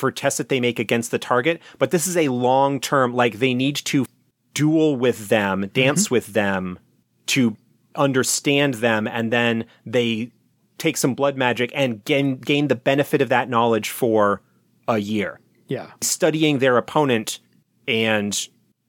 for 0.00 0.10
tests 0.10 0.38
that 0.38 0.48
they 0.48 0.58
make 0.58 0.78
against 0.78 1.10
the 1.10 1.18
target, 1.18 1.60
but 1.78 1.90
this 1.90 2.06
is 2.06 2.16
a 2.16 2.28
long 2.28 2.80
term, 2.80 3.14
like 3.14 3.38
they 3.38 3.54
need 3.54 3.76
to 3.76 4.06
duel 4.54 4.96
with 4.96 5.28
them, 5.28 5.70
dance 5.72 6.06
mm-hmm. 6.06 6.14
with 6.14 6.28
them 6.28 6.78
to 7.26 7.56
understand 7.94 8.74
them, 8.74 9.06
and 9.06 9.32
then 9.32 9.64
they 9.86 10.32
take 10.78 10.96
some 10.96 11.14
blood 11.14 11.36
magic 11.36 11.70
and 11.74 12.02
gain, 12.04 12.36
gain 12.38 12.68
the 12.68 12.74
benefit 12.74 13.20
of 13.20 13.28
that 13.28 13.48
knowledge 13.48 13.90
for 13.90 14.40
a 14.88 14.98
year. 14.98 15.38
Yeah. 15.68 15.90
Studying 16.00 16.58
their 16.58 16.76
opponent, 16.76 17.38
and 17.86 18.36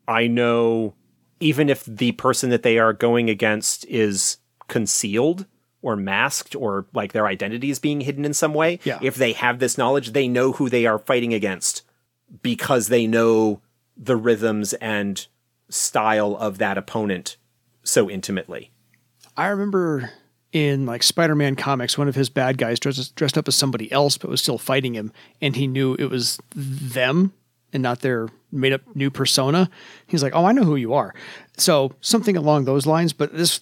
I 0.07 0.27
know 0.27 0.95
even 1.39 1.69
if 1.69 1.85
the 1.85 2.13
person 2.13 2.49
that 2.51 2.63
they 2.63 2.79
are 2.79 2.93
going 2.93 3.29
against 3.29 3.85
is 3.85 4.37
concealed 4.67 5.45
or 5.81 5.95
masked 5.95 6.55
or 6.55 6.85
like 6.93 7.11
their 7.13 7.25
identity 7.27 7.69
is 7.69 7.79
being 7.79 8.01
hidden 8.01 8.23
in 8.25 8.33
some 8.33 8.53
way, 8.53 8.79
Yeah. 8.83 8.99
if 9.01 9.15
they 9.15 9.33
have 9.33 9.59
this 9.59 9.77
knowledge, 9.77 10.11
they 10.11 10.27
know 10.27 10.51
who 10.53 10.69
they 10.69 10.85
are 10.85 10.99
fighting 10.99 11.33
against 11.33 11.81
because 12.43 12.87
they 12.87 13.07
know 13.07 13.61
the 13.97 14.15
rhythms 14.15 14.73
and 14.73 15.27
style 15.69 16.35
of 16.39 16.57
that 16.59 16.77
opponent 16.77 17.37
so 17.83 18.09
intimately. 18.09 18.71
I 19.37 19.47
remember 19.47 20.11
in 20.51 20.85
like 20.85 21.01
Spider-Man 21.03 21.55
comics, 21.55 21.97
one 21.97 22.07
of 22.09 22.15
his 22.15 22.29
bad 22.29 22.57
guys 22.57 22.79
dressed, 22.79 23.15
dressed 23.15 23.37
up 23.37 23.47
as 23.47 23.55
somebody 23.55 23.91
else, 23.91 24.17
but 24.17 24.29
was 24.29 24.41
still 24.41 24.57
fighting 24.57 24.93
him, 24.93 25.11
and 25.41 25.55
he 25.55 25.65
knew 25.67 25.95
it 25.97 26.09
was 26.09 26.39
them 26.53 27.33
and 27.73 27.81
not 27.81 28.01
their 28.01 28.27
made 28.51 28.73
up 28.73 28.81
new 28.93 29.09
persona. 29.09 29.69
He's 30.07 30.21
like, 30.21 30.35
"Oh, 30.35 30.43
I 30.43 30.51
know 30.51 30.63
who 30.65 30.75
you 30.75 30.93
are." 30.93 31.15
So 31.57 31.93
something 32.01 32.35
along 32.35 32.65
those 32.65 32.85
lines. 32.85 33.13
But 33.13 33.33
this 33.33 33.61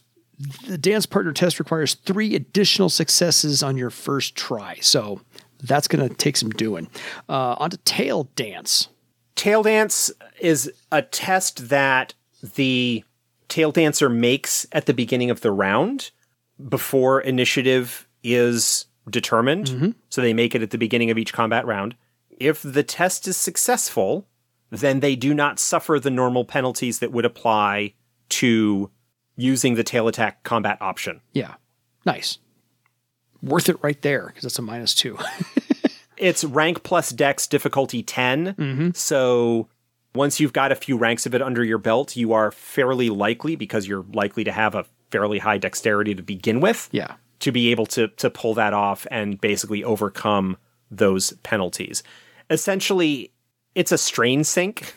the 0.68 0.78
dance 0.78 1.06
partner 1.06 1.34
test 1.34 1.60
requires 1.60 1.96
three 1.96 2.36
additional 2.36 2.90
successes 2.90 3.62
on 3.62 3.78
your 3.78 3.90
first 3.90 4.36
try, 4.36 4.78
so 4.82 5.22
that's 5.64 5.88
going 5.88 6.08
to 6.08 6.16
take 6.16 6.38
some 6.38 6.50
doing. 6.50 6.88
Uh, 7.28 7.56
on 7.60 7.70
to 7.70 7.78
tail 7.78 8.30
dance. 8.36 8.88
Tail 9.36 9.64
dance 9.64 10.12
is 10.40 10.72
a 10.92 11.02
test 11.02 11.70
that 11.70 12.14
the 12.56 13.04
tail 13.50 13.72
dancer 13.72 14.10
makes 14.10 14.66
at 14.72 14.86
the 14.86 14.94
beginning 14.94 15.30
of 15.30 15.42
the 15.42 15.52
round 15.52 16.12
before 16.70 17.20
initiative 17.22 18.08
is 18.24 18.86
determined. 19.10 19.70
So 20.10 20.22
they 20.22 20.34
make 20.34 20.56
it 20.56 20.62
at 20.62 20.72
the 20.72 20.78
beginning 20.78 21.10
of 21.10 21.18
each 21.18 21.34
combat 21.34 21.66
round. 21.66 21.96
If 22.30 22.62
the 22.62 22.84
test 22.84 23.28
is 23.28 23.36
successful, 23.38 24.28
then 24.70 25.00
they 25.00 25.16
do 25.16 25.34
not 25.34 25.60
suffer 25.60 26.00
the 26.00 26.12
normal 26.12 26.46
penalties 26.46 27.00
that 27.00 27.12
would 27.12 27.26
apply 27.26 27.94
to 28.30 28.92
using 29.40 29.76
the 29.76 29.84
tail 29.84 30.08
attack 30.08 30.44
combat 30.44 30.78
option. 30.82 31.22
Yeah, 31.34 31.56
nice. 32.06 32.38
Worth 33.42 33.70
it 33.70 33.78
right 33.82 34.02
there 34.02 34.28
because 34.28 34.44
that's 34.44 34.60
a 34.60 34.62
minus 34.62 34.94
two. 34.94 35.18
it's 36.20 36.44
rank 36.44 36.84
plus 36.84 37.10
dex 37.10 37.48
difficulty 37.48 38.04
10 38.04 38.54
mm-hmm. 38.54 38.90
so 38.94 39.68
once 40.14 40.40
you've 40.40 40.54
got 40.54 40.72
a 40.72 40.76
few 40.76 40.98
ranks 40.98 41.26
of 41.26 41.34
it 41.34 41.42
under 41.42 41.64
your 41.64 41.78
belt 41.78 42.16
you 42.16 42.34
are 42.34 42.52
fairly 42.52 43.10
likely 43.10 43.56
because 43.56 43.88
you're 43.88 44.06
likely 44.14 44.44
to 44.44 44.52
have 44.52 44.76
a 44.76 44.86
fairly 45.12 45.40
high 45.40 45.58
dexterity 45.58 46.14
to 46.14 46.22
begin 46.22 46.60
with 46.60 46.90
yeah. 46.92 47.16
to 47.40 47.52
be 47.52 47.72
able 47.72 47.86
to 47.86 48.10
to 48.10 48.30
pull 48.30 48.54
that 48.54 48.74
off 48.74 49.08
and 49.10 49.40
basically 49.42 49.84
overcome 49.84 50.58
those 50.92 51.32
penalties 51.44 52.04
essentially 52.50 53.32
it's 53.76 53.92
a 53.92 53.98
strain 53.98 54.44
sink 54.44 54.94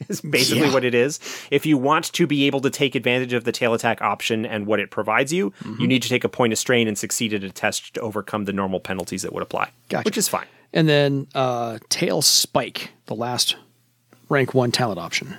is 0.08 0.20
basically 0.20 0.66
Yeah. 0.66 0.72
what 0.74 0.84
it 0.84 0.94
is 0.94 1.20
if 1.50 1.64
you 1.66 1.78
want 1.78 2.12
to 2.12 2.26
be 2.26 2.46
able 2.46 2.60
to 2.62 2.70
take 2.70 2.94
advantage 2.94 3.32
of 3.32 3.44
the 3.44 3.52
tail 3.52 3.74
attack 3.74 4.00
option 4.02 4.44
and 4.44 4.66
what 4.66 4.80
it 4.80 4.90
provides 4.90 5.32
you 5.32 5.52
you 5.78 5.86
need 5.86 6.02
to 6.02 6.08
take 6.08 6.24
a 6.24 6.28
point 6.28 6.52
of 6.52 6.58
strain 6.58 6.88
and 6.88 6.98
succeed 6.98 7.32
at 7.32 7.44
a 7.44 7.50
test 7.50 7.94
to 7.94 8.00
overcome 8.00 8.44
the 8.44 8.52
normal 8.52 8.80
penalties 8.80 9.22
that 9.22 9.32
would 9.32 9.42
apply 9.42 9.70
Gotcha. 9.88 10.04
which 10.04 10.18
is 10.18 10.28
fine 10.28 10.46
And 10.72 10.88
then 10.88 11.26
uh, 11.34 11.78
Tail 11.88 12.20
Spike, 12.22 12.90
the 13.06 13.14
last 13.14 13.56
rank 14.28 14.54
one 14.54 14.72
talent 14.72 14.98
option. 14.98 15.36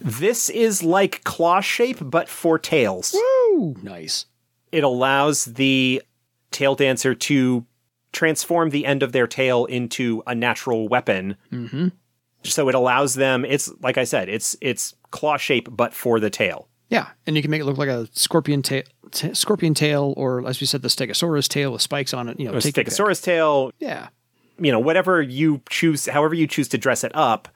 This 0.00 0.48
is 0.48 0.82
like 0.82 1.24
claw 1.24 1.60
shape, 1.60 1.98
but 2.00 2.28
for 2.28 2.58
tails. 2.58 3.14
Ooh, 3.14 3.76
nice. 3.82 4.26
It 4.72 4.84
allows 4.84 5.44
the 5.46 6.00
tail 6.52 6.74
dancer 6.76 7.14
to 7.14 7.66
transform 8.12 8.70
the 8.70 8.86
end 8.86 9.02
of 9.02 9.12
their 9.12 9.26
tail 9.26 9.64
into 9.66 10.22
a 10.26 10.34
natural 10.34 10.88
weapon. 10.88 11.36
Mm-hmm. 11.52 11.88
So 12.42 12.68
it 12.68 12.74
allows 12.74 13.14
them. 13.14 13.44
It's 13.44 13.70
like 13.82 13.98
I 13.98 14.04
said. 14.04 14.28
It's 14.28 14.56
it's 14.60 14.94
claw 15.10 15.36
shape, 15.36 15.68
but 15.70 15.92
for 15.94 16.18
the 16.20 16.30
tail. 16.30 16.68
Yeah, 16.88 17.08
and 17.26 17.36
you 17.36 17.42
can 17.42 17.50
make 17.52 17.60
it 17.60 17.64
look 17.66 17.78
like 17.78 17.88
a 17.88 18.08
scorpion 18.12 18.62
tail, 18.62 18.82
t- 19.12 19.32
scorpion 19.34 19.74
tail, 19.74 20.12
or 20.16 20.44
as 20.48 20.60
we 20.60 20.66
said, 20.66 20.82
the 20.82 20.88
Stegosaurus 20.88 21.46
tail 21.48 21.70
with 21.72 21.82
spikes 21.82 22.12
on 22.12 22.28
it. 22.28 22.40
You 22.40 22.50
know, 22.50 22.58
take. 22.58 22.74
Stegosaurus 22.74 23.22
tail. 23.22 23.70
Yeah, 23.78 24.08
You 24.58 24.72
know, 24.72 24.80
whatever 24.80 25.22
you 25.22 25.60
choose, 25.70 26.06
however 26.06 26.34
you 26.34 26.46
choose 26.48 26.66
to 26.68 26.78
dress 26.78 27.04
it 27.04 27.12
up, 27.14 27.48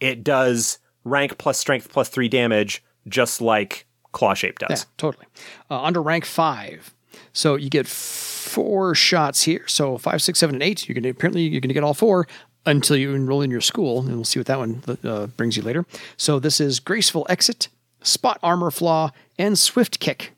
it 0.00 0.22
does 0.22 0.78
rank 1.04 1.38
plus 1.38 1.56
strength 1.58 1.88
plus 1.90 2.08
three 2.10 2.28
damage, 2.28 2.84
just 3.08 3.40
like 3.40 3.86
claw 4.12 4.34
shape 4.34 4.58
does. 4.58 4.82
yeah, 4.82 4.90
totally. 4.98 5.24
Uh, 5.70 5.80
under 5.80 6.02
rank 6.02 6.26
five, 6.26 6.92
so 7.32 7.54
you 7.54 7.70
get 7.70 7.86
four 7.86 8.94
shots 8.94 9.42
here. 9.42 9.66
So 9.68 9.96
five, 9.96 10.20
six, 10.20 10.38
seven, 10.38 10.56
and 10.56 10.62
eight. 10.62 10.86
You're 10.88 10.94
gonna 10.94 11.08
apparently 11.10 11.42
you're 11.44 11.60
gonna 11.62 11.74
get 11.74 11.84
all 11.84 11.94
four 11.94 12.26
until 12.64 12.96
you 12.96 13.14
enroll 13.14 13.42
in 13.42 13.50
your 13.50 13.60
school, 13.60 14.00
and 14.00 14.14
we'll 14.14 14.24
see 14.24 14.38
what 14.38 14.46
that 14.46 14.58
one 14.58 14.82
uh, 15.04 15.26
brings 15.26 15.56
you 15.56 15.62
later. 15.62 15.84
So 16.16 16.38
this 16.38 16.60
is 16.60 16.80
graceful 16.80 17.26
exit, 17.28 17.68
spot 18.02 18.38
armor 18.42 18.70
flaw, 18.70 19.10
and 19.38 19.58
swift 19.58 20.00
kick. 20.00 20.32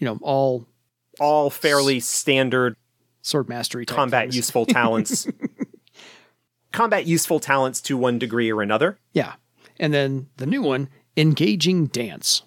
You 0.00 0.06
know, 0.06 0.18
all 0.22 0.66
All 1.20 1.50
fairly 1.50 2.00
standard 2.00 2.76
sword 3.22 3.48
mastery 3.48 3.84
combat 3.86 4.24
things. 4.24 4.36
useful 4.36 4.64
talents. 4.66 5.26
combat 6.72 7.06
useful 7.06 7.40
talents 7.40 7.80
to 7.82 7.96
one 7.96 8.18
degree 8.18 8.50
or 8.52 8.62
another. 8.62 8.98
Yeah. 9.12 9.34
And 9.78 9.92
then 9.94 10.28
the 10.36 10.46
new 10.46 10.62
one, 10.62 10.88
engaging 11.16 11.86
dance. 11.86 12.42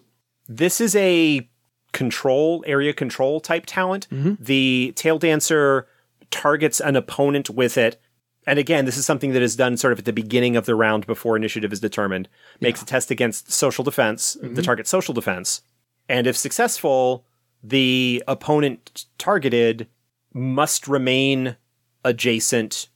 This 0.48 0.82
is 0.82 0.96
a 0.96 1.50
control 1.94 2.64
area 2.68 2.94
control 2.94 3.40
type 3.40 3.66
talent. 3.66 4.08
The 4.12 4.94
tail 4.96 5.18
dancer 5.20 5.88
targets 6.30 6.80
an 6.80 6.96
opponent 6.96 7.50
with 7.50 7.78
it. 7.78 8.02
And 8.48 8.58
again, 8.58 8.86
this 8.86 8.98
is 8.98 9.06
something 9.06 9.34
that 9.34 9.42
is 9.42 9.56
done 9.56 9.78
sort 9.78 9.94
of 9.94 10.00
at 10.00 10.06
the 10.06 10.14
beginning 10.14 10.56
of 10.56 10.66
the 10.66 10.76
round 10.76 11.06
before 11.06 11.36
initiative 11.36 11.72
is 11.72 11.80
determined. 11.80 12.28
Makes 12.60 12.82
a 12.82 12.86
test 12.86 13.12
against 13.12 13.52
social 13.52 13.84
defense, 13.84 14.34
the 14.34 14.48
mm-hmm. 14.48 14.62
target's 14.62 14.90
social 14.90 15.14
defense. 15.14 15.62
And 16.10 16.26
if 16.26 16.36
successful, 16.36 17.26
the 17.64 18.24
opponent 18.28 19.06
targeted 19.18 19.88
must 20.34 20.88
remain 20.88 21.56
adjacent 22.04 22.90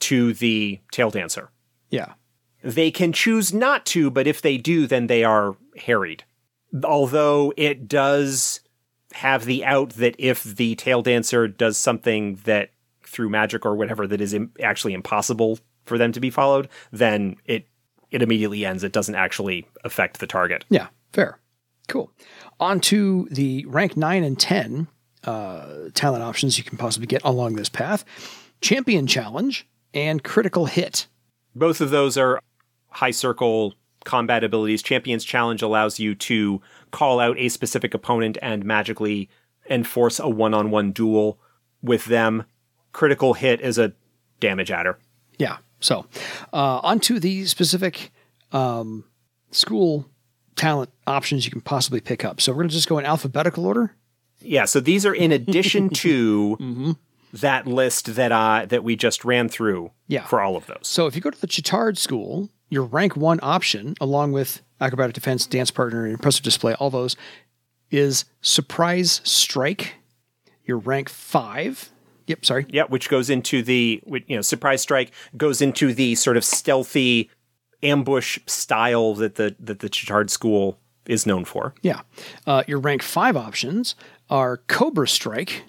to 0.00 0.32
the 0.34 0.80
tail 0.90 1.10
dancer. 1.10 1.50
Yeah. 1.90 2.14
They 2.62 2.90
can 2.90 3.12
choose 3.12 3.54
not 3.54 3.86
to, 3.86 4.10
but 4.10 4.26
if 4.26 4.42
they 4.42 4.58
do, 4.58 4.86
then 4.86 5.06
they 5.06 5.22
are 5.22 5.56
harried. 5.76 6.24
Although 6.84 7.52
it 7.56 7.86
does 7.88 8.60
have 9.12 9.44
the 9.44 9.64
out 9.64 9.90
that 9.90 10.16
if 10.18 10.42
the 10.42 10.74
tail 10.74 11.02
dancer 11.02 11.48
does 11.48 11.78
something 11.78 12.40
that 12.44 12.70
through 13.08 13.30
magic 13.30 13.64
or 13.64 13.74
whatever 13.74 14.06
that 14.06 14.20
is 14.20 14.34
Im- 14.34 14.52
actually 14.62 14.94
impossible 14.94 15.58
for 15.84 15.98
them 15.98 16.12
to 16.12 16.20
be 16.20 16.30
followed, 16.30 16.68
then 16.92 17.36
it 17.44 17.66
it 18.10 18.22
immediately 18.22 18.64
ends. 18.64 18.84
It 18.84 18.92
doesn't 18.92 19.14
actually 19.14 19.66
affect 19.84 20.18
the 20.18 20.26
target. 20.26 20.64
Yeah. 20.70 20.88
Fair. 21.12 21.38
Cool. 21.88 22.10
On 22.60 22.80
to 22.80 23.28
the 23.30 23.64
rank 23.66 23.96
9 23.96 24.24
and 24.24 24.38
10 24.38 24.88
uh, 25.24 25.66
talent 25.94 26.22
options 26.22 26.56
you 26.56 26.64
can 26.64 26.78
possibly 26.78 27.06
get 27.06 27.22
along 27.24 27.56
this 27.56 27.68
path 27.68 28.04
Champion 28.60 29.06
Challenge 29.06 29.66
and 29.94 30.22
Critical 30.22 30.66
Hit. 30.66 31.06
Both 31.54 31.80
of 31.80 31.90
those 31.90 32.16
are 32.16 32.40
high 32.90 33.10
circle 33.10 33.74
combat 34.04 34.44
abilities. 34.44 34.82
Champion's 34.82 35.24
Challenge 35.24 35.60
allows 35.62 35.98
you 35.98 36.14
to 36.14 36.60
call 36.90 37.20
out 37.20 37.38
a 37.38 37.48
specific 37.48 37.94
opponent 37.94 38.38
and 38.40 38.64
magically 38.64 39.28
enforce 39.68 40.18
a 40.18 40.28
one 40.28 40.54
on 40.54 40.70
one 40.70 40.92
duel 40.92 41.38
with 41.82 42.06
them. 42.06 42.44
Critical 42.92 43.34
hit 43.34 43.60
is 43.60 43.78
a 43.78 43.92
damage 44.40 44.70
adder. 44.70 44.98
Yeah. 45.38 45.58
So, 45.80 46.06
uh, 46.52 46.80
onto 46.82 47.18
the 47.20 47.44
specific 47.46 48.10
um, 48.52 49.04
school 49.52 50.06
talent 50.56 50.90
options 51.06 51.44
you 51.44 51.52
can 51.52 51.60
possibly 51.60 52.00
pick 52.00 52.24
up. 52.24 52.40
So, 52.40 52.52
we're 52.52 52.58
going 52.62 52.68
to 52.70 52.74
just 52.74 52.88
go 52.88 52.98
in 52.98 53.04
alphabetical 53.06 53.64
order. 53.66 53.94
Yeah, 54.40 54.64
so 54.66 54.80
these 54.80 55.04
are 55.06 55.14
in 55.14 55.32
addition 55.32 55.88
to 56.04 56.96
that 57.32 57.66
list 57.66 58.14
that 58.16 58.32
uh, 58.32 58.66
that 58.66 58.82
we 58.84 58.96
just 58.96 59.24
ran 59.24 59.48
through 59.48 59.90
Yeah. 60.06 60.24
for 60.26 60.40
all 60.40 60.56
of 60.56 60.66
those. 60.66 60.80
So, 60.82 61.06
if 61.06 61.14
you 61.14 61.20
go 61.20 61.30
to 61.30 61.40
the 61.40 61.46
Ch'tard 61.46 61.96
school, 61.98 62.48
your 62.70 62.82
rank 62.84 63.16
one 63.16 63.38
option, 63.42 63.94
along 64.00 64.32
with 64.32 64.62
acrobatic 64.80 65.14
defense, 65.14 65.46
dance 65.46 65.70
partner, 65.70 66.04
and 66.04 66.12
impressive 66.12 66.42
display, 66.42 66.74
all 66.74 66.90
those, 66.90 67.16
is 67.90 68.24
surprise 68.40 69.20
strike. 69.24 69.94
Your 70.64 70.78
rank 70.78 71.08
five. 71.08 71.90
Yep. 72.28 72.44
Sorry. 72.44 72.66
Yeah, 72.68 72.84
which 72.84 73.08
goes 73.08 73.30
into 73.30 73.62
the 73.62 74.02
you 74.06 74.36
know 74.36 74.42
surprise 74.42 74.82
strike 74.82 75.12
goes 75.36 75.60
into 75.60 75.92
the 75.92 76.14
sort 76.14 76.36
of 76.36 76.44
stealthy 76.44 77.30
ambush 77.82 78.38
style 78.46 79.14
that 79.14 79.36
the 79.36 79.56
that 79.58 79.80
the 79.80 79.88
Ch'tard 79.88 80.30
school 80.30 80.78
is 81.06 81.26
known 81.26 81.44
for. 81.44 81.74
Yeah. 81.82 82.02
Uh, 82.46 82.62
your 82.66 82.78
rank 82.78 83.02
five 83.02 83.36
options 83.36 83.94
are 84.28 84.58
Cobra 84.68 85.08
Strike, 85.08 85.64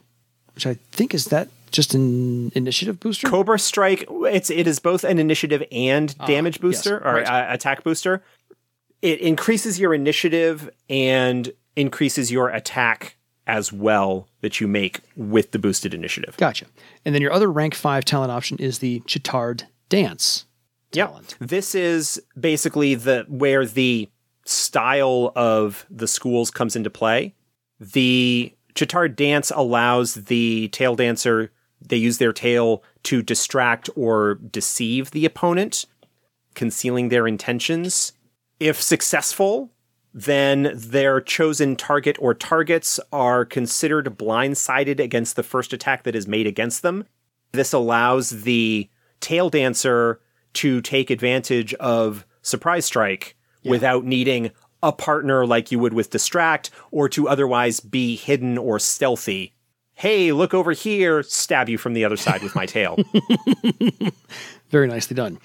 which 0.54 0.68
I 0.68 0.76
think 0.92 1.14
is 1.14 1.26
that 1.26 1.48
just 1.72 1.94
an 1.94 2.52
initiative 2.56 3.00
booster. 3.00 3.28
Cobra 3.28 3.58
Strike, 3.58 4.06
it's 4.10 4.50
it 4.50 4.68
is 4.68 4.80
both 4.80 5.04
an 5.04 5.18
initiative 5.18 5.64
and 5.72 6.16
damage 6.20 6.60
booster 6.60 6.98
or 6.98 7.16
right. 7.16 7.28
uh, 7.28 7.54
attack 7.54 7.84
booster. 7.84 8.22
It 9.02 9.22
increases 9.22 9.80
your 9.80 9.94
initiative 9.94 10.70
and 10.90 11.52
increases 11.78 12.32
your 12.32 12.50
attack 12.50 13.16
as 13.50 13.74
well 13.74 14.28
that 14.42 14.62
you 14.62 14.68
make 14.68 15.02
with 15.16 15.52
the 15.52 15.60
boosted 15.60 15.94
initiative. 15.94 16.38
gotcha. 16.38 16.66
And 17.04 17.16
then 17.16 17.22
your 17.22 17.34
other 17.34 17.52
rank 17.52 17.74
five 17.74 18.06
talent 18.06 18.32
option 18.32 18.58
is 18.60 18.80
the 18.80 19.00
Ch'tard 19.02 19.64
Dance 19.90 20.46
Yep. 20.94 21.08
talent. 21.10 21.36
This 21.40 21.74
is 21.76 22.22
basically 22.40 22.96
the 22.96 23.26
where 23.28 23.66
the 23.66 24.08
style 24.46 25.32
of 25.36 25.86
the 25.90 26.08
schools 26.08 26.52
comes 26.52 26.76
into 26.76 26.90
play. 26.90 27.34
The 27.80 28.54
Ch'tard 28.76 29.16
dance 29.16 29.52
allows 29.56 30.14
the 30.16 30.70
tail 30.70 30.96
dancer 30.96 31.52
they 31.82 31.96
use 31.98 32.18
their 32.18 32.34
tail 32.34 32.84
to 33.04 33.22
distract 33.22 33.90
or 33.96 34.36
deceive 34.36 35.12
the 35.12 35.26
opponent, 35.26 35.86
concealing 36.54 37.08
their 37.10 37.26
intentions. 37.26 38.12
If 38.60 38.82
successful, 38.82 39.72
then 40.14 40.72
their 40.74 41.22
chosen 41.22 41.76
target 41.76 42.18
or 42.20 42.34
targets 42.34 43.00
are 43.12 43.46
considered 43.46 44.18
blindsided 44.18 45.00
against 45.00 45.36
the 45.36 45.44
first 45.44 45.74
attack 45.74 46.04
that 46.04 46.16
is 46.16 46.28
made 46.28 46.48
against 46.48 46.82
them. 46.82 47.06
This 47.52 47.74
allows 47.74 48.44
the 48.44 48.90
tail 49.20 49.50
dancer 49.50 50.20
to 50.54 50.82
take 50.82 51.10
advantage 51.10 51.74
of 51.76 52.26
surprise 52.42 52.86
strike 52.86 53.36
without 53.64 54.06
needing 54.06 54.52
a 54.82 54.92
partner 54.92 55.46
like 55.46 55.72
you 55.72 55.80
would 55.80 55.94
with 55.94 56.10
distract 56.10 56.72
or 56.92 57.10
to 57.10 57.28
otherwise 57.28 57.80
be 57.80 58.16
hidden 58.16 58.58
or 58.58 58.80
stealthy. 58.80 59.54
Hey, 59.94 60.32
look 60.32 60.54
over 60.54 60.72
here, 60.72 61.24
stab 61.24 61.68
you 61.68 61.78
from 61.78 61.94
the 61.94 62.06
other 62.06 62.16
side 62.16 62.42
with 62.42 62.56
my 62.56 62.66
tail. 62.66 62.98
Very 64.70 64.88
nicely 64.88 65.14
done. 65.14 65.40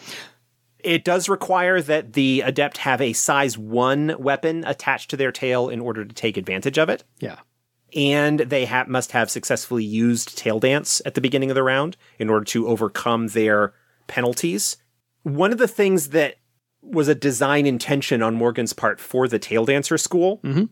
It 0.84 1.04
does 1.04 1.28
require 1.28 1.80
that 1.80 2.12
the 2.12 2.42
adept 2.42 2.78
have 2.78 3.00
a 3.00 3.14
size 3.14 3.56
1 3.56 4.16
weapon 4.18 4.64
attached 4.66 5.10
to 5.10 5.16
their 5.16 5.32
tail 5.32 5.68
in 5.68 5.80
order 5.80 6.04
to 6.04 6.14
take 6.14 6.36
advantage 6.36 6.78
of 6.78 6.88
it. 6.88 7.04
Yeah. 7.20 7.38
and 7.96 8.40
they 8.40 8.64
ha- 8.64 8.86
must 8.88 9.12
have 9.12 9.30
successfully 9.30 9.84
used 9.84 10.36
tail 10.36 10.58
dance 10.58 11.00
at 11.06 11.14
the 11.14 11.20
beginning 11.20 11.50
of 11.50 11.54
the 11.54 11.62
round 11.62 11.96
in 12.18 12.28
order 12.28 12.44
to 12.44 12.66
overcome 12.66 13.28
their 13.28 13.72
penalties. 14.08 14.76
One 15.22 15.52
of 15.52 15.58
the 15.58 15.68
things 15.68 16.10
that 16.10 16.36
was 16.82 17.08
a 17.08 17.14
design 17.14 17.66
intention 17.66 18.20
on 18.20 18.34
Morgan's 18.34 18.72
part 18.72 19.00
for 19.00 19.28
the 19.28 19.38
tail 19.38 19.64
dancer 19.64 19.96
school 19.96 20.40
mm-hmm. 20.42 20.64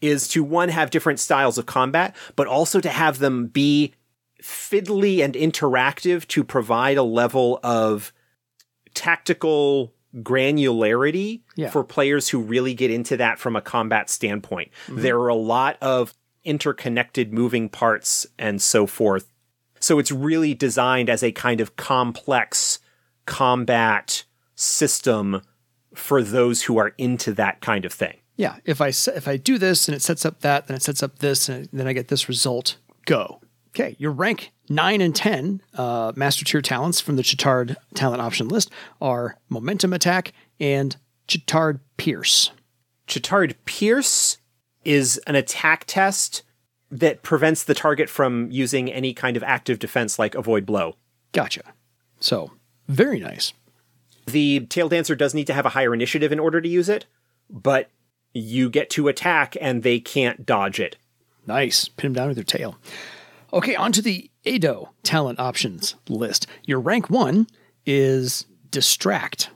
is 0.00 0.28
to 0.28 0.44
one 0.44 0.68
have 0.68 0.90
different 0.90 1.20
styles 1.20 1.58
of 1.58 1.66
combat, 1.66 2.14
but 2.36 2.46
also 2.46 2.80
to 2.80 2.88
have 2.88 3.18
them 3.18 3.48
be 3.48 3.92
fiddly 4.42 5.22
and 5.22 5.34
interactive 5.34 6.26
to 6.28 6.44
provide 6.44 6.96
a 6.96 7.02
level 7.02 7.58
of 7.62 8.12
tactical 8.94 9.92
granularity 10.16 11.40
Yeah. 11.56 11.70
for 11.70 11.84
players 11.84 12.28
who 12.30 12.38
really 12.38 12.74
get 12.74 12.90
into 12.90 13.16
that 13.18 13.38
from 13.38 13.56
a 13.56 13.60
combat 13.60 14.08
standpoint. 14.10 14.70
Mm-hmm. 14.86 15.02
There 15.02 15.18
are 15.18 15.28
a 15.28 15.34
lot 15.34 15.76
of 15.80 16.14
interconnected 16.44 17.32
moving 17.32 17.68
parts 17.68 18.26
and 18.38 18.60
so 18.62 18.86
forth. 18.86 19.30
So 19.80 19.98
it's 19.98 20.10
really 20.10 20.54
designed 20.54 21.10
as 21.10 21.22
a 21.22 21.30
kind 21.32 21.60
of 21.60 21.76
complex 21.76 22.78
combat 23.26 24.24
system 24.54 25.42
for 25.94 26.22
those 26.22 26.62
who 26.62 26.78
are 26.78 26.94
into 26.98 27.32
that 27.34 27.60
kind 27.60 27.84
of 27.84 27.92
thing. 27.92 28.16
Yeah. 28.36 28.56
If 28.64 28.80
I 28.80 28.88
if 28.88 29.28
I 29.28 29.36
do 29.36 29.58
this 29.58 29.88
and 29.88 29.94
it 29.94 30.00
sets 30.02 30.24
up 30.24 30.40
that, 30.40 30.66
then 30.66 30.76
it 30.76 30.82
sets 30.82 31.02
up 31.02 31.18
this, 31.18 31.48
and 31.48 31.68
then 31.72 31.86
I 31.86 31.92
get 31.92 32.08
this 32.08 32.28
result. 32.28 32.76
Go. 33.04 33.40
Okay. 33.78 33.94
Your 33.98 34.10
rank 34.10 34.50
nine 34.68 35.00
and 35.00 35.14
ten 35.14 35.62
uh, 35.74 36.12
master 36.16 36.44
tier 36.44 36.60
talents 36.60 37.00
from 37.00 37.14
the 37.14 37.22
Ch'tard 37.22 37.76
talent 37.94 38.20
option 38.20 38.48
list 38.48 38.70
are 39.00 39.36
Momentum 39.48 39.92
Attack 39.92 40.32
and 40.58 40.96
Ch'tard 41.28 41.78
Pierce. 41.96 42.50
Ch'tard 43.06 43.54
Pierce 43.66 44.38
is 44.84 45.18
an 45.28 45.36
attack 45.36 45.84
test 45.86 46.42
that 46.90 47.22
prevents 47.22 47.62
the 47.62 47.74
target 47.74 48.08
from 48.08 48.50
using 48.50 48.90
any 48.90 49.14
kind 49.14 49.36
of 49.36 49.44
active 49.44 49.78
defense 49.78 50.18
like 50.18 50.34
avoid 50.34 50.66
blow. 50.66 50.96
Gotcha. 51.32 51.62
So 52.18 52.50
very 52.88 53.20
nice. 53.20 53.52
The 54.26 54.66
tail 54.66 54.88
dancer 54.88 55.14
does 55.14 55.34
need 55.34 55.46
to 55.46 55.54
have 55.54 55.66
a 55.66 55.70
higher 55.70 55.94
initiative 55.94 56.32
in 56.32 56.40
order 56.40 56.60
to 56.60 56.68
use 56.68 56.88
it, 56.88 57.06
but 57.48 57.90
you 58.34 58.70
get 58.70 58.90
to 58.90 59.06
attack 59.06 59.56
and 59.60 59.84
they 59.84 60.00
can't 60.00 60.44
dodge 60.44 60.80
it. 60.80 60.96
Nice. 61.46 61.86
Pin 61.86 62.08
him 62.08 62.14
down 62.14 62.28
with 62.28 62.36
your 62.36 62.44
tail. 62.44 62.76
Okay, 63.52 63.74
on 63.74 63.92
to 63.92 64.02
the 64.02 64.30
Edo 64.44 64.90
talent 65.02 65.40
options 65.40 65.94
list. 66.08 66.46
Your 66.64 66.80
rank 66.80 67.08
one 67.08 67.46
is 67.86 68.46
Distract. 68.70 69.50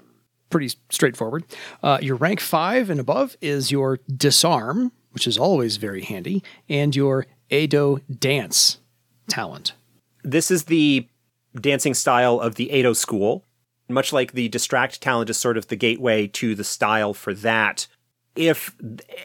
Pretty 0.49 0.74
straightforward. 0.90 1.45
Uh, 1.82 1.99
your 2.01 2.16
rank 2.16 2.40
five 2.40 2.88
and 2.88 2.99
above 3.01 3.36
is 3.40 3.70
your 3.70 4.01
Disarm, 4.14 4.93
which 5.11 5.26
is 5.26 5.36
always 5.36 5.76
very 5.76 6.03
handy, 6.03 6.43
and 6.68 6.97
your 6.97 7.26
Edo 7.51 7.99
Dance 8.18 8.78
talent. 9.28 9.74
This 10.24 10.51
is 10.51 10.64
the 10.64 11.07
dancing 11.61 11.95
style 11.95 12.40
of 12.40 12.55
the 12.55 12.74
Edo 12.74 12.95
school. 12.95 13.45
Much 13.88 14.12
like 14.12 14.32
the 14.32 14.49
distract 14.49 15.03
talent 15.03 15.28
is 15.28 15.36
sort 15.36 15.59
of 15.59 15.68
the 15.68 15.76
gateway 15.76 16.26
to 16.26 16.55
the 16.55 16.64
style 16.64 17.12
for 17.12 17.34
that. 17.34 17.86
If 18.34 18.74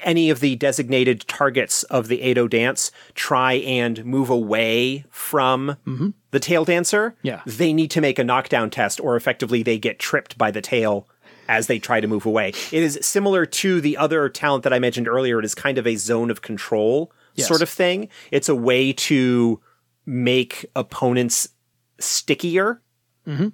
any 0.03 0.29
of 0.29 0.41
the 0.41 0.55
designated 0.57 1.21
targets 1.27 1.83
of 1.83 2.07
the 2.09 2.21
Edo 2.21 2.47
dance 2.47 2.91
try 3.15 3.53
and 3.53 4.03
move 4.03 4.29
away 4.29 5.05
from 5.09 5.77
mm-hmm. 5.85 6.09
the 6.31 6.39
tail 6.39 6.65
dancer, 6.65 7.15
Yeah. 7.23 7.41
they 7.45 7.71
need 7.71 7.91
to 7.91 8.01
make 8.01 8.19
a 8.19 8.23
knockdown 8.23 8.69
test, 8.69 8.99
or 8.99 9.15
effectively 9.15 9.63
they 9.63 9.77
get 9.77 9.99
tripped 9.99 10.37
by 10.37 10.51
the 10.51 10.61
tail 10.61 11.07
as 11.47 11.67
they 11.67 11.79
try 11.79 12.01
to 12.01 12.07
move 12.07 12.25
away. 12.25 12.49
It 12.49 12.83
is 12.83 12.99
similar 13.01 13.45
to 13.45 13.79
the 13.79 13.95
other 13.95 14.27
talent 14.27 14.63
that 14.63 14.73
I 14.73 14.79
mentioned 14.79 15.07
earlier. 15.07 15.39
It 15.39 15.45
is 15.45 15.55
kind 15.55 15.77
of 15.77 15.87
a 15.87 15.95
zone 15.95 16.29
of 16.29 16.41
control 16.41 17.11
Yes. 17.35 17.47
sort 17.47 17.61
of 17.61 17.69
thing. 17.69 18.09
It's 18.31 18.49
a 18.49 18.55
way 18.55 18.93
to 18.93 19.61
make 20.05 20.65
opponents 20.75 21.47
stickier 21.99 22.81
mm-hmm. 23.27 23.49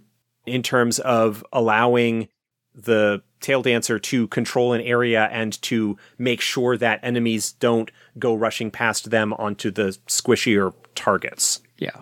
in 0.45 0.63
terms 0.63 0.99
of 0.99 1.45
allowing 1.51 2.29
the 2.73 3.21
tail 3.43 3.61
dancer 3.61 3.99
to 3.99 4.27
control 4.29 4.73
an 4.73 4.81
area 4.81 5.25
and 5.31 5.61
to 5.61 5.97
make 6.17 6.41
sure 6.41 6.77
that 6.77 6.99
enemies 7.03 7.51
don't 7.51 7.91
go 8.17 8.33
rushing 8.33 8.71
past 8.71 9.11
them 9.11 9.33
onto 9.33 9.69
the 9.69 9.97
squishier 10.07 10.73
targets. 10.95 11.59
Yeah. 11.77 12.01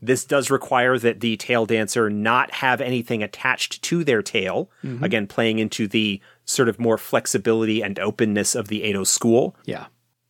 This 0.00 0.24
does 0.24 0.50
require 0.50 0.98
that 0.98 1.20
the 1.20 1.36
tail 1.38 1.64
dancer 1.64 2.10
not 2.10 2.50
have 2.52 2.82
anything 2.82 3.22
attached 3.22 3.82
to 3.84 4.04
their 4.04 4.22
tail, 4.22 4.70
again, 5.02 5.26
playing 5.26 5.58
into 5.58 5.88
the 5.88 6.20
sort 6.44 6.68
of 6.68 6.78
more 6.78 6.98
flexibility 6.98 7.82
and 7.82 7.98
openness 7.98 8.54
of 8.54 8.68
the 8.68 8.86
Edo 8.86 9.04
school. 9.04 9.56
Yeah. 9.64 9.86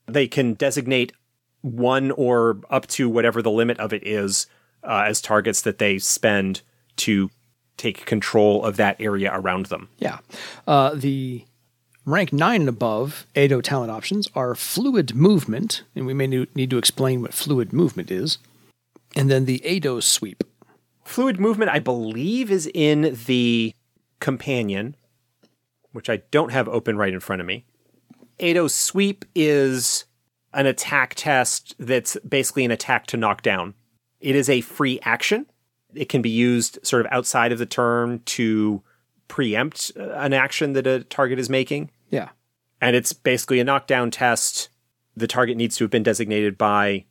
They 0.06 0.28
can 0.28 0.54
designate 0.54 1.12
one 1.62 2.12
or 2.12 2.60
up 2.70 2.86
to 2.88 3.08
whatever 3.08 3.42
the 3.42 3.50
limit 3.50 3.80
of 3.80 3.92
it 3.92 4.06
is 4.06 4.46
uh, 4.84 5.04
as 5.08 5.20
targets 5.20 5.62
that 5.62 5.78
they 5.78 5.98
spend 5.98 6.60
to 6.96 7.30
take 7.76 8.06
control 8.06 8.64
of 8.64 8.76
that 8.76 9.00
area 9.00 9.30
around 9.32 9.66
them. 9.66 9.88
Yeah. 9.98 10.18
Uh, 10.66 10.94
the 10.94 11.44
rank 12.04 12.32
nine 12.32 12.62
and 12.62 12.68
above 12.68 13.26
Edo 13.34 13.60
talent 13.60 13.90
options 13.90 14.28
are 14.34 14.54
fluid 14.54 15.14
movement, 15.14 15.82
and 15.94 16.06
we 16.06 16.14
may 16.14 16.26
need 16.26 16.70
to 16.70 16.78
explain 16.78 17.22
what 17.22 17.34
fluid 17.34 17.72
movement 17.72 18.10
is, 18.10 18.38
and 19.16 19.30
then 19.30 19.44
the 19.44 19.64
Edo 19.66 20.00
sweep. 20.00 20.44
Fluid 21.04 21.38
movement, 21.38 21.70
I 21.70 21.80
believe, 21.80 22.50
is 22.50 22.70
in 22.72 23.18
the 23.26 23.74
companion, 24.20 24.96
which 25.92 26.08
I 26.08 26.22
don't 26.30 26.52
have 26.52 26.68
open 26.68 26.96
right 26.96 27.12
in 27.12 27.20
front 27.20 27.40
of 27.40 27.46
me. 27.46 27.66
Edo 28.38 28.68
sweep 28.68 29.24
is 29.34 30.06
an 30.52 30.66
attack 30.66 31.14
test 31.14 31.74
that's 31.78 32.16
basically 32.26 32.64
an 32.64 32.70
attack 32.70 33.06
to 33.08 33.16
knock 33.16 33.42
down. 33.42 33.74
It 34.20 34.34
is 34.34 34.48
a 34.48 34.62
free 34.62 34.98
action. 35.02 35.46
It 35.94 36.08
can 36.08 36.22
be 36.22 36.30
used 36.30 36.78
sort 36.82 37.04
of 37.04 37.12
outside 37.12 37.52
of 37.52 37.58
the 37.58 37.66
turn 37.66 38.20
to 38.26 38.82
preempt 39.28 39.92
uh, 39.98 40.10
an 40.10 40.32
action 40.32 40.74
that 40.74 40.86
a 40.86 41.04
target 41.04 41.38
is 41.38 41.48
making. 41.48 41.90
Yeah. 42.10 42.30
And 42.80 42.94
it's 42.94 43.12
basically 43.12 43.60
a 43.60 43.64
knockdown 43.64 44.10
test. 44.10 44.68
The 45.16 45.26
target 45.26 45.56
needs 45.56 45.76
to 45.76 45.84
have 45.84 45.90
been 45.90 46.02
designated 46.02 46.58
by 46.58 47.04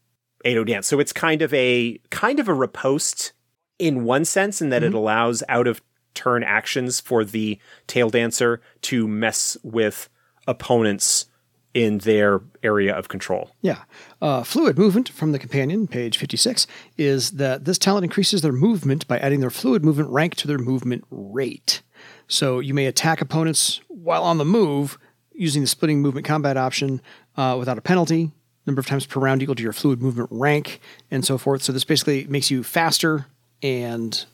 Edo 0.45 0.63
Dance. 0.63 0.87
So 0.87 0.99
it's 0.99 1.13
kind 1.13 1.41
of 1.41 1.53
a 1.53 1.99
kind 2.09 2.39
of 2.39 2.47
a 2.47 2.53
riposte 2.53 3.31
in 3.79 4.03
one 4.03 4.25
sense, 4.25 4.61
in 4.61 4.69
that 4.69 4.83
it 4.83 4.93
allows 4.93 5.43
out 5.49 5.67
of 5.67 5.81
turn 6.13 6.43
actions 6.43 6.99
for 6.99 7.25
the 7.25 7.57
tail 7.87 8.09
dancer 8.09 8.61
to 8.81 9.07
mess 9.07 9.57
with 9.63 10.09
opponents 10.47 11.25
in 11.73 11.99
their 11.99 12.41
area 12.61 12.95
of 12.95 13.07
control. 13.07 13.51
Yeah. 13.61 13.83
Uh, 14.21 14.43
fluid 14.43 14.77
movement 14.77 15.09
from 15.09 15.31
the 15.31 15.39
companion, 15.39 15.87
page 15.87 16.17
56, 16.17 16.67
is 16.97 17.31
that 17.31 17.65
this 17.65 17.77
talent 17.77 18.03
increases 18.03 18.41
their 18.41 18.51
movement 18.51 19.07
by 19.07 19.17
adding 19.19 19.39
their 19.39 19.49
fluid 19.49 19.83
movement 19.83 20.09
rank 20.09 20.35
to 20.35 20.47
their 20.47 20.59
movement 20.59 21.03
rate. 21.09 21.81
So 22.27 22.59
you 22.59 22.73
may 22.73 22.85
attack 22.85 23.21
opponents 23.21 23.81
while 23.87 24.23
on 24.23 24.37
the 24.37 24.45
move 24.45 24.97
using 25.33 25.63
the 25.63 25.67
splitting 25.67 26.01
movement 26.01 26.27
combat 26.27 26.57
option 26.57 27.01
uh, 27.37 27.55
without 27.57 27.77
a 27.77 27.81
penalty, 27.81 28.31
number 28.67 28.79
of 28.79 28.85
times 28.85 29.05
per 29.05 29.19
round 29.19 29.41
equal 29.41 29.55
to 29.55 29.63
your 29.63 29.73
fluid 29.73 30.01
movement 30.01 30.29
rank, 30.31 30.79
and 31.09 31.25
so 31.25 31.37
forth. 31.37 31.63
So 31.63 31.71
this 31.71 31.83
basically 31.83 32.25
makes 32.25 32.51
you 32.51 32.63
faster 32.63 33.25
and 33.63 34.25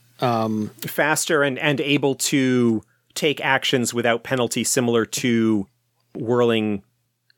Faster 0.82 1.44
and, 1.44 1.58
and 1.60 1.80
able 1.80 2.16
to 2.16 2.84
take 3.14 3.42
actions 3.42 3.94
without 3.94 4.24
penalty, 4.24 4.64
similar 4.64 5.06
to 5.06 5.68
whirling 6.14 6.84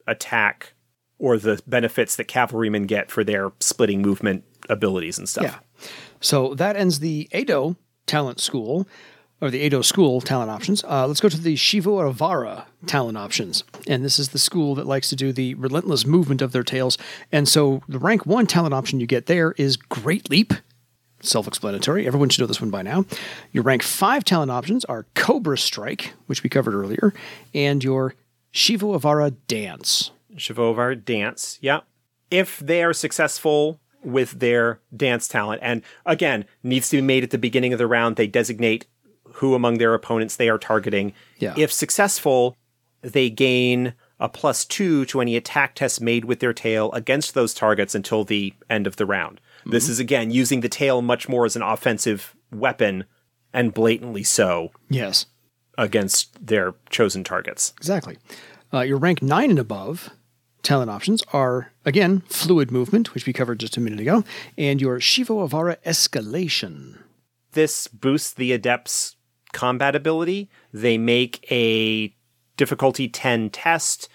attack 0.07 0.73
or 1.19 1.37
the 1.37 1.61
benefits 1.67 2.15
that 2.15 2.27
cavalrymen 2.27 2.87
get 2.87 3.11
for 3.11 3.23
their 3.23 3.51
splitting 3.59 4.01
movement 4.01 4.43
abilities 4.69 5.17
and 5.17 5.29
stuff. 5.29 5.43
Yeah. 5.43 5.89
So 6.19 6.53
that 6.55 6.75
ends 6.75 6.99
the 6.99 7.29
Edo 7.33 7.75
talent 8.07 8.39
school, 8.39 8.87
or 9.41 9.49
the 9.49 9.59
Edo 9.59 9.81
school 9.81 10.21
talent 10.21 10.51
options. 10.51 10.83
Uh, 10.83 11.07
let's 11.07 11.19
go 11.19 11.29
to 11.29 11.39
the 11.39 11.55
Shivoavara 11.55 12.65
talent 12.85 13.17
options. 13.17 13.63
And 13.87 14.05
this 14.05 14.19
is 14.19 14.29
the 14.29 14.39
school 14.39 14.75
that 14.75 14.85
likes 14.85 15.09
to 15.09 15.15
do 15.15 15.33
the 15.33 15.55
relentless 15.55 16.05
movement 16.05 16.41
of 16.41 16.51
their 16.51 16.63
tails. 16.63 16.97
And 17.31 17.49
so 17.49 17.81
the 17.87 17.99
rank 17.99 18.25
one 18.25 18.45
talent 18.45 18.73
option 18.73 18.99
you 18.99 19.07
get 19.07 19.25
there 19.25 19.53
is 19.53 19.77
Great 19.77 20.29
Leap. 20.29 20.53
Self 21.23 21.47
explanatory. 21.47 22.07
Everyone 22.07 22.29
should 22.29 22.41
know 22.41 22.47
this 22.47 22.61
one 22.61 22.71
by 22.71 22.81
now. 22.81 23.05
Your 23.51 23.63
rank 23.63 23.83
five 23.83 24.23
talent 24.23 24.49
options 24.49 24.85
are 24.85 25.05
Cobra 25.13 25.55
Strike, 25.55 26.13
which 26.25 26.41
we 26.41 26.49
covered 26.49 26.73
earlier, 26.73 27.13
and 27.53 27.83
your 27.83 28.15
Shivoavara 28.53 29.35
Dance. 29.47 30.11
Shivoavara 30.35 31.03
dance. 31.03 31.57
Yeah. 31.61 31.81
If 32.29 32.59
they 32.59 32.83
are 32.83 32.93
successful 32.93 33.79
with 34.03 34.39
their 34.39 34.79
dance 34.95 35.27
talent, 35.27 35.61
and 35.63 35.83
again, 36.05 36.45
needs 36.63 36.89
to 36.89 36.97
be 36.97 37.01
made 37.01 37.23
at 37.23 37.29
the 37.29 37.37
beginning 37.37 37.73
of 37.73 37.79
the 37.79 37.87
round, 37.87 38.15
they 38.15 38.27
designate 38.27 38.87
who 39.33 39.53
among 39.53 39.77
their 39.77 39.93
opponents 39.93 40.35
they 40.35 40.49
are 40.49 40.57
targeting. 40.57 41.13
Yeah. 41.39 41.53
If 41.57 41.71
successful, 41.71 42.57
they 43.01 43.29
gain 43.29 43.93
a 44.19 44.29
plus 44.29 44.65
two 44.65 45.05
to 45.05 45.21
any 45.21 45.35
attack 45.35 45.75
test 45.75 45.99
made 45.99 46.25
with 46.25 46.39
their 46.39 46.53
tail 46.53 46.91
against 46.91 47.33
those 47.33 47.53
targets 47.53 47.95
until 47.95 48.23
the 48.23 48.53
end 48.69 48.87
of 48.87 48.97
the 48.97 49.05
round. 49.05 49.41
This 49.65 49.85
mm-hmm. 49.85 49.91
is 49.91 49.99
again 49.99 50.31
using 50.31 50.61
the 50.61 50.69
tail 50.69 51.01
much 51.01 51.27
more 51.27 51.45
as 51.45 51.55
an 51.55 51.61
offensive 51.61 52.35
weapon 52.51 53.05
and 53.53 53.73
blatantly 53.73 54.23
so 54.23 54.71
Yes. 54.89 55.25
Against 55.77 56.45
their 56.45 56.73
chosen 56.89 57.23
targets. 57.23 57.73
Exactly. 57.77 58.17
Uh, 58.73 58.81
your 58.81 58.97
rank 58.97 59.21
nine 59.21 59.49
and 59.49 59.59
above 59.59 60.09
talent 60.63 60.91
options 60.91 61.23
are 61.33 61.71
again 61.85 62.21
fluid 62.27 62.71
movement, 62.71 63.13
which 63.13 63.25
we 63.25 63.33
covered 63.33 63.59
just 63.59 63.77
a 63.77 63.81
minute 63.81 63.99
ago, 63.99 64.23
and 64.57 64.79
your 64.81 64.99
Shivoavara 64.99 65.77
escalation. 65.85 66.97
this 67.53 67.87
boosts 67.87 68.33
the 68.33 68.51
adept's 68.53 69.15
combat 69.53 69.95
ability. 69.95 70.49
They 70.71 70.97
make 70.97 71.45
a 71.51 72.13
difficulty 72.57 73.07
10 73.09 73.49
test. 73.49 74.07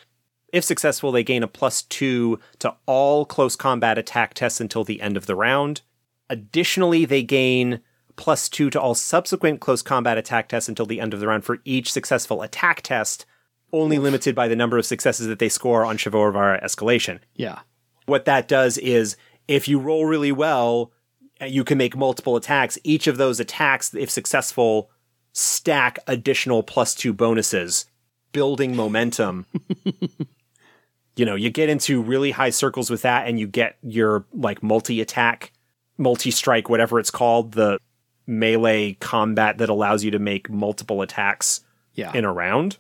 If 0.53 0.63
successful, 0.65 1.11
they 1.13 1.25
gain 1.25 1.43
a 1.43 1.49
plus 1.49 1.83
2 1.83 2.39
to 2.61 2.75
all 2.87 3.27
close 3.27 3.57
combat 3.57 3.99
attack 3.99 4.35
tests 4.35 4.61
until 4.61 4.85
the 4.85 5.01
end 5.01 5.17
of 5.17 5.27
the 5.27 5.35
round. 5.35 5.83
Additionally, 6.31 7.05
they 7.05 7.23
gain 7.23 7.81
plus 8.17 8.49
2 8.49 8.71
to 8.71 8.81
all 8.81 8.95
subsequent 8.95 9.61
close 9.61 9.83
combat 9.83 10.19
attack 10.19 10.49
tests 10.49 10.69
until 10.69 10.87
the 10.87 11.01
end 11.01 11.15
of 11.15 11.21
the 11.21 11.27
round 11.27 11.45
for 11.45 11.59
each 11.65 11.93
successful 11.93 12.43
attack 12.43 12.83
test, 12.83 13.27
only 13.73 13.99
limited 13.99 14.35
by 14.35 14.49
the 14.49 14.57
number 14.57 14.79
of 14.79 14.87
successes 14.87 15.27
that 15.27 15.39
they 15.39 15.49
score 15.49 15.85
on 15.85 15.97
Shivoavara 15.99 16.63
escalation 16.65 17.19
Yeah. 17.35 17.61
what 18.07 18.25
that 18.25 18.49
does 18.49 18.79
is 18.79 19.17
if 19.49 19.69
you 19.69 19.79
roll 19.79 20.07
really 20.07 20.33
well, 20.33 20.93
eh, 21.41 21.47
you 21.47 21.63
can 21.65 21.77
make 21.79 21.97
multiple 21.97 22.37
attacks. 22.37 22.79
Each 22.85 23.07
of 23.07 23.17
those 23.17 23.39
attacks, 23.41 23.95
if 23.95 24.11
successful, 24.11 24.91
stack 25.33 25.99
additional 26.07 26.63
plus 26.63 26.95
two 26.95 27.13
bonuses, 27.13 27.87
building 28.33 28.75
momentum. 28.75 29.47
you 31.17 31.25
know, 31.25 31.35
you 31.35 31.51
get 31.51 31.69
into 31.69 32.03
really 32.03 32.31
high 32.33 32.51
circles 32.51 32.91
with 32.91 33.03
that 33.03 33.27
and 33.27 33.39
you 33.41 33.47
get 33.47 33.77
your 33.83 34.25
like 34.33 34.63
multi 34.63 35.01
attack, 35.01 35.53
multi 35.99 36.31
strike, 36.31 36.69
whatever 36.69 36.99
it's 36.99 37.11
called, 37.11 37.53
the 37.53 37.79
melee 38.27 38.95
combat 38.95 39.59
that 39.59 39.69
allows 39.69 40.03
you 40.05 40.11
to 40.11 40.19
make 40.19 40.51
multiple 40.51 41.03
attacks 41.03 41.61
Yeah. 41.95 42.13
in 42.15 42.25
a 42.25 42.33
round. 42.33 42.77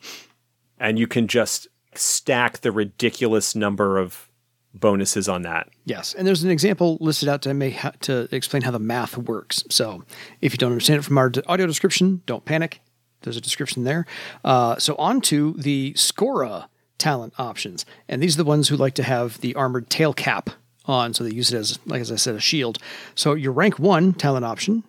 And 0.78 0.98
you 0.98 1.06
can 1.06 1.26
just 1.28 1.68
stack 1.94 2.58
the 2.60 2.72
ridiculous 2.72 3.54
number 3.54 3.98
of 3.98 4.28
bonuses 4.74 5.26
on 5.28 5.40
that. 5.42 5.68
Yes, 5.86 6.12
and 6.12 6.26
there's 6.26 6.42
an 6.44 6.50
example 6.50 6.98
listed 7.00 7.28
out 7.30 7.40
to 7.42 7.70
ha- 7.70 7.92
to 8.02 8.28
explain 8.30 8.62
how 8.62 8.70
the 8.70 8.78
math 8.78 9.16
works. 9.16 9.64
So 9.70 10.04
if 10.42 10.52
you 10.52 10.58
don't 10.58 10.72
understand 10.72 10.98
it 10.98 11.02
from 11.02 11.16
our 11.16 11.32
audio 11.46 11.66
description, 11.66 12.20
don't 12.26 12.44
panic. 12.44 12.80
There's 13.22 13.38
a 13.38 13.40
description 13.40 13.84
there. 13.84 14.04
Uh, 14.44 14.76
so 14.78 14.94
on 14.96 15.22
to 15.22 15.54
the 15.54 15.94
Skora 15.94 16.66
talent 16.98 17.32
options, 17.38 17.86
and 18.08 18.22
these 18.22 18.34
are 18.34 18.42
the 18.42 18.44
ones 18.44 18.68
who 18.68 18.76
like 18.76 18.94
to 18.94 19.02
have 19.02 19.40
the 19.40 19.54
armored 19.54 19.88
tail 19.88 20.12
cap 20.12 20.50
on, 20.84 21.14
so 21.14 21.24
they 21.24 21.30
use 21.34 21.52
it 21.52 21.56
as, 21.56 21.78
like 21.86 22.00
as 22.02 22.12
I 22.12 22.16
said, 22.16 22.34
a 22.34 22.40
shield. 22.40 22.78
So 23.14 23.32
your 23.32 23.52
rank 23.52 23.78
one 23.78 24.12
talent 24.12 24.44
option 24.44 24.84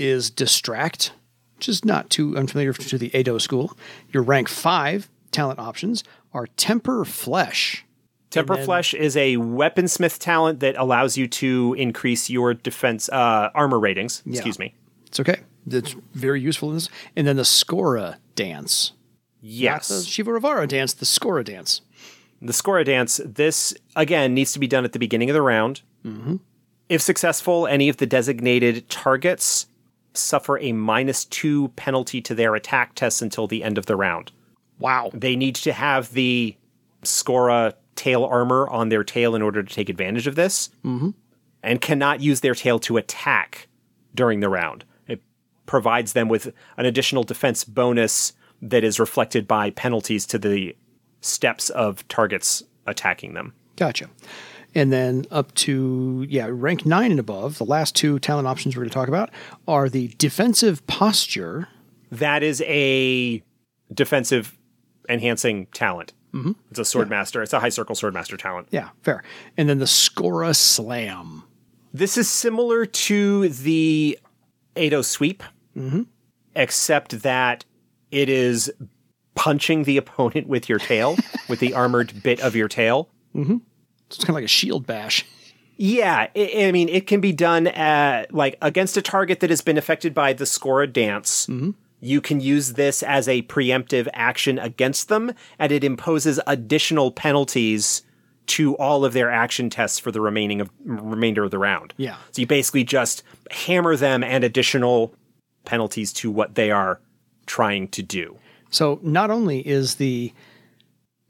is 0.00 0.30
distract, 0.30 1.12
which 1.56 1.68
is 1.68 1.84
not 1.84 2.10
too 2.10 2.36
unfamiliar 2.36 2.72
to 2.72 2.98
the 2.98 3.16
Edo 3.16 3.38
school. 3.38 3.76
Your 4.12 4.22
rank 4.22 4.48
five 4.48 5.08
talent 5.30 5.58
options 5.58 6.02
are 6.32 6.46
temper 6.56 7.04
flesh. 7.04 7.84
Temper 8.30 8.54
then- 8.56 8.64
Flesh 8.64 8.94
is 8.94 9.16
a 9.16 9.36
weaponsmith 9.38 10.18
talent 10.18 10.60
that 10.60 10.76
allows 10.76 11.16
you 11.16 11.26
to 11.26 11.74
increase 11.76 12.30
your 12.30 12.54
defense 12.54 13.08
uh, 13.08 13.50
armor 13.54 13.78
ratings. 13.80 14.22
Excuse 14.24 14.56
me. 14.58 14.72
It's 15.06 15.18
okay. 15.18 15.40
It's 15.68 15.96
very 16.14 16.40
useful 16.40 16.68
in 16.68 16.76
this. 16.76 16.88
And 17.16 17.26
then 17.26 17.34
the 17.36 17.42
Skora 17.42 18.16
dance. 18.36 18.92
Yes. 19.40 19.88
The 19.88 20.02
Shiva 20.04 20.30
Rivara 20.30 20.68
dance, 20.68 20.92
the 20.92 21.04
Skora 21.06 21.44
dance. 21.44 21.80
the 22.40 22.52
Skora 22.52 22.84
dance, 22.84 23.20
this 23.24 23.74
again 23.96 24.32
needs 24.32 24.52
to 24.52 24.60
be 24.60 24.68
done 24.68 24.84
at 24.84 24.92
the 24.92 24.98
beginning 25.00 25.28
of 25.28 25.34
the 25.34 25.42
round. 25.42 25.82
Mm-hmm. 26.04 26.36
If 26.88 27.02
successful, 27.02 27.66
any 27.66 27.88
of 27.88 27.96
the 27.96 28.06
designated 28.06 28.88
targets 28.88 29.66
suffer 30.14 30.58
a 30.58 30.72
minus 30.72 31.24
two 31.24 31.68
penalty 31.76 32.20
to 32.20 32.34
their 32.34 32.54
attack 32.54 32.94
tests 32.94 33.22
until 33.22 33.46
the 33.46 33.62
end 33.62 33.78
of 33.78 33.86
the 33.86 33.96
round. 33.96 34.32
Wow. 34.78 35.10
They 35.12 35.36
need 35.36 35.54
to 35.56 35.72
have 35.72 36.12
the 36.12 36.56
Skora 37.02 37.74
tail 37.94 38.24
armor 38.24 38.68
on 38.68 38.88
their 38.88 39.04
tail 39.04 39.34
in 39.34 39.42
order 39.42 39.62
to 39.62 39.74
take 39.74 39.88
advantage 39.88 40.26
of 40.26 40.34
this, 40.34 40.70
mm-hmm. 40.84 41.10
and 41.62 41.80
cannot 41.80 42.20
use 42.20 42.40
their 42.40 42.54
tail 42.54 42.78
to 42.80 42.96
attack 42.96 43.68
during 44.14 44.40
the 44.40 44.48
round. 44.48 44.84
It 45.06 45.22
provides 45.66 46.14
them 46.14 46.28
with 46.28 46.52
an 46.76 46.86
additional 46.86 47.22
defense 47.22 47.64
bonus 47.64 48.32
that 48.62 48.84
is 48.84 48.98
reflected 48.98 49.46
by 49.46 49.70
penalties 49.70 50.26
to 50.26 50.38
the 50.38 50.76
steps 51.20 51.70
of 51.70 52.06
targets 52.08 52.62
attacking 52.86 53.34
them. 53.34 53.52
Gotcha. 53.76 54.08
And 54.74 54.92
then 54.92 55.26
up 55.30 55.52
to, 55.54 56.26
yeah, 56.28 56.48
rank 56.50 56.86
nine 56.86 57.10
and 57.10 57.20
above, 57.20 57.58
the 57.58 57.64
last 57.64 57.96
two 57.96 58.18
talent 58.18 58.46
options 58.46 58.76
we're 58.76 58.82
going 58.82 58.90
to 58.90 58.94
talk 58.94 59.08
about 59.08 59.30
are 59.66 59.88
the 59.88 60.08
defensive 60.18 60.86
posture. 60.86 61.68
That 62.12 62.42
is 62.42 62.62
a 62.66 63.42
defensive 63.92 64.56
enhancing 65.08 65.66
talent. 65.66 66.12
Mm-hmm. 66.32 66.52
It's 66.70 66.78
a 66.78 66.84
sword 66.84 67.10
master. 67.10 67.42
It's 67.42 67.52
a 67.52 67.58
high 67.58 67.70
circle 67.70 67.96
sword 67.96 68.14
master 68.14 68.36
talent. 68.36 68.68
Yeah, 68.70 68.90
fair. 69.02 69.24
And 69.56 69.68
then 69.68 69.78
the 69.78 69.86
Skora 69.86 70.54
Slam. 70.54 71.42
This 71.92 72.16
is 72.16 72.28
similar 72.28 72.86
to 72.86 73.48
the 73.48 74.16
Edo 74.76 75.02
sweep, 75.02 75.42
except 76.54 77.22
that 77.22 77.64
it 78.12 78.28
is 78.28 78.70
punching 79.34 79.84
the 79.84 79.96
opponent 79.96 80.46
with 80.46 80.68
your 80.68 80.78
tail, 80.78 81.16
with 81.48 81.58
the 81.58 81.74
armored 81.74 82.22
bit 82.22 82.38
of 82.40 82.54
your 82.54 82.68
tail. 82.68 83.08
It's 84.10 84.24
kind 84.24 84.30
of 84.30 84.34
like 84.34 84.44
a 84.44 84.48
shield 84.48 84.86
bash. 84.86 85.24
Yeah, 85.76 86.28
I 86.36 86.52
I 86.66 86.72
mean, 86.72 86.88
it 86.88 87.06
can 87.06 87.20
be 87.20 87.32
done 87.32 87.66
at, 87.68 88.34
like 88.34 88.58
against 88.60 88.96
a 88.96 89.02
target 89.02 89.40
that 89.40 89.50
has 89.50 89.62
been 89.62 89.78
affected 89.78 90.12
by 90.12 90.32
the 90.32 90.44
Skora 90.44 90.92
dance. 90.92 91.46
Mm-hmm. 91.46 91.70
You 92.00 92.20
can 92.20 92.40
use 92.40 92.74
this 92.74 93.02
as 93.02 93.28
a 93.28 93.42
preemptive 93.42 94.08
action 94.12 94.58
against 94.58 95.08
them, 95.08 95.32
and 95.58 95.72
it 95.72 95.84
imposes 95.84 96.40
additional 96.46 97.12
penalties 97.12 98.02
to 98.46 98.76
all 98.76 99.04
of 99.04 99.12
their 99.12 99.30
action 99.30 99.70
tests 99.70 99.98
for 99.98 100.10
the 100.10 100.20
remaining 100.20 100.60
of 100.60 100.70
remainder 100.84 101.44
of 101.44 101.50
the 101.50 101.58
round. 101.58 101.94
Yeah. 101.96 102.16
So 102.32 102.40
you 102.40 102.46
basically 102.46 102.84
just 102.84 103.22
hammer 103.50 103.96
them 103.96 104.24
and 104.24 104.42
additional 104.42 105.14
penalties 105.64 106.12
to 106.14 106.30
what 106.30 106.56
they 106.56 106.70
are 106.70 107.00
trying 107.46 107.88
to 107.88 108.02
do. 108.02 108.36
So 108.70 108.98
not 109.02 109.30
only 109.30 109.60
is 109.66 109.96
the 109.96 110.32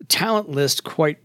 talent 0.08 0.48
list 0.48 0.84
quite 0.84 1.18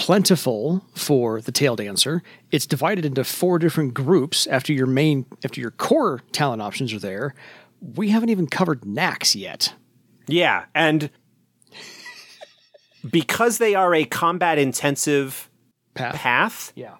plentiful 0.00 0.82
for 0.94 1.42
the 1.42 1.52
tail 1.52 1.76
dancer, 1.76 2.22
it's 2.50 2.64
divided 2.66 3.04
into 3.04 3.22
four 3.22 3.58
different 3.58 3.92
groups 3.92 4.46
after 4.46 4.72
your 4.72 4.86
main 4.86 5.26
after 5.44 5.60
your 5.60 5.72
core 5.72 6.22
talent 6.32 6.62
options 6.62 6.92
are 6.94 6.98
there. 6.98 7.34
We 7.82 8.08
haven't 8.08 8.30
even 8.30 8.46
covered 8.46 8.86
knacks 8.86 9.36
yet. 9.36 9.74
Yeah, 10.26 10.64
and 10.74 11.10
because 13.10 13.58
they 13.58 13.74
are 13.74 13.94
a 13.94 14.04
combat 14.06 14.58
intensive 14.58 15.50
Path. 15.94 16.14
path, 16.14 16.72
Yeah. 16.74 16.94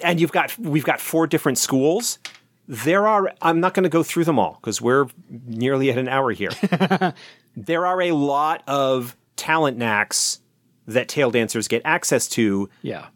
and 0.00 0.18
you've 0.18 0.32
got 0.32 0.56
we've 0.58 0.84
got 0.84 1.00
four 1.00 1.26
different 1.26 1.58
schools. 1.58 2.18
There 2.66 3.06
are 3.06 3.30
I'm 3.42 3.60
not 3.60 3.74
going 3.74 3.84
to 3.84 3.88
go 3.90 4.02
through 4.02 4.24
them 4.24 4.38
all 4.38 4.58
because 4.60 4.80
we're 4.80 5.06
nearly 5.28 5.90
at 5.90 5.98
an 5.98 6.08
hour 6.08 6.30
here. 6.32 6.50
there 7.56 7.84
are 7.86 8.00
a 8.00 8.12
lot 8.12 8.62
of 8.66 9.16
talent 9.36 9.76
knacks 9.76 10.40
that 10.88 11.06
tail 11.08 11.30
dancers 11.30 11.68
get 11.68 11.82
access 11.84 12.26
to, 12.28 12.68
Yeah. 12.82 13.06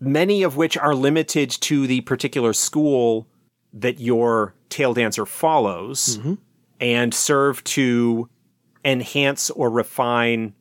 many 0.00 0.42
of 0.42 0.56
which 0.56 0.76
are 0.76 0.94
limited 0.94 1.50
to 1.50 1.86
the 1.86 2.02
particular 2.02 2.52
school 2.52 3.26
that 3.72 4.00
your 4.00 4.54
tail 4.68 4.92
dancer 4.92 5.24
follows 5.24 6.18
mm-hmm. 6.18 6.34
and 6.80 7.14
serve 7.14 7.62
to 7.64 8.28
enhance 8.84 9.50
or 9.50 9.70
refine 9.70 10.54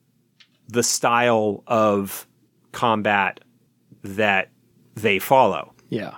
the 0.67 0.83
style 0.83 1.63
of 1.67 2.27
combat 2.71 3.39
that 4.03 4.49
they 4.95 5.17
follow. 5.17 5.73
Yeah. 5.89 6.15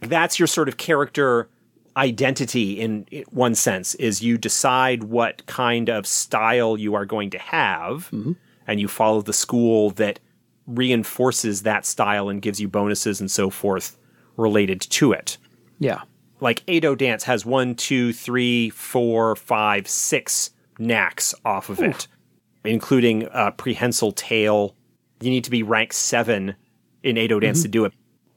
That's 0.00 0.38
your 0.38 0.48
sort 0.48 0.68
of 0.68 0.76
character 0.76 1.48
identity 1.96 2.80
in 2.80 3.06
in 3.10 3.24
one 3.30 3.54
sense 3.54 3.94
is 3.96 4.22
you 4.22 4.38
decide 4.38 5.04
what 5.04 5.46
kind 5.46 5.88
of 5.90 6.06
style 6.06 6.78
you 6.78 6.94
are 6.94 7.04
going 7.04 7.30
to 7.30 7.38
have 7.38 8.08
mm-hmm. 8.10 8.32
And 8.66 8.80
you 8.80 8.88
follow 8.88 9.22
the 9.22 9.32
school 9.32 9.90
that 9.92 10.20
reinforces 10.66 11.62
that 11.62 11.84
style 11.84 12.28
and 12.28 12.40
gives 12.40 12.60
you 12.60 12.68
bonuses 12.68 13.20
and 13.20 13.30
so 13.30 13.50
forth 13.50 13.96
related 14.36 14.80
to 14.80 15.12
it 15.12 15.36
Yeah. 15.78 16.02
like 16.40 16.62
Edo 16.68 16.94
Dance 16.94 17.24
has 17.24 17.44
one, 17.44 17.74
two, 17.74 18.12
three, 18.12 18.70
four, 18.70 19.36
five, 19.36 19.88
six 19.88 20.50
knacks 20.78 21.34
off 21.44 21.68
of 21.68 21.80
it, 21.80 22.06
including 22.64 23.28
uh, 23.28 23.50
prehensile 23.52 24.12
tail. 24.12 24.74
You 25.20 25.30
need 25.30 25.44
to 25.44 25.50
be 25.50 25.62
rank 25.62 25.92
seven 25.92 26.54
in 27.02 27.16
Edo 27.18 27.38
Dance 27.40 27.62
to 27.62 27.68
do 27.68 27.84
it. 27.84 27.92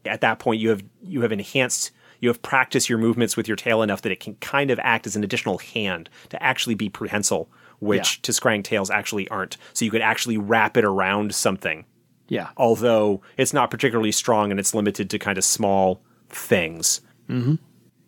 At 0.05 0.21
that 0.21 0.39
point, 0.39 0.59
you 0.59 0.69
have 0.69 0.83
you 1.01 1.21
have 1.21 1.31
enhanced, 1.31 1.91
you 2.19 2.29
have 2.29 2.41
practiced 2.41 2.89
your 2.89 2.97
movements 2.99 3.37
with 3.37 3.47
your 3.47 3.55
tail 3.57 3.81
enough 3.81 4.01
that 4.01 4.11
it 4.11 4.19
can 4.19 4.35
kind 4.35 4.69
of 4.71 4.79
act 4.83 5.07
as 5.07 5.15
an 5.15 5.23
additional 5.23 5.57
hand 5.59 6.09
to 6.29 6.41
actually 6.43 6.75
be 6.75 6.89
prehensile, 6.89 7.49
which 7.85 8.19
Yeah. 8.23 8.31
t'skrang 8.31 8.63
tails 8.63 8.89
actually 8.89 9.27
aren't. 9.29 9.57
So 9.73 9.85
you 9.85 9.91
could 9.91 10.01
actually 10.01 10.37
wrap 10.37 10.75
it 10.77 10.83
around 10.85 11.33
something 11.35 11.85
Yeah. 12.27 12.49
although 12.57 13.21
it's 13.37 13.53
not 13.53 13.69
particularly 13.71 14.11
strong 14.11 14.51
and 14.51 14.59
it's 14.59 14.73
limited 14.73 15.09
to 15.11 15.19
kind 15.19 15.37
of 15.37 15.43
small 15.43 16.01
things. 16.29 17.01
Mm-hmm. 17.29 17.55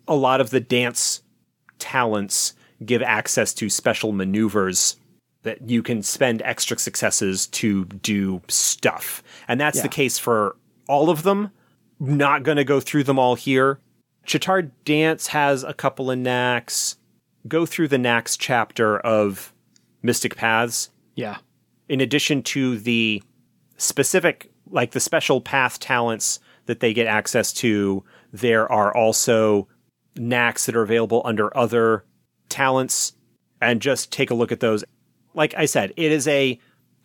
A 0.08 0.14
lot 0.14 0.40
of 0.40 0.50
the 0.50 0.60
dance 0.60 1.22
talents 1.78 2.54
give 2.84 3.02
access 3.02 3.52
to 3.54 3.68
special 3.68 4.12
maneuvers 4.12 4.96
that 5.42 5.68
you 5.68 5.82
can 5.82 6.02
spend 6.02 6.42
extra 6.44 6.78
successes 6.78 7.46
to 7.46 7.84
do 7.84 8.42
stuff. 8.48 9.22
And 9.46 9.60
that's 9.60 9.82
the 9.82 9.88
case 9.88 10.18
for 10.18 10.56
all 10.88 11.10
of 11.10 11.22
them. 11.22 11.50
Not 12.00 12.42
going 12.42 12.56
to 12.56 12.64
go 12.64 12.80
through 12.80 13.04
them 13.04 13.18
all 13.18 13.34
here. 13.34 13.78
Ch'tard 14.26 14.70
Dance 14.84 15.28
has 15.28 15.64
a 15.64 15.72
couple 15.74 16.10
of 16.10 16.18
knacks. 16.18 16.96
Go 17.46 17.64
through 17.66 17.88
the 17.88 17.98
knacks 17.98 18.36
chapter 18.36 18.98
of 18.98 19.52
Mystic 20.02 20.36
Paths 20.36 20.90
Yeah. 21.14 21.38
in 21.88 22.00
addition 22.00 22.42
to 22.44 22.78
the 22.78 23.22
specific, 23.76 24.50
like 24.70 24.92
the 24.92 25.00
special 25.00 25.40
path 25.40 25.78
talents 25.80 26.40
that 26.66 26.80
they 26.80 26.92
get 26.92 27.06
access 27.06 27.52
to, 27.54 28.04
there 28.32 28.70
are 28.70 28.94
also 28.94 29.68
knacks 30.16 30.66
that 30.66 30.76
are 30.76 30.82
available 30.82 31.22
under 31.24 31.56
other 31.56 32.04
talents. 32.48 33.12
And 33.60 33.80
just 33.82 34.12
take 34.12 34.30
a 34.30 34.34
look 34.34 34.52
at 34.52 34.60
those. 34.60 34.84
Like 35.34 35.52
I 35.56 35.64
said, 35.66 35.92
it 35.96 36.12
is 36.12 36.28
a 36.28 36.60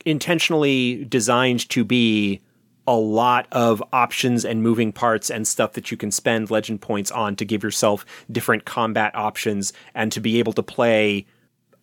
intentionally 0.05 1.03
designed 1.05 1.67
to 1.69 1.83
be 1.83 2.41
a 2.85 2.95
lot 2.95 3.47
of 3.51 3.81
options 3.93 4.45
and 4.45 4.61
moving 4.61 4.91
parts 4.91 5.31
and 5.31 5.47
stuff 5.47 5.73
that 5.73 5.89
you 5.89 5.97
can 5.97 6.11
spend 6.11 6.51
legend 6.51 6.81
points 6.81 7.09
on 7.09 7.35
to 7.37 7.45
give 7.45 7.63
yourself 7.63 8.05
different 8.31 8.65
combat 8.65 9.15
options 9.15 9.73
and 9.95 10.11
to 10.11 10.19
be 10.19 10.37
able 10.37 10.53
to 10.53 10.61
play 10.61 11.25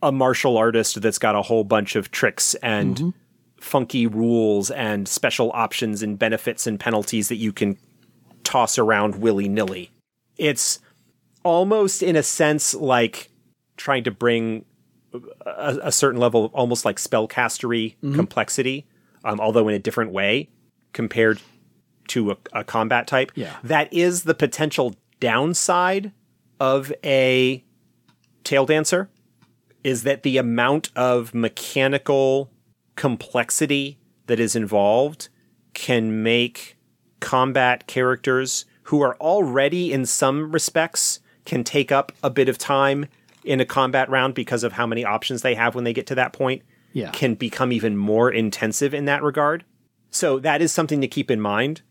a 0.03 0.11
martial 0.13 0.57
artist 0.57 1.01
that's 1.01 1.19
got 1.19 1.35
a 1.35 1.43
whole 1.43 1.65
bunch 1.65 1.97
of 1.97 2.11
tricks 2.11 2.55
and 2.57 3.13
funky 3.61 4.07
rules 4.07 4.71
and 4.71 5.07
special 5.07 5.51
options 5.53 6.03
and 6.03 6.19
benefits 6.19 6.67
and 6.67 6.81
penalties 6.81 7.29
that 7.29 7.37
you 7.37 7.53
can 7.53 7.77
toss 8.45 8.79
around 8.79 9.17
willy 9.17 9.49
nilly. 9.49 9.91
It's 10.39 10.79
almost, 11.45 12.03
in 12.03 12.17
a 12.17 12.23
sense, 12.23 12.75
like 12.75 13.31
trying 13.77 14.05
to 14.05 14.11
bring 14.11 14.65
a, 15.45 15.79
a 15.83 15.93
certain 15.93 16.21
level 16.21 16.47
of 16.47 16.55
almost 16.55 16.85
like 16.85 16.97
spellcastery 16.97 17.97
complexity, 18.15 18.87
um, 19.25 19.41
although 19.41 19.69
in 19.69 19.75
a 19.75 19.79
different 19.79 20.13
way 20.13 20.49
compared 20.93 21.41
to 22.09 22.33
a, 22.33 22.37
a 22.53 22.65
combat 22.65 23.07
type. 23.07 23.33
Yeah. 23.35 23.57
That 23.63 23.93
is 23.93 24.25
the 24.25 24.35
potential 24.35 24.95
downside 25.21 26.13
of 26.59 26.93
a 27.05 27.63
tail 28.45 28.67
dancer 28.67 29.11
is 29.85 30.03
that 30.03 30.23
the 30.23 30.37
amount 30.37 30.91
of 30.95 31.35
mechanical 31.35 32.51
complexity 32.97 33.99
that 34.27 34.39
is 34.39 34.55
involved 34.55 35.29
can 35.75 36.23
make 36.23 36.77
combat 37.21 37.87
characters 37.87 38.65
who 38.85 39.01
are 39.01 39.17
already 39.17 39.93
in 39.93 40.05
some 40.05 40.51
respects 40.53 41.21
can 41.45 41.65
take 41.65 41.91
up 41.91 42.13
a 42.23 42.31
bit 42.31 42.49
of 42.49 42.59
time 42.59 43.07
in 43.45 43.61
a 43.61 43.65
combat 43.65 44.09
round 44.11 44.35
because 44.35 44.63
of 44.63 44.73
how 44.73 44.87
many 44.87 45.05
options 45.05 45.43
they 45.43 45.55
have 45.55 45.75
when 45.75 45.85
they 45.85 45.93
get 45.93 46.07
to 46.07 46.15
that 46.15 46.33
point 46.33 46.63
Yeah. 46.93 47.11
can 47.11 47.35
become 47.35 47.73
even 47.73 47.97
more 47.97 48.31
intensive 48.31 48.93
in 48.93 49.07
that 49.07 49.23
regard. 49.23 49.65
So 50.11 50.39
that 50.41 50.61
is 50.61 50.73
something 50.73 51.01
to 51.01 51.09
keep 51.09 51.31
in 51.31 51.41
mind. 51.41 51.83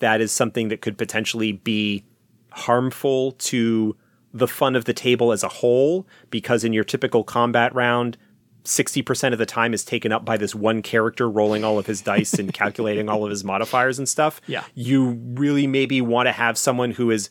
That 0.00 0.20
is 0.20 0.32
something 0.32 0.68
that 0.68 0.80
could 0.82 0.98
potentially 0.98 1.52
be 1.52 2.04
harmful 2.50 3.32
to 3.32 3.96
the 4.32 4.48
fun 4.48 4.76
of 4.76 4.84
the 4.84 4.94
table 4.94 5.32
as 5.32 5.42
a 5.42 5.48
whole 5.48 6.06
because 6.30 6.64
in 6.64 6.72
your 6.72 6.84
typical 6.84 7.24
combat 7.24 7.74
round 7.74 8.16
60% 8.64 9.32
of 9.32 9.38
the 9.38 9.46
time 9.46 9.72
is 9.72 9.84
taken 9.84 10.12
up 10.12 10.24
by 10.24 10.36
this 10.36 10.54
one 10.54 10.82
character 10.82 11.28
rolling 11.28 11.64
all 11.64 11.78
of 11.78 11.86
his 11.86 12.02
dice 12.02 12.34
and 12.34 12.52
calculating 12.52 13.08
all 13.08 13.24
of 13.24 13.30
his 13.30 13.42
modifiers 13.42 13.98
and 13.98 14.08
stuff. 14.08 14.40
Yeah. 14.46 14.64
You 14.74 15.18
really 15.34 15.66
maybe 15.66 16.00
want 16.00 16.26
to 16.26 16.32
have 16.32 16.58
someone 16.58 16.90
who 16.90 17.10
is 17.10 17.30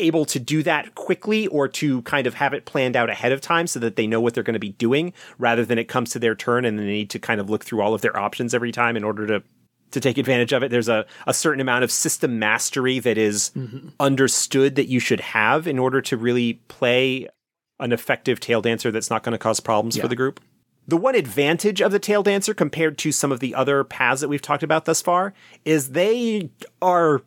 able 0.00 0.24
to 0.24 0.40
do 0.40 0.62
that 0.64 0.94
quickly 0.96 1.46
or 1.48 1.68
to 1.68 2.02
kind 2.02 2.26
of 2.26 2.34
have 2.34 2.52
it 2.52 2.64
planned 2.64 2.96
out 2.96 3.08
ahead 3.08 3.30
of 3.30 3.40
time 3.40 3.68
so 3.68 3.78
that 3.78 3.94
they 3.94 4.06
know 4.06 4.20
what 4.20 4.34
they're 4.34 4.42
going 4.42 4.54
to 4.54 4.58
be 4.58 4.70
doing 4.72 5.12
rather 5.38 5.64
than 5.64 5.78
it 5.78 5.84
comes 5.84 6.10
to 6.10 6.18
their 6.18 6.34
turn 6.34 6.64
and 6.64 6.78
they 6.78 6.84
need 6.84 7.10
to 7.10 7.18
kind 7.18 7.40
of 7.40 7.48
look 7.48 7.64
through 7.64 7.80
all 7.80 7.94
of 7.94 8.00
their 8.00 8.16
options 8.16 8.52
every 8.52 8.72
time 8.72 8.96
in 8.96 9.04
order 9.04 9.26
to 9.26 9.42
to 9.92 10.00
take 10.00 10.18
advantage 10.18 10.52
of 10.52 10.62
it. 10.62 10.70
There's 10.70 10.88
a, 10.88 11.06
a 11.26 11.32
certain 11.34 11.60
amount 11.60 11.84
of 11.84 11.90
system 11.92 12.38
mastery 12.38 12.98
that 12.98 13.16
is 13.16 13.50
mm-hmm. 13.56 13.88
understood 14.00 14.74
that 14.74 14.88
you 14.88 15.00
should 15.00 15.20
have 15.20 15.66
in 15.66 15.78
order 15.78 16.00
to 16.02 16.16
really 16.16 16.54
play 16.68 17.28
an 17.80 17.92
effective 17.92 18.40
tail 18.40 18.60
dancer 18.62 18.90
that's 18.90 19.10
not 19.10 19.22
going 19.22 19.32
to 19.32 19.38
cause 19.38 19.60
problems 19.60 19.96
Yeah. 19.96 20.02
for 20.02 20.08
the 20.08 20.16
group. 20.16 20.40
The 20.88 20.96
one 20.96 21.14
advantage 21.14 21.80
of 21.80 21.92
the 21.92 21.98
tail 21.98 22.22
dancer 22.22 22.54
compared 22.54 22.98
to 22.98 23.12
some 23.12 23.30
of 23.32 23.40
the 23.40 23.54
other 23.54 23.84
paths 23.84 24.20
that 24.20 24.28
we've 24.28 24.42
talked 24.42 24.62
about 24.64 24.84
thus 24.84 25.00
far 25.00 25.32
is 25.64 25.90
they 25.90 26.50
are 26.80 27.22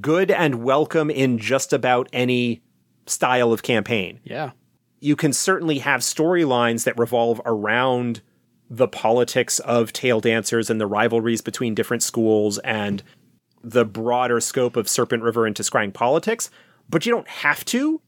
good 0.00 0.30
and 0.30 0.62
welcome 0.62 1.10
in 1.10 1.38
just 1.38 1.72
about 1.72 2.08
any 2.12 2.62
style 3.06 3.52
of 3.52 3.62
campaign 3.64 4.20
Yeah. 4.22 4.50
you 5.00 5.16
can 5.16 5.32
certainly 5.32 5.78
have 5.78 6.00
storylines 6.02 6.84
that 6.84 6.96
revolve 6.96 7.40
around 7.44 8.20
the 8.70 8.86
politics 8.88 9.58
of 9.60 9.92
tail 9.92 10.20
dancers 10.20 10.70
and 10.70 10.80
the 10.80 10.86
rivalries 10.86 11.40
between 11.40 11.74
different 11.74 12.02
schools 12.02 12.58
and 12.58 13.02
the 13.62 13.84
broader 13.84 14.40
scope 14.40 14.76
of 14.76 14.88
Serpent 14.88 15.22
River 15.22 15.46
into 15.46 15.62
t'skrang 15.62 15.92
politics, 15.92 16.50
but 16.88 17.04
you 17.04 17.12
don't 17.12 17.28
have 17.28 17.64
to. 17.66 18.00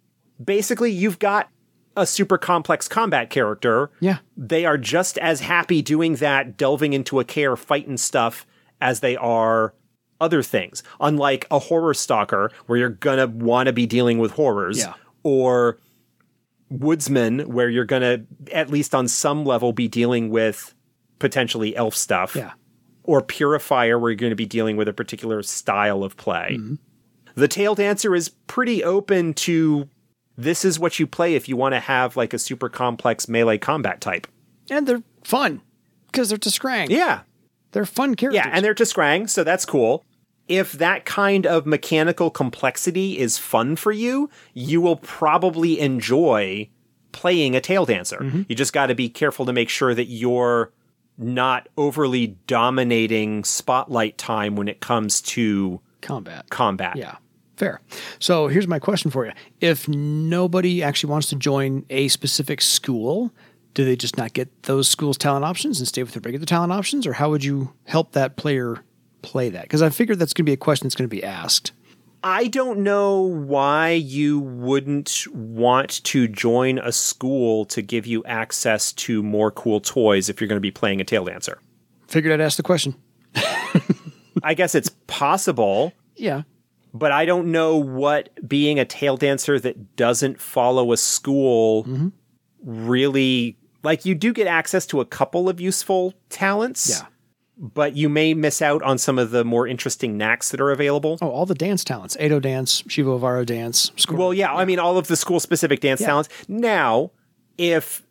Basically, 0.42 0.90
you've 0.90 1.18
got 1.18 1.48
a 1.96 2.06
super 2.06 2.38
complex 2.38 2.88
combat 2.88 3.28
character. 3.28 3.90
Yeah. 4.00 4.18
They 4.36 4.64
are 4.64 4.78
just 4.78 5.18
as 5.18 5.40
happy 5.40 5.82
doing 5.82 6.14
that, 6.16 6.56
delving 6.56 6.92
into 6.94 7.20
a 7.20 7.24
care, 7.24 7.54
fighting 7.56 7.96
stuff, 7.98 8.46
as 8.80 9.00
they 9.00 9.16
are 9.16 9.74
other 10.20 10.42
things. 10.42 10.82
Unlike 11.00 11.46
a 11.50 11.58
horror 11.58 11.92
stalker, 11.92 12.50
where 12.66 12.78
you're 12.78 12.88
gonna 12.88 13.26
want 13.26 13.66
to 13.66 13.72
be 13.72 13.84
dealing 13.86 14.18
with 14.18 14.30
horrors, 14.32 14.78
Yeah. 14.78 14.94
or 15.22 15.76
woodsman, 16.80 17.40
where 17.40 17.68
you're 17.68 17.84
gonna 17.84 18.20
at 18.52 18.70
least 18.70 18.94
on 18.94 19.08
some 19.08 19.44
level 19.44 19.72
be 19.72 19.88
dealing 19.88 20.30
with 20.30 20.74
potentially 21.18 21.76
elf 21.76 21.94
stuff 21.94 22.34
Yeah. 22.34 22.52
or 23.04 23.22
purifier 23.22 23.98
where 23.98 24.10
you're 24.10 24.16
going 24.16 24.30
to 24.30 24.36
be 24.36 24.46
dealing 24.46 24.76
with 24.76 24.88
a 24.88 24.92
particular 24.92 25.42
style 25.44 26.02
of 26.02 26.16
play. 26.16 26.56
Mm-hmm. 26.58 26.74
The 27.36 27.46
tail 27.48 27.74
dancer 27.76 28.14
is 28.14 28.30
pretty 28.48 28.82
open 28.82 29.32
to 29.34 29.88
this 30.36 30.64
is 30.64 30.80
what 30.80 30.98
you 30.98 31.06
play 31.06 31.34
if 31.36 31.48
you 31.48 31.56
want 31.56 31.74
to 31.74 31.80
have 31.80 32.16
like 32.16 32.34
a 32.34 32.38
super 32.40 32.68
complex 32.68 33.28
melee 33.28 33.58
combat 33.58 34.00
type. 34.00 34.26
And 34.68 34.86
they're 34.86 35.02
fun 35.22 35.60
because 36.10 36.28
they're 36.30 36.38
t'skrang. 36.38 36.88
Yeah. 36.88 37.20
They're 37.70 37.86
fun 37.86 38.16
characters. 38.16 38.42
Yeah, 38.44 38.50
and 38.52 38.64
they're 38.64 38.74
just 38.74 38.94
t'skrang, 38.96 39.30
so 39.30 39.44
that's 39.44 39.64
cool. 39.64 40.04
If 40.49 40.72
that 40.72 41.05
kind 41.05 41.47
of 41.47 41.66
mechanical 41.66 42.30
complexity 42.30 43.18
is 43.18 43.38
fun 43.38 43.76
for 43.76 43.93
you, 43.93 44.28
you 44.55 44.80
will 44.80 44.97
probably 44.97 45.80
enjoy 45.80 46.68
playing 47.12 47.55
a 47.55 47.61
tail 47.61 47.86
dancer. 47.86 48.18
Mm-hmm. 48.18 48.43
You 48.49 48.57
just 48.57 48.72
got 48.72 48.86
to 48.86 48.95
be 48.95 49.09
careful 49.09 49.47
to 49.47 49.53
make 49.53 49.68
sure 49.68 49.95
that 49.95 50.07
you're 50.07 50.72
not 51.18 51.68
overly 51.76 52.38
dominating 52.47 53.45
spotlight 53.45 54.18
time 54.18 54.57
when 54.57 54.68
it 54.68 54.80
comes 54.80 55.20
to 55.20 55.80
combat. 56.01 56.49
combat. 56.51 56.97
Yeah. 56.97 57.16
Fair. 57.57 57.80
So 58.18 58.49
here's 58.49 58.66
my 58.66 58.78
question 58.78 59.11
for 59.11 59.26
you. 59.26 59.32
If 59.61 59.86
nobody 59.86 60.82
actually 60.82 61.11
wants 61.11 61.28
to 61.28 61.36
join 61.36 61.84
a 61.90 62.09
specific 62.09 62.61
school, 62.61 63.32
do 63.74 63.84
they 63.84 63.95
just 63.95 64.16
not 64.16 64.32
get 64.32 64.64
those 64.64 64.88
schools' 64.88 65.18
talent 65.18 65.45
options 65.45 65.78
and 65.78 65.86
stay 65.86 66.03
with 66.03 66.12
their 66.12 66.22
regular 66.22 66.47
talent 66.47 66.72
options? 66.72 67.07
Or 67.07 67.12
how 67.12 67.30
would 67.30 67.45
you 67.45 67.72
help 67.84 68.12
that 68.12 68.36
player 68.36 68.82
play 69.22 69.48
that? 69.50 69.62
Because 69.62 69.82
I 69.82 69.90
figured 69.90 70.18
that's 70.18 70.32
going 70.32 70.44
to 70.44 70.50
be 70.50 70.54
a 70.54 70.58
question 70.58 70.86
that's 70.86 70.94
going 70.94 71.08
to 71.08 71.14
be 71.14 71.24
asked. 71.24 71.72
I 72.24 72.46
don't 72.46 72.80
know 72.80 73.20
why 73.20 73.90
you 73.90 74.38
wouldn't 74.38 75.24
want 75.32 76.04
to 76.04 76.28
join 76.28 76.78
a 76.78 76.92
school 76.92 77.64
to 77.66 77.82
give 77.82 78.06
you 78.06 78.24
access 78.24 78.92
to 78.92 79.22
more 79.22 79.50
cool 79.50 79.80
toys 79.80 80.28
if 80.28 80.40
you're 80.40 80.48
going 80.48 80.56
to 80.56 80.60
be 80.60 80.70
playing 80.70 81.00
a 81.00 81.04
tail 81.04 81.24
dancer. 81.24 81.58
Figured 82.06 82.32
I'd 82.32 82.44
ask 82.44 82.56
the 82.56 82.62
question. 82.62 82.94
I 84.44 84.54
guess 84.54 84.74
it's 84.74 84.90
possible. 85.06 85.92
Yeah. 86.16 86.42
but 86.94 87.10
I 87.10 87.24
don't 87.24 87.50
know 87.50 87.76
what 87.76 88.28
being 88.46 88.78
a 88.78 88.84
tail 88.84 89.16
dancer 89.16 89.58
that 89.58 89.96
doesn't 89.96 90.40
follow 90.40 90.92
a 90.92 90.96
school 90.96 91.84
mm-hmm. 91.84 92.08
really 92.62 93.56
like 93.82 94.04
you 94.04 94.14
do 94.14 94.32
get 94.32 94.46
access 94.46 94.86
to 94.86 95.00
a 95.00 95.04
couple 95.04 95.48
of 95.48 95.60
useful 95.60 96.14
talents. 96.28 97.00
Yeah. 97.00 97.06
But 97.62 97.94
you 97.94 98.08
may 98.08 98.34
miss 98.34 98.60
out 98.60 98.82
on 98.82 98.98
some 98.98 99.20
of 99.20 99.30
the 99.30 99.44
more 99.44 99.68
interesting 99.68 100.18
knacks 100.18 100.50
that 100.50 100.60
are 100.60 100.72
available. 100.72 101.16
Oh, 101.22 101.30
all 101.30 101.46
the 101.46 101.54
dance 101.54 101.84
talents. 101.84 102.16
Edo 102.20 102.40
dance, 102.40 102.82
Shivoavara 102.82 103.46
dance. 103.46 103.92
Score. 103.96 104.18
Well, 104.18 104.34
yeah, 104.34 104.52
I 104.52 104.64
mean 104.64 104.80
all 104.80 104.98
of 104.98 105.06
the 105.06 105.14
school 105.14 105.38
specific 105.38 105.78
dance 105.78 106.00
Yeah. 106.00 106.08
talents. 106.08 106.28
Now, 106.48 107.12
if 107.56 108.02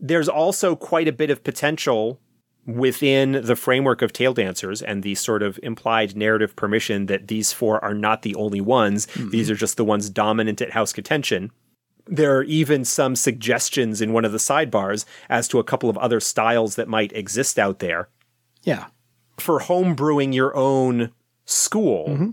there's 0.00 0.28
also 0.28 0.74
quite 0.74 1.06
a 1.06 1.12
bit 1.12 1.28
of 1.28 1.44
potential 1.44 2.18
within 2.66 3.40
the 3.44 3.56
framework 3.56 4.02
of 4.02 4.12
tail 4.12 4.34
dancers 4.34 4.82
and 4.82 5.02
the 5.02 5.14
sort 5.14 5.42
of 5.42 5.58
implied 5.62 6.16
narrative 6.16 6.54
permission 6.54 7.06
that 7.06 7.28
these 7.28 7.52
four 7.52 7.82
are 7.82 7.94
not 7.94 8.22
the 8.22 8.34
only 8.34 8.60
ones 8.60 9.06
mm-hmm. 9.06 9.30
these 9.30 9.50
are 9.50 9.54
just 9.54 9.78
the 9.78 9.84
ones 9.84 10.10
dominant 10.10 10.60
at 10.60 10.72
house 10.72 10.92
K'tenshin 10.92 11.50
there 12.06 12.36
are 12.36 12.42
even 12.44 12.84
some 12.84 13.16
suggestions 13.16 14.02
in 14.02 14.12
one 14.12 14.24
of 14.24 14.32
the 14.32 14.38
sidebars 14.38 15.06
as 15.30 15.48
to 15.48 15.58
a 15.58 15.64
couple 15.64 15.88
of 15.88 15.96
other 15.98 16.20
styles 16.20 16.74
that 16.76 16.88
might 16.88 17.12
exist 17.14 17.58
out 17.58 17.78
there 17.78 18.10
yeah. 18.68 18.86
for 19.38 19.60
homebrewing 19.60 20.34
your 20.34 20.54
own 20.54 21.10
school. 21.44 22.08
Mm-hmm. 22.08 22.30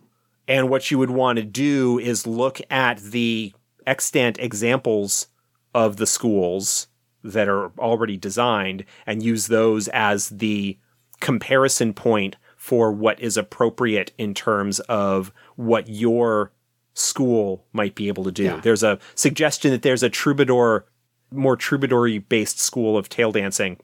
And 0.48 0.70
what 0.70 0.92
you 0.92 1.00
would 1.00 1.10
want 1.10 1.38
to 1.38 1.44
do 1.44 1.98
is 1.98 2.28
look 2.28 2.60
at 2.70 3.00
the 3.00 3.54
extant 3.88 4.38
examples 4.40 5.28
of 5.74 5.98
the 5.98 6.06
schools 6.06 6.88
that 7.24 7.48
are 7.48 7.72
already 7.80 8.18
designed 8.18 8.86
and 9.08 9.24
use 9.24 9.48
those 9.48 9.88
as 9.88 10.30
the 10.30 10.78
comparison 11.20 11.94
point 11.94 12.36
for 12.58 12.92
what 12.92 13.20
is 13.20 13.38
appropriate 13.38 14.12
in 14.18 14.34
terms 14.34 14.80
of 14.82 15.32
what 15.56 15.88
your 15.88 16.52
school 16.94 17.66
might 17.74 17.96
be 17.96 18.08
able 18.08 18.24
to 18.24 18.32
do. 18.32 18.44
Yeah. 18.44 18.60
There's 18.62 18.84
a 18.84 19.00
suggestion 19.16 19.72
that 19.72 19.82
there's 19.82 20.04
a 20.04 20.10
troubadour, 20.10 20.86
more 21.32 21.56
troubadour 21.56 22.20
based 22.20 22.60
school 22.60 22.98
of 22.98 23.10
tail 23.10 23.32
dancing 23.32 23.78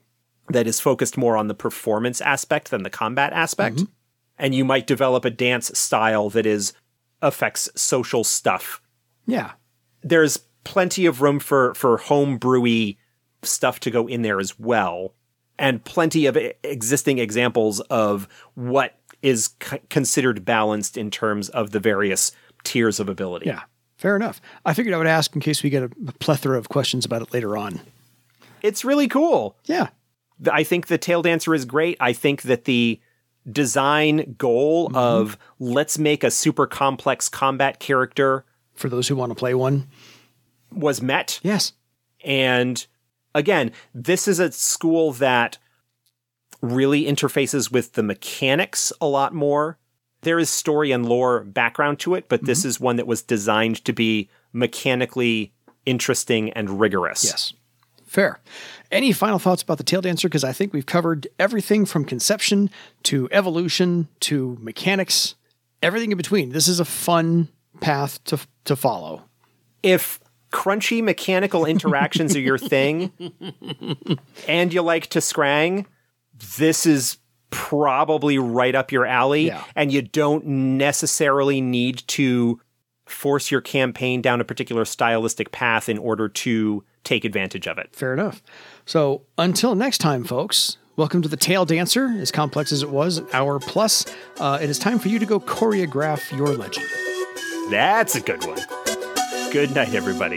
that 0.52 0.66
is 0.66 0.80
focused 0.80 1.16
more 1.16 1.36
on 1.36 1.48
the 1.48 1.54
performance 1.54 2.20
aspect 2.20 2.70
than 2.70 2.82
the 2.82 2.90
combat 2.90 3.32
aspect. 3.32 3.76
Mm-hmm. 3.76 3.92
And 4.38 4.54
you 4.54 4.64
might 4.64 4.86
develop 4.86 5.24
a 5.24 5.30
dance 5.30 5.76
style 5.78 6.30
that 6.30 6.46
is 6.46 6.72
affects 7.20 7.68
social 7.74 8.24
stuff. 8.24 8.80
Yeah. 9.26 9.52
There's 10.02 10.38
plenty 10.64 11.06
of 11.06 11.22
room 11.22 11.38
for 11.38 11.74
for 11.74 11.96
home 11.98 12.38
brewy 12.38 12.96
stuff 13.42 13.80
to 13.80 13.90
go 13.90 14.06
in 14.06 14.22
there 14.22 14.40
as 14.40 14.58
well, 14.58 15.14
and 15.58 15.84
plenty 15.84 16.26
of 16.26 16.36
existing 16.62 17.18
examples 17.18 17.80
of 17.80 18.28
what 18.54 18.98
is 19.22 19.50
c- 19.62 19.78
considered 19.90 20.44
balanced 20.44 20.96
in 20.96 21.10
terms 21.10 21.48
of 21.50 21.70
the 21.70 21.80
various 21.80 22.32
tiers 22.64 22.98
of 22.98 23.08
ability. 23.08 23.46
Yeah. 23.46 23.62
Fair 23.96 24.16
enough. 24.16 24.40
I 24.64 24.74
figured 24.74 24.94
I 24.94 24.98
would 24.98 25.06
ask 25.06 25.32
in 25.34 25.40
case 25.40 25.62
we 25.62 25.70
get 25.70 25.84
a 25.84 25.88
plethora 26.18 26.58
of 26.58 26.68
questions 26.68 27.04
about 27.04 27.22
it 27.22 27.32
later 27.32 27.56
on. 27.56 27.80
It's 28.60 28.84
really 28.84 29.06
cool. 29.06 29.56
Yeah. 29.66 29.88
I 30.50 30.64
think 30.64 30.86
the 30.86 30.98
tail 30.98 31.22
dancer 31.22 31.54
is 31.54 31.64
great. 31.64 31.96
I 32.00 32.12
think 32.12 32.42
that 32.42 32.64
the 32.64 33.00
design 33.50 34.34
goal 34.38 34.88
mm-hmm. 34.88 34.96
of 34.96 35.38
let's 35.58 35.98
make 35.98 36.24
a 36.24 36.30
super 36.30 36.66
complex 36.66 37.28
combat 37.28 37.80
character 37.80 38.44
For 38.74 38.88
those 38.88 39.08
who 39.08 39.16
want 39.16 39.30
to 39.30 39.34
play 39.34 39.54
one. 39.54 39.88
was 40.70 41.02
met. 41.02 41.40
Yes. 41.42 41.72
And 42.24 42.84
again, 43.34 43.72
this 43.94 44.28
is 44.28 44.38
a 44.38 44.52
school 44.52 45.12
that 45.14 45.58
really 46.60 47.04
interfaces 47.04 47.72
with 47.72 47.94
the 47.94 48.02
mechanics 48.02 48.92
a 49.00 49.06
lot 49.06 49.34
more. 49.34 49.78
There 50.22 50.38
is 50.38 50.48
story 50.48 50.92
and 50.92 51.04
lore 51.04 51.42
background 51.42 51.98
to 52.00 52.14
it, 52.14 52.28
but 52.28 52.44
this 52.44 52.60
mm-hmm. 52.60 52.68
is 52.68 52.80
one 52.80 52.96
that 52.96 53.08
was 53.08 53.22
designed 53.22 53.84
to 53.84 53.92
be 53.92 54.30
mechanically 54.52 55.52
interesting 55.84 56.50
and 56.50 56.78
rigorous. 56.78 57.24
Yes. 57.24 57.52
Fair. 58.12 58.40
Any 58.90 59.12
final 59.12 59.38
thoughts 59.38 59.62
about 59.62 59.78
the 59.78 59.84
tail 59.84 60.02
dancer? 60.02 60.28
Because 60.28 60.44
I 60.44 60.52
think 60.52 60.74
we've 60.74 60.84
covered 60.84 61.26
everything 61.38 61.86
from 61.86 62.04
conception 62.04 62.68
to 63.04 63.26
evolution 63.32 64.06
to 64.20 64.58
mechanics, 64.60 65.34
everything 65.82 66.10
in 66.10 66.18
between. 66.18 66.50
This 66.50 66.68
is 66.68 66.78
a 66.78 66.84
fun 66.84 67.48
path 67.80 68.22
to 68.24 68.38
to 68.66 68.76
follow. 68.76 69.22
if 69.82 70.20
crunchy 70.52 71.02
mechanical 71.02 71.64
interactions 71.64 72.36
are 72.36 72.40
your 72.40 72.58
thing 72.74 73.10
and 74.46 74.74
you 74.74 74.82
like 74.82 75.08
t'skrang, 75.08 75.86
this 76.58 76.84
is 76.84 77.16
probably 77.48 78.36
right 78.36 78.74
up 78.74 78.92
your 78.92 79.06
alley. 79.06 79.46
Yeah. 79.46 79.64
And 79.74 79.90
you 79.90 80.02
don't 80.02 80.44
necessarily 80.44 81.62
need 81.62 82.06
to 82.08 82.60
force 83.06 83.50
your 83.50 83.62
campaign 83.62 84.20
down 84.20 84.42
a 84.42 84.44
particular 84.44 84.84
stylistic 84.84 85.50
path 85.50 85.88
in 85.88 85.96
order 85.96 86.28
to 86.28 86.84
take 87.04 87.24
advantage 87.24 87.66
of 87.66 87.78
it. 87.78 87.94
Fair 87.94 88.12
enough. 88.12 88.42
So 88.86 89.22
until 89.38 89.74
next 89.74 89.98
time, 89.98 90.24
folks. 90.24 90.78
Welcome 90.94 91.22
to 91.22 91.28
the 91.28 91.38
Tail 91.38 91.64
Dancer. 91.64 92.14
As 92.18 92.30
complex 92.30 92.70
as 92.70 92.82
it 92.82 92.90
was, 92.90 93.16
an 93.16 93.26
hour 93.32 93.58
plus. 93.58 94.04
Uh, 94.38 94.58
it 94.60 94.68
is 94.68 94.78
time 94.78 94.98
for 94.98 95.08
you 95.08 95.18
to 95.18 95.24
go 95.24 95.40
choreograph 95.40 96.36
your 96.36 96.48
legend. 96.48 96.86
That's 97.70 98.14
a 98.14 98.20
good 98.20 98.44
one. 98.44 98.60
Good 99.50 99.74
night, 99.74 99.94
everybody. 99.94 100.36